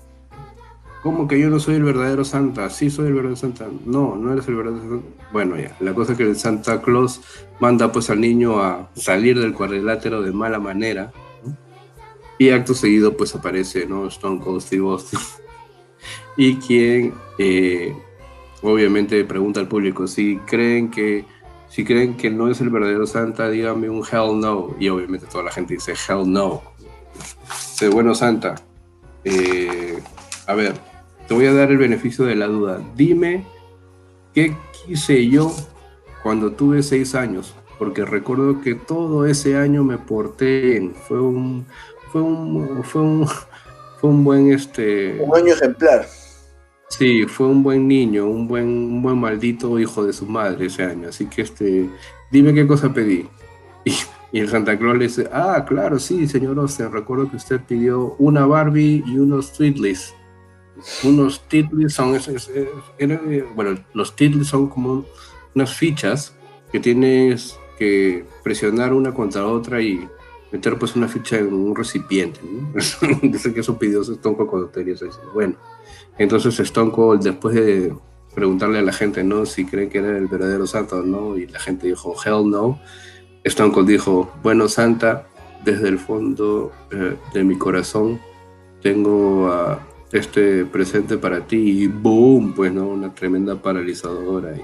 ¿Cómo 1.01 1.27
que 1.27 1.39
yo 1.39 1.49
no 1.49 1.59
soy 1.59 1.75
el 1.75 1.83
verdadero 1.83 2.25
Santa? 2.25 2.69
Sí 2.69 2.89
soy 2.89 3.07
el 3.07 3.13
verdadero 3.13 3.35
Santa. 3.35 3.67
No, 3.85 4.15
no 4.15 4.33
eres 4.33 4.47
el 4.47 4.55
verdadero 4.55 4.89
Santa. 4.89 5.07
Bueno, 5.31 5.55
ya, 5.57 5.75
la 5.79 5.93
cosa 5.93 6.13
es 6.13 6.17
que 6.17 6.23
el 6.23 6.35
Santa 6.35 6.81
Claus 6.81 7.21
manda 7.59 7.91
pues 7.91 8.09
al 8.09 8.21
niño 8.21 8.59
a 8.59 8.89
salir 8.95 9.39
del 9.39 9.53
cuadrilátero 9.53 10.21
de 10.21 10.31
mala 10.31 10.59
manera. 10.59 11.13
Y 12.37 12.49
acto 12.49 12.73
seguido, 12.73 13.15
pues 13.15 13.33
aparece, 13.35 13.85
¿no? 13.85 14.07
Stone 14.07 14.41
Cold 14.41 14.61
Steve 14.61 14.83
Austin. 14.87 15.19
y 16.37 16.55
quien, 16.55 17.13
eh, 17.37 17.95
obviamente, 18.61 19.23
pregunta 19.25 19.59
al 19.59 19.67
público 19.67 20.07
si 20.07 20.37
creen 20.45 20.91
que 20.91 21.25
si 21.75 21.83
creen 21.83 22.15
que 22.15 22.29
no 22.29 22.49
es 22.49 22.61
el 22.61 22.69
verdadero 22.69 23.05
Santa, 23.05 23.49
díganme 23.49 23.89
un 23.89 24.01
hell 24.09 24.39
no. 24.39 24.75
Y 24.79 24.87
obviamente 24.87 25.27
toda 25.27 25.43
la 25.43 25.51
gente 25.51 25.73
dice 25.73 25.91
hell 25.91 26.23
no. 26.25 26.61
Dice, 27.49 27.89
bueno, 27.89 28.15
Santa, 28.15 28.55
eh, 29.25 30.01
a 30.47 30.53
ver, 30.53 30.73
te 31.27 31.33
voy 31.33 31.47
a 31.47 31.53
dar 31.53 31.71
el 31.71 31.77
beneficio 31.77 32.23
de 32.23 32.35
la 32.35 32.47
duda. 32.47 32.81
Dime 32.95 33.45
qué 34.33 34.55
quise 34.85 35.27
yo 35.27 35.53
cuando 36.23 36.53
tuve 36.53 36.81
seis 36.81 37.13
años, 37.13 37.53
porque 37.77 38.05
recuerdo 38.05 38.61
que 38.61 38.75
todo 38.75 39.25
ese 39.25 39.57
año 39.57 39.83
me 39.83 39.97
porté 39.97 40.61
bien. 40.61 40.93
Fue 40.95 41.19
un, 41.19 41.65
fue 42.15 42.21
un, 42.21 42.81
fue 42.85 43.01
un, 43.01 43.27
fue 43.99 44.09
un 44.09 44.23
buen 44.23 44.53
este. 44.53 45.19
Un 45.19 45.35
año 45.35 45.53
ejemplar. 45.53 46.07
Sí, 46.87 47.25
fue 47.25 47.47
un 47.47 47.61
buen 47.61 47.89
niño, 47.89 48.25
un 48.25 48.47
buen, 48.47 48.65
un 48.65 49.01
buen 49.01 49.17
maldito 49.17 49.77
hijo 49.77 50.05
de 50.05 50.13
su 50.13 50.25
madre 50.25 50.67
ese 50.67 50.83
año. 50.83 51.09
Así 51.09 51.25
que 51.25 51.41
este, 51.41 51.89
dime 52.31 52.53
qué 52.53 52.65
cosa 52.65 52.93
pedí. 52.93 53.27
Y, 54.31 54.39
el 54.39 54.49
Santa 54.49 54.77
Claus 54.77 54.97
le 54.97 55.05
dice, 55.05 55.29
ah, 55.31 55.63
claro, 55.65 55.97
sí, 55.97 56.27
señor 56.27 56.59
Austin, 56.59 56.91
recuerdo 56.91 57.29
que 57.29 57.37
usted 57.37 57.61
pidió 57.61 58.15
una 58.19 58.45
Barbie 58.45 59.01
y 59.07 59.17
unos 59.17 59.53
Tweedleys. 59.53 60.13
Unos 61.05 61.47
Tweedleys 61.47 61.93
son, 61.93 62.17
eh, 62.17 63.45
bueno, 63.55 63.79
los 63.93 64.13
Tweedleys 64.13 64.47
son 64.47 64.67
como 64.67 65.05
unas 65.53 65.73
fichas 65.73 66.35
que 66.69 66.81
tienes 66.81 67.57
que 67.79 68.25
presionar 68.43 68.91
una 68.91 69.13
contra 69.13 69.47
otra 69.47 69.81
y 69.81 70.05
meter 70.55 70.79
pues 70.79 70.95
una 70.95 71.09
ficha 71.09 71.37
en 71.37 71.53
un 71.53 71.75
recipiente. 71.75 72.39
¿no? 72.43 72.71
Dice 73.21 73.53
que 73.53 73.59
eso 73.59 73.77
pidió 73.77 74.01
Stone 74.01 74.37
Cold 74.37 74.49
cuando 74.49 74.69
tenía 74.69 74.95
Bueno, 75.33 75.55
entonces 76.17 76.57
Stone 76.61 76.91
Cold 76.91 77.21
después 77.23 77.55
de 77.55 77.93
preguntarle 78.33 78.79
a 78.79 78.81
la 78.81 78.93
gente 78.93 79.23
no 79.23 79.45
si 79.45 79.65
creen 79.65 79.89
que 79.89 79.97
era 79.97 80.17
el 80.17 80.27
verdadero 80.27 80.65
santo 80.65 80.97
o 80.97 81.01
no 81.01 81.37
y 81.37 81.47
la 81.47 81.59
gente 81.59 81.87
dijo 81.87 82.15
hell 82.25 82.49
no, 82.49 82.79
Stone 83.43 83.73
Cold 83.73 83.87
dijo, 83.87 84.31
bueno 84.43 84.67
Santa, 84.69 85.27
desde 85.63 85.89
el 85.89 85.99
fondo 85.99 86.71
eh, 86.91 87.17
de 87.33 87.43
mi 87.43 87.57
corazón 87.57 88.19
tengo 88.81 89.49
a 89.51 89.85
este 90.11 90.63
presente 90.63 91.17
para 91.17 91.45
ti 91.45 91.83
y 91.83 91.87
boom, 91.87 92.53
pues 92.53 92.71
no, 92.71 92.87
una 92.87 93.13
tremenda 93.13 93.61
paralizadora 93.61 94.55
y, 94.55 94.61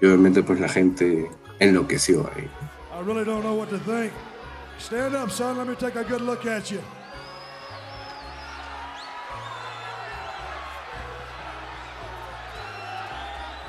y 0.00 0.06
obviamente 0.06 0.42
pues 0.42 0.58
la 0.58 0.68
gente 0.68 1.30
enloqueció 1.60 2.28
ahí. 2.34 2.48
I 2.98 3.04
really 3.06 3.24
don't 3.24 3.42
know 3.42 3.56
what 3.56 3.68
to 3.68 3.78
think. 3.78 4.12
Stand 4.78 5.16
up, 5.16 5.30
son. 5.30 5.58
Let 5.58 5.66
me 5.66 5.74
take 5.74 5.96
a 5.96 6.04
good 6.04 6.20
look 6.20 6.46
at 6.46 6.70
you. 6.70 6.82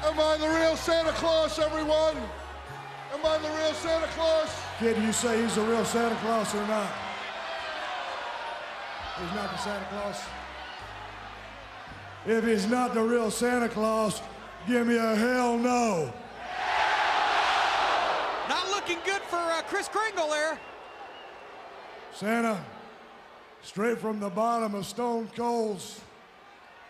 Am 0.06 0.20
I 0.20 0.38
the 0.38 0.48
real 0.48 0.76
Santa 0.76 1.12
Claus, 1.14 1.60
everyone? 1.60 2.16
Am 3.14 3.26
I 3.26 3.38
the 3.40 3.50
real 3.50 3.74
Santa 3.74 4.08
Claus? 4.08 4.50
Kid, 4.80 4.98
you 4.98 5.12
say 5.12 5.42
he's 5.42 5.56
the 5.56 5.62
real 5.62 5.84
Santa 5.84 6.16
Claus 6.18 6.54
or 6.54 6.66
not? 6.68 6.92
He's 9.20 9.36
not 9.36 9.52
the 9.52 9.58
Santa 9.58 9.86
Claus. 9.90 10.22
If 12.26 12.46
he's 12.46 12.68
not 12.68 12.94
the 12.94 13.02
real 13.02 13.32
Santa 13.32 13.68
Claus, 13.68 14.22
give 14.68 14.88
me 14.88 14.98
a 14.98 15.16
hell 15.16 15.58
no. 15.58 16.14
Not 18.48 18.70
looking 18.70 19.00
good 19.06 19.22
for 19.24 19.38
uh, 19.38 19.62
Chris 19.68 19.88
Kringle 19.90 20.30
there. 20.30 20.60
Santa, 22.14 22.64
straight 23.62 23.98
from 24.00 24.20
the 24.20 24.30
bottom 24.30 24.76
of 24.76 24.86
Stone 24.86 25.30
Cold's 25.36 26.02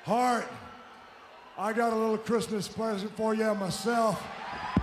heart, 0.03 0.47
I 1.57 1.73
got 1.73 1.93
a 1.93 1.95
little 1.95 2.17
Christmas 2.17 2.67
present 2.67 3.15
for 3.15 3.33
you 3.35 3.53
myself. 3.55 4.21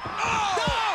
Oh! 0.04 0.85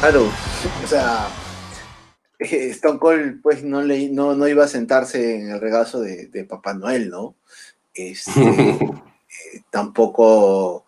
Claro, 0.00 0.30
o 0.82 0.86
sea, 0.86 1.28
eh, 2.38 2.70
Stone 2.70 2.98
Cold 2.98 3.42
pues 3.42 3.62
no, 3.62 3.82
le, 3.82 4.08
no, 4.08 4.34
no 4.34 4.48
iba 4.48 4.64
a 4.64 4.68
sentarse 4.68 5.36
en 5.36 5.50
el 5.50 5.60
regazo 5.60 6.00
de, 6.00 6.28
de 6.28 6.44
Papá 6.44 6.72
Noel, 6.72 7.10
¿no? 7.10 7.36
Este, 7.92 8.30
eh, 8.80 9.62
tampoco 9.68 10.86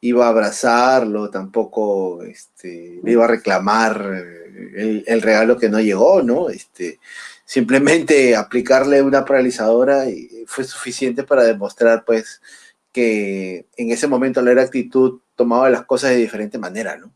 iba 0.00 0.26
a 0.26 0.28
abrazarlo, 0.28 1.28
tampoco 1.28 2.22
este, 2.22 3.00
le 3.02 3.12
iba 3.12 3.24
a 3.24 3.28
reclamar 3.28 4.00
eh, 4.14 4.70
el, 4.76 5.04
el 5.08 5.22
regalo 5.22 5.58
que 5.58 5.68
no 5.68 5.80
llegó, 5.80 6.22
¿no? 6.22 6.48
Este, 6.48 7.00
simplemente 7.44 8.36
aplicarle 8.36 9.02
una 9.02 9.24
paralizadora 9.24 10.08
y 10.08 10.44
fue 10.46 10.62
suficiente 10.62 11.24
para 11.24 11.42
demostrar 11.42 12.04
pues 12.04 12.40
que 12.92 13.66
en 13.76 13.90
ese 13.90 14.06
momento 14.06 14.40
la 14.40 14.52
era 14.52 14.62
actitud 14.62 15.20
tomaba 15.34 15.68
las 15.68 15.84
cosas 15.84 16.10
de 16.10 16.16
diferente 16.18 16.58
manera, 16.58 16.96
¿no? 16.96 17.12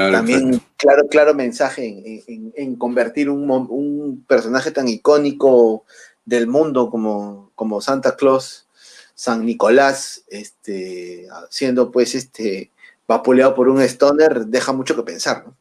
Claro, 0.00 0.12
También, 0.16 0.48
exacto. 0.54 0.66
claro, 0.78 1.02
claro 1.08 1.34
mensaje 1.34 1.86
en, 1.86 2.22
en- 2.26 2.52
en 2.56 2.76
convertir 2.76 3.28
un, 3.28 3.50
un 3.50 4.24
personaje 4.26 4.70
tan 4.70 4.88
icónico 4.88 5.84
del 6.24 6.46
mundo 6.46 6.90
como, 6.90 7.50
como 7.54 7.80
Santa 7.82 8.16
Claus, 8.16 8.66
San 9.14 9.44
Nicolás, 9.44 10.24
este, 10.28 11.28
siendo 11.50 11.90
pues 11.90 12.14
este 12.14 12.70
vapuleado 13.06 13.54
por 13.54 13.68
un 13.68 13.82
stoner, 13.82 14.46
deja 14.46 14.72
mucho 14.72 14.96
que 14.96 15.02
pensar, 15.02 15.44
¿no? 15.46 15.56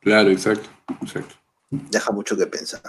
Claro, 0.00 0.30
exacto, 0.30 0.68
exacto. 1.02 1.34
Deja 1.70 2.12
mucho 2.12 2.36
que 2.36 2.46
pensar. 2.46 2.82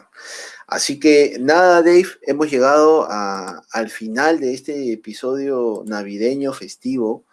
Así 0.68 1.00
que 1.00 1.38
nada, 1.40 1.82
Dave, 1.82 2.06
hemos 2.24 2.52
llegado 2.52 3.08
a- 3.10 3.64
al 3.72 3.90
final 3.90 4.40
de 4.40 4.54
este 4.54 4.94
episodio 4.94 5.82
navideño 5.88 6.54
festivo, 6.54 7.24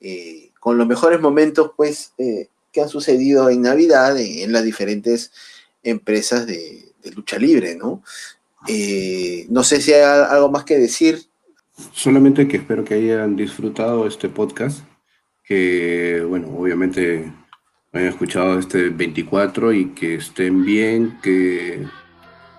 eh, 0.00 0.50
con 0.60 0.78
los 0.78 0.86
mejores 0.86 1.20
momentos, 1.20 1.72
pues, 1.76 2.12
eh, 2.16 2.48
que 2.74 2.82
han 2.82 2.88
sucedido 2.88 3.48
en 3.48 3.62
Navidad 3.62 4.18
en, 4.18 4.52
las 4.52 4.64
diferentes 4.64 5.32
empresas 5.84 6.46
de, 6.46 6.92
lucha 7.14 7.38
libre, 7.38 7.76
¿no? 7.76 8.02
Eh, 8.66 9.46
no 9.50 9.62
sé 9.62 9.80
si 9.80 9.92
hay 9.92 10.02
algo 10.02 10.50
más 10.50 10.64
que 10.64 10.78
decir. 10.78 11.20
Solamente 11.92 12.48
que 12.48 12.56
espero 12.56 12.82
que 12.82 12.94
hayan 12.94 13.36
disfrutado 13.36 14.06
este 14.06 14.28
podcast, 14.28 14.80
que, 15.44 16.24
bueno, 16.26 16.48
obviamente 16.56 17.32
hayan 17.92 18.08
escuchado 18.08 18.58
este 18.58 18.88
24 18.88 19.72
y 19.72 19.90
que 19.90 20.16
estén 20.16 20.64
bien, 20.64 21.18
que 21.22 21.86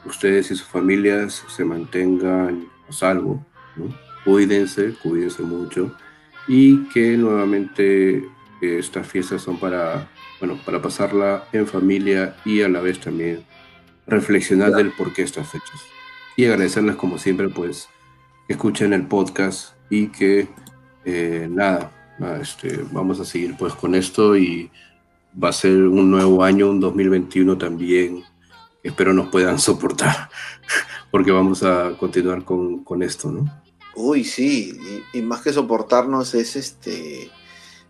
ustedes 0.05 0.51
y 0.51 0.55
sus 0.55 0.67
familias 0.67 1.43
se 1.53 1.65
mantengan 1.65 2.69
a 2.87 2.93
salvo, 2.93 3.43
¿no? 3.75 3.93
Cuídense, 4.23 4.93
cuídense 5.03 5.41
mucho 5.41 5.95
y 6.47 6.87
que 6.89 7.17
nuevamente 7.17 8.23
eh, 8.65 8.79
estas 8.79 9.07
fiestas 9.07 9.41
son 9.41 9.59
para, 9.59 10.09
bueno, 10.39 10.59
para 10.65 10.81
pasarla 10.81 11.47
en 11.51 11.67
familia 11.67 12.35
y 12.45 12.61
a 12.61 12.69
la 12.69 12.81
vez 12.81 12.99
también 12.99 13.43
reflexionar 14.07 14.71
del 14.71 14.91
por 14.91 15.13
qué 15.13 15.23
estas 15.23 15.49
fechas. 15.49 15.81
Y 16.37 16.45
agradecerles 16.45 16.95
como 16.95 17.17
siempre, 17.17 17.49
pues, 17.49 17.87
que 18.47 18.53
escuchen 18.53 18.93
el 18.93 19.07
podcast 19.07 19.75
y 19.89 20.07
que 20.07 20.47
eh, 21.05 21.47
nada, 21.49 21.91
nada, 22.19 22.41
este, 22.41 22.83
vamos 22.91 23.19
a 23.19 23.25
seguir 23.25 23.55
pues 23.57 23.73
con 23.73 23.95
esto 23.95 24.35
y 24.35 24.69
va 25.41 25.49
a 25.49 25.53
ser 25.53 25.73
un 25.73 26.11
nuevo 26.11 26.43
año, 26.43 26.69
un 26.69 26.79
2021 26.79 27.57
también. 27.57 28.23
Espero 28.83 29.13
nos 29.13 29.29
puedan 29.29 29.59
soportar 29.59 30.29
porque 31.11 31.31
vamos 31.31 31.63
a 31.63 31.95
continuar 31.97 32.43
con, 32.43 32.83
con 32.83 33.01
esto, 33.01 33.31
¿no? 33.31 33.63
Uy, 33.95 34.23
sí, 34.23 34.77
y, 35.13 35.19
y 35.19 35.21
más 35.21 35.41
que 35.41 35.53
soportarnos 35.53 36.35
es 36.35 36.55
este 36.57 37.31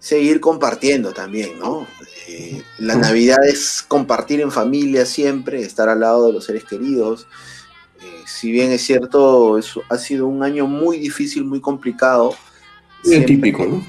seguir 0.05 0.39
compartiendo 0.39 1.13
también, 1.13 1.57
¿no? 1.57 1.87
Eh, 2.27 2.61
la 2.77 2.93
Navidad 2.95 3.43
es 3.47 3.81
compartir 3.87 4.39
en 4.39 4.51
familia 4.51 5.03
siempre, 5.03 5.61
estar 5.63 5.89
al 5.89 6.01
lado 6.01 6.27
de 6.27 6.33
los 6.33 6.45
seres 6.45 6.63
queridos. 6.63 7.25
Eh, 8.01 8.23
si 8.27 8.51
bien 8.51 8.71
es 8.71 8.83
cierto, 8.83 9.57
es- 9.57 9.73
ha 9.89 9.97
sido 9.97 10.27
un 10.27 10.43
año 10.43 10.67
muy 10.67 10.99
difícil, 10.99 11.43
muy 11.43 11.59
complicado. 11.59 12.35
Muy 13.03 13.13
siempre- 13.13 13.35
típico, 13.35 13.65
¿no? 13.65 13.83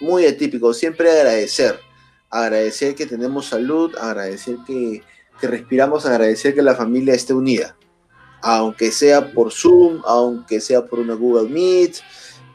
muy 0.00 0.26
atípico, 0.26 0.72
siempre 0.74 1.10
agradecer, 1.10 1.78
agradecer 2.30 2.94
que 2.96 3.06
tenemos 3.06 3.46
salud, 3.46 3.94
agradecer 3.96 4.56
que 4.66 5.02
que 5.40 5.46
respiramos 5.46 6.04
agradecer 6.04 6.54
que 6.54 6.60
la 6.62 6.74
familia 6.74 7.14
esté 7.14 7.32
unida, 7.32 7.74
aunque 8.42 8.90
sea 8.92 9.32
por 9.32 9.50
Zoom, 9.52 10.02
aunque 10.04 10.60
sea 10.60 10.84
por 10.84 10.98
una 10.98 11.14
Google 11.14 11.48
Meet, 11.48 11.96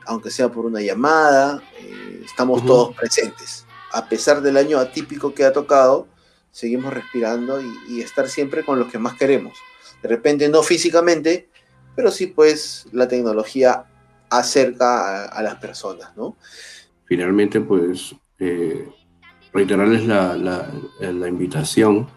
aunque 0.05 0.31
sea 0.31 0.49
por 0.49 0.65
una 0.65 0.81
llamada, 0.81 1.61
eh, 1.79 2.21
estamos 2.25 2.65
todos 2.65 2.95
presentes. 2.95 3.65
A 3.91 4.07
pesar 4.07 4.41
del 4.41 4.57
año 4.57 4.77
atípico 4.77 5.33
que 5.33 5.45
ha 5.45 5.53
tocado, 5.53 6.07
seguimos 6.51 6.93
respirando 6.93 7.59
y, 7.61 8.01
estar 8.01 8.29
siempre 8.29 8.63
con 8.63 8.79
los 8.79 8.89
que 8.89 8.97
más 8.97 9.15
queremos. 9.15 9.57
De 10.01 10.07
repente 10.07 10.47
no 10.47 10.63
físicamente, 10.63 11.49
pero 11.95 12.11
sí 12.11 12.27
pues 12.27 12.87
la 12.91 13.07
tecnología 13.07 13.85
acerca 14.29 15.25
a, 15.25 15.43
las 15.43 15.55
personas, 15.55 16.15
¿no? 16.15 16.37
Finalmente 17.05 17.61
pues 17.61 18.15
eh, 18.39 18.87
reiterarles 19.53 20.05
la, 20.05 20.35
la, 20.35 21.27
invitación 21.27 22.07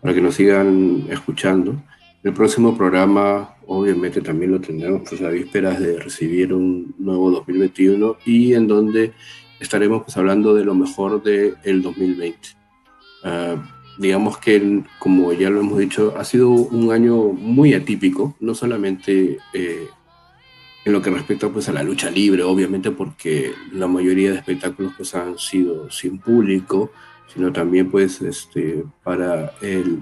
para 0.00 0.14
que 0.14 0.20
nos 0.20 0.34
sigan 0.34 1.06
escuchando. 1.08 1.80
El 2.24 2.32
próximo 2.32 2.74
programa, 2.74 3.54
obviamente, 3.66 4.22
también 4.22 4.52
lo 4.52 4.58
tendremos 4.58 5.02
pues, 5.06 5.20
a 5.20 5.28
vísperas 5.28 5.78
de 5.78 5.98
recibir 5.98 6.54
un 6.54 6.94
nuevo 6.98 7.30
2021 7.30 8.16
y 8.24 8.54
en 8.54 8.66
donde 8.66 9.12
estaremos 9.60 10.04
pues, 10.04 10.16
hablando 10.16 10.54
de 10.54 10.64
lo 10.64 10.74
mejor 10.74 11.22
del 11.22 11.56
el 11.64 11.82
2020. 11.82 12.38
Uh, 13.24 13.60
digamos 13.98 14.38
que, 14.38 14.82
como 14.98 15.34
ya 15.34 15.50
lo 15.50 15.60
hemos 15.60 15.78
dicho, 15.78 16.14
ha 16.16 16.24
sido 16.24 16.48
un 16.48 16.92
año 16.92 17.14
muy 17.24 17.74
atípico, 17.74 18.34
no 18.40 18.54
solamente 18.54 19.36
eh, 19.52 19.86
en 20.86 20.92
lo 20.94 21.02
que 21.02 21.10
respecta 21.10 21.50
pues, 21.50 21.68
a 21.68 21.74
la 21.74 21.82
lucha 21.82 22.10
libre, 22.10 22.42
obviamente 22.42 22.90
porque 22.90 23.52
la 23.70 23.86
mayoría 23.86 24.30
de 24.30 24.38
espectáculos 24.38 24.94
pues, 24.96 25.14
han 25.14 25.38
sido 25.38 25.90
sin 25.90 26.18
público, 26.18 26.90
sino 27.34 27.52
también 27.52 27.90
pues, 27.90 28.22
este, 28.22 28.82
para, 29.02 29.52
el, 29.60 30.00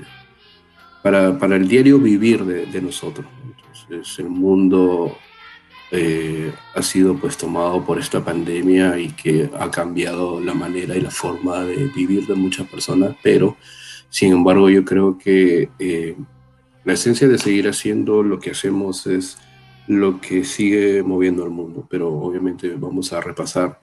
para, 1.02 1.38
para 1.38 1.56
el 1.56 1.68
diario 1.68 1.98
vivir 1.98 2.44
de, 2.44 2.80
nosotros. 2.80 3.26
Entonces 3.44 4.18
el 4.18 4.28
mundo 4.28 5.16
eh, 5.90 6.52
ha 6.74 6.82
sido 6.82 7.16
pues 7.16 7.36
tomado 7.36 7.84
por 7.84 7.98
esta 7.98 8.24
pandemia 8.24 8.98
y 8.98 9.08
que 9.08 9.50
ha 9.58 9.70
cambiado 9.70 10.40
la 10.40 10.54
manera 10.54 10.96
y 10.96 11.00
la 11.00 11.10
forma 11.10 11.64
de 11.64 11.86
vivir 11.94 12.26
de 12.26 12.34
muchas 12.34 12.68
personas, 12.68 13.16
pero 13.22 13.56
sin 14.08 14.32
embargo 14.32 14.70
yo 14.70 14.84
creo 14.84 15.18
que 15.18 15.68
eh, 15.78 16.16
la 16.84 16.92
esencia 16.94 17.28
de 17.28 17.38
seguir 17.38 17.68
haciendo 17.68 18.22
lo 18.22 18.38
que 18.38 18.50
hacemos 18.50 19.06
es 19.06 19.38
lo 19.86 20.20
que 20.20 20.44
sigue 20.44 21.02
moviendo 21.02 21.44
al 21.44 21.50
mundo, 21.50 21.86
pero 21.90 22.08
obviamente 22.08 22.74
vamos 22.76 23.12
a 23.12 23.20
repasar 23.20 23.80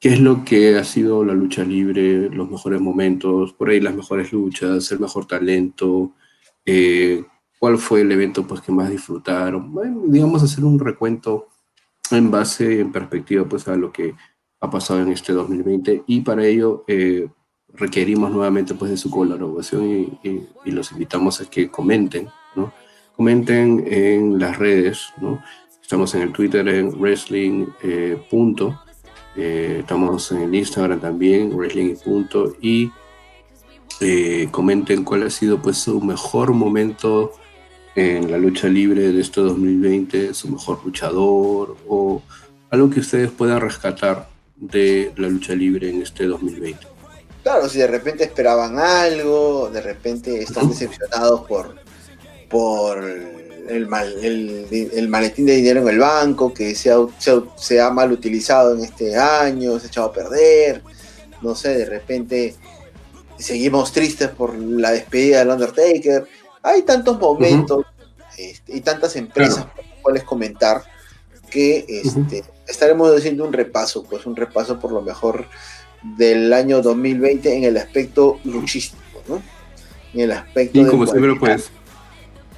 qué 0.00 0.10
es 0.10 0.20
lo 0.20 0.44
que 0.44 0.76
ha 0.76 0.84
sido 0.84 1.24
la 1.24 1.34
lucha 1.34 1.64
libre, 1.64 2.28
los 2.30 2.50
mejores 2.50 2.80
momentos, 2.80 3.52
por 3.52 3.70
ahí 3.70 3.80
las 3.80 3.94
mejores 3.94 4.32
luchas, 4.32 4.90
el 4.92 5.00
mejor 5.00 5.26
talento, 5.26 6.12
eh, 6.66 7.24
cuál 7.58 7.78
fue 7.78 8.02
el 8.02 8.12
evento 8.12 8.46
pues, 8.46 8.60
que 8.60 8.72
más 8.72 8.90
disfrutaron, 8.90 9.72
digamos 10.06 10.42
hacer 10.42 10.64
un 10.64 10.78
recuento 10.78 11.48
en 12.10 12.30
base, 12.30 12.80
en 12.80 12.92
perspectiva 12.92 13.44
pues 13.44 13.66
a 13.68 13.76
lo 13.76 13.90
que 13.92 14.14
ha 14.60 14.70
pasado 14.70 15.00
en 15.00 15.12
este 15.12 15.32
2020 15.32 16.04
y 16.06 16.20
para 16.20 16.44
ello 16.46 16.84
eh, 16.86 17.28
requerimos 17.68 18.30
nuevamente 18.30 18.74
pues 18.74 18.90
de 18.90 18.96
su 18.96 19.10
colaboración 19.10 20.18
y, 20.22 20.46
y 20.64 20.70
los 20.70 20.92
invitamos 20.92 21.40
a 21.40 21.46
que 21.48 21.70
comenten, 21.70 22.28
¿no? 22.54 22.72
comenten 23.16 23.84
en 23.86 24.38
las 24.38 24.58
redes, 24.58 25.12
¿no? 25.20 25.42
Estamos 25.80 26.14
en 26.14 26.22
el 26.22 26.32
Twitter 26.32 26.68
en 26.68 26.90
wrestling. 27.00 27.66
Eh, 27.82 28.20
punto. 28.28 28.82
Eh, 29.36 29.78
estamos 29.80 30.30
en 30.32 30.42
el 30.42 30.54
Instagram 30.54 31.00
también, 31.00 31.54
wrestling 31.54 31.96
punto. 31.96 32.52
Y 32.60 32.90
eh, 34.00 34.48
comenten 34.50 35.04
cuál 35.04 35.22
ha 35.22 35.30
sido 35.30 35.60
pues 35.60 35.78
su 35.78 36.00
mejor 36.00 36.52
momento 36.52 37.32
en 37.94 38.30
la 38.30 38.36
lucha 38.36 38.68
libre 38.68 39.12
de 39.12 39.20
este 39.20 39.40
2020, 39.40 40.34
su 40.34 40.48
mejor 40.48 40.84
luchador 40.84 41.76
o 41.88 42.22
algo 42.70 42.90
que 42.90 43.00
ustedes 43.00 43.30
puedan 43.30 43.60
rescatar 43.60 44.28
de 44.56 45.12
la 45.16 45.28
lucha 45.28 45.54
libre 45.54 45.88
en 45.88 46.02
este 46.02 46.26
2020. 46.26 46.86
Claro, 47.42 47.68
si 47.68 47.78
de 47.78 47.86
repente 47.86 48.24
esperaban 48.24 48.78
algo, 48.78 49.70
de 49.72 49.80
repente 49.80 50.42
están 50.42 50.68
decepcionados 50.68 51.46
por, 51.46 51.76
por 52.50 53.04
el, 53.04 53.88
el, 54.92 55.08
maletín 55.08 55.46
de 55.46 55.54
dinero 55.54 55.80
en 55.80 55.88
el 55.88 55.98
banco 55.98 56.52
que 56.52 56.74
se 56.74 56.90
ha, 56.90 56.98
se, 57.56 57.80
ha, 57.80 57.90
mal 57.90 58.12
utilizado 58.12 58.74
en 58.74 58.84
este 58.84 59.16
año, 59.16 59.78
se 59.78 59.86
ha 59.86 59.88
echado 59.88 60.06
a 60.08 60.12
perder, 60.12 60.82
no 61.40 61.54
sé, 61.54 61.78
de 61.78 61.84
repente 61.84 62.56
seguimos 63.38 63.92
tristes 63.92 64.28
por 64.28 64.54
la 64.56 64.90
despedida 64.92 65.40
del 65.40 65.50
Undertaker. 65.50 66.26
Hay 66.62 66.82
tantos 66.82 67.18
momentos 67.18 67.84
este, 68.36 68.76
y 68.76 68.80
tantas 68.80 69.16
empresas 69.16 69.64
por 69.64 69.84
las 69.84 69.94
cuales 70.02 70.24
comentar 70.24 70.82
que 71.50 71.84
este, 71.88 72.44
estaremos 72.66 73.16
haciendo 73.16 73.44
un 73.44 73.52
repaso, 73.52 74.04
pues 74.04 74.26
un 74.26 74.36
repaso 74.36 74.78
por 74.78 74.92
lo 74.92 75.00
mejor 75.00 75.46
del 76.02 76.52
año 76.52 76.82
2020 76.82 77.56
en 77.56 77.64
el 77.64 77.76
aspecto 77.76 78.40
luchístico, 78.44 79.22
¿no? 79.28 79.42
En 80.12 80.20
el 80.20 80.32
aspecto... 80.32 80.80
Y 80.80 80.86
como 80.86 81.06
siempre, 81.06 81.34
pues 81.36 81.70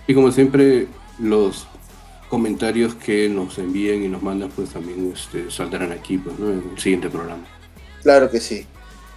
y 0.09 0.15
como 0.15 0.33
siempre, 0.33 0.89
los 1.19 1.67
comentarios 2.31 2.95
que 2.95 3.29
nos 3.29 3.59
envíen 3.59 4.03
y 4.03 4.09
nos 4.09 4.23
mandan, 4.23 4.49
pues 4.49 4.71
también 4.71 5.13
este, 5.15 5.51
saldrán 5.51 5.93
aquí 5.93 6.17
pues, 6.17 6.35
en 6.39 6.71
el 6.73 6.79
siguiente 6.79 7.11
programa. 7.11 7.45
Claro 8.03 8.31
que 8.31 8.41
sí, 8.41 8.67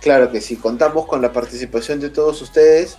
claro 0.02 0.32
que 0.32 0.42
sí. 0.42 0.56
Contamos 0.56 1.06
con 1.06 1.22
la 1.22 1.32
participación 1.32 2.00
de 2.00 2.10
todos 2.10 2.42
ustedes. 2.42 2.98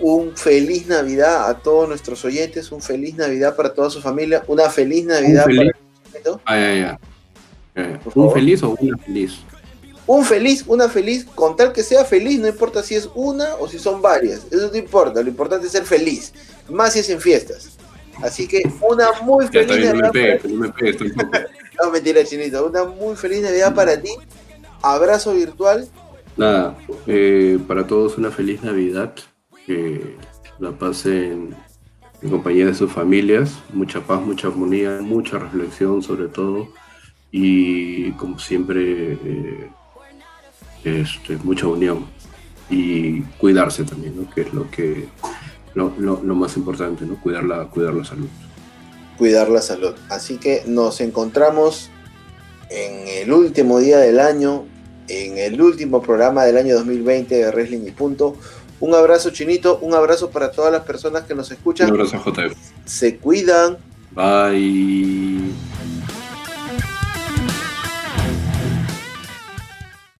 Un 0.00 0.36
feliz 0.36 0.86
Navidad 0.86 1.50
a 1.50 1.58
todos 1.58 1.88
nuestros 1.88 2.24
oyentes, 2.24 2.70
un 2.70 2.80
feliz 2.80 3.16
Navidad 3.16 3.56
para 3.56 3.74
toda 3.74 3.90
su 3.90 4.00
familia, 4.00 4.44
una 4.46 4.70
feliz 4.70 5.04
Navidad 5.04 5.44
para... 5.44 6.40
Ah, 6.46 6.98
¿Un 8.14 8.32
feliz 8.32 8.62
o 8.62 8.76
una 8.80 8.96
feliz? 8.98 9.38
Un 10.06 10.24
feliz, 10.24 10.64
una 10.66 10.88
feliz, 10.88 11.26
con 11.34 11.56
tal 11.56 11.72
que 11.72 11.82
sea 11.82 12.04
feliz, 12.04 12.40
no 12.40 12.48
importa 12.48 12.82
si 12.82 12.94
es 12.94 13.10
una 13.14 13.56
o 13.56 13.68
si 13.68 13.78
son 13.78 14.00
varias, 14.00 14.46
eso 14.50 14.70
no 14.70 14.76
importa, 14.76 15.22
lo 15.22 15.28
importante 15.28 15.66
es 15.66 15.72
ser 15.72 15.84
feliz 15.84 16.32
más 16.68 16.92
si 16.92 17.00
es 17.00 17.10
en 17.10 17.20
fiestas. 17.20 17.70
Así 18.22 18.48
que 18.48 18.62
una 18.80 19.12
muy 19.22 19.46
feliz 19.48 19.92
Navidad. 19.92 20.12
No, 21.80 21.92
mentira, 21.92 22.24
chinito. 22.24 22.66
Una 22.66 22.82
muy 22.82 23.14
feliz 23.14 23.40
Navidad 23.40 23.72
para 23.72 24.00
ti. 24.00 24.10
Abrazo 24.82 25.32
virtual. 25.32 25.88
Nada, 26.38 26.78
eh, 27.08 27.58
para 27.66 27.84
todos 27.86 28.16
una 28.16 28.30
feliz 28.30 28.62
Navidad. 28.62 29.12
Que 29.66 30.16
la 30.60 30.70
pasen 30.70 31.54
en 32.22 32.30
compañía 32.30 32.66
de 32.66 32.74
sus 32.74 32.92
familias. 32.92 33.58
Mucha 33.72 34.00
paz, 34.00 34.22
mucha 34.22 34.46
armonía, 34.46 35.00
mucha 35.02 35.38
reflexión 35.38 36.00
sobre 36.00 36.28
todo. 36.28 36.68
Y 37.32 38.12
como 38.12 38.38
siempre, 38.38 39.14
eh, 39.14 39.70
este, 40.84 41.36
mucha 41.38 41.66
unión. 41.66 42.06
Y 42.70 43.22
cuidarse 43.38 43.82
también, 43.82 44.16
¿no? 44.16 44.30
que 44.30 44.42
es 44.42 44.54
lo 44.54 44.70
que 44.70 45.08
lo, 45.74 45.90
más 46.34 46.56
importante, 46.56 47.04
¿no? 47.04 47.20
Cuidar 47.20 47.44
la, 47.44 47.64
cuidar 47.64 47.94
la 47.94 48.04
salud. 48.04 48.28
Cuidar 49.16 49.48
la 49.48 49.60
salud. 49.60 49.94
Así 50.08 50.38
que 50.38 50.62
nos 50.66 51.00
encontramos 51.00 51.90
en 52.70 53.08
el 53.08 53.32
último 53.32 53.78
día 53.80 53.98
del 53.98 54.20
año, 54.20 54.66
en 55.08 55.38
el 55.38 55.60
último 55.60 56.02
programa 56.02 56.44
del 56.44 56.56
año 56.56 56.74
2020 56.74 57.34
de 57.34 57.50
Wrestling 57.50 57.86
y 57.86 57.90
Punto. 57.90 58.36
Un 58.80 58.94
abrazo 58.94 59.30
chinito, 59.30 59.78
un 59.82 59.94
abrazo 59.94 60.30
para 60.30 60.50
todas 60.50 60.72
las 60.72 60.84
personas 60.84 61.24
que 61.24 61.34
nos 61.34 61.50
escuchan. 61.50 61.88
Un 61.90 62.00
abrazo 62.00 62.22
JF. 62.24 62.54
Se 62.84 63.16
cuidan. 63.16 63.78
Bye. 64.12 65.67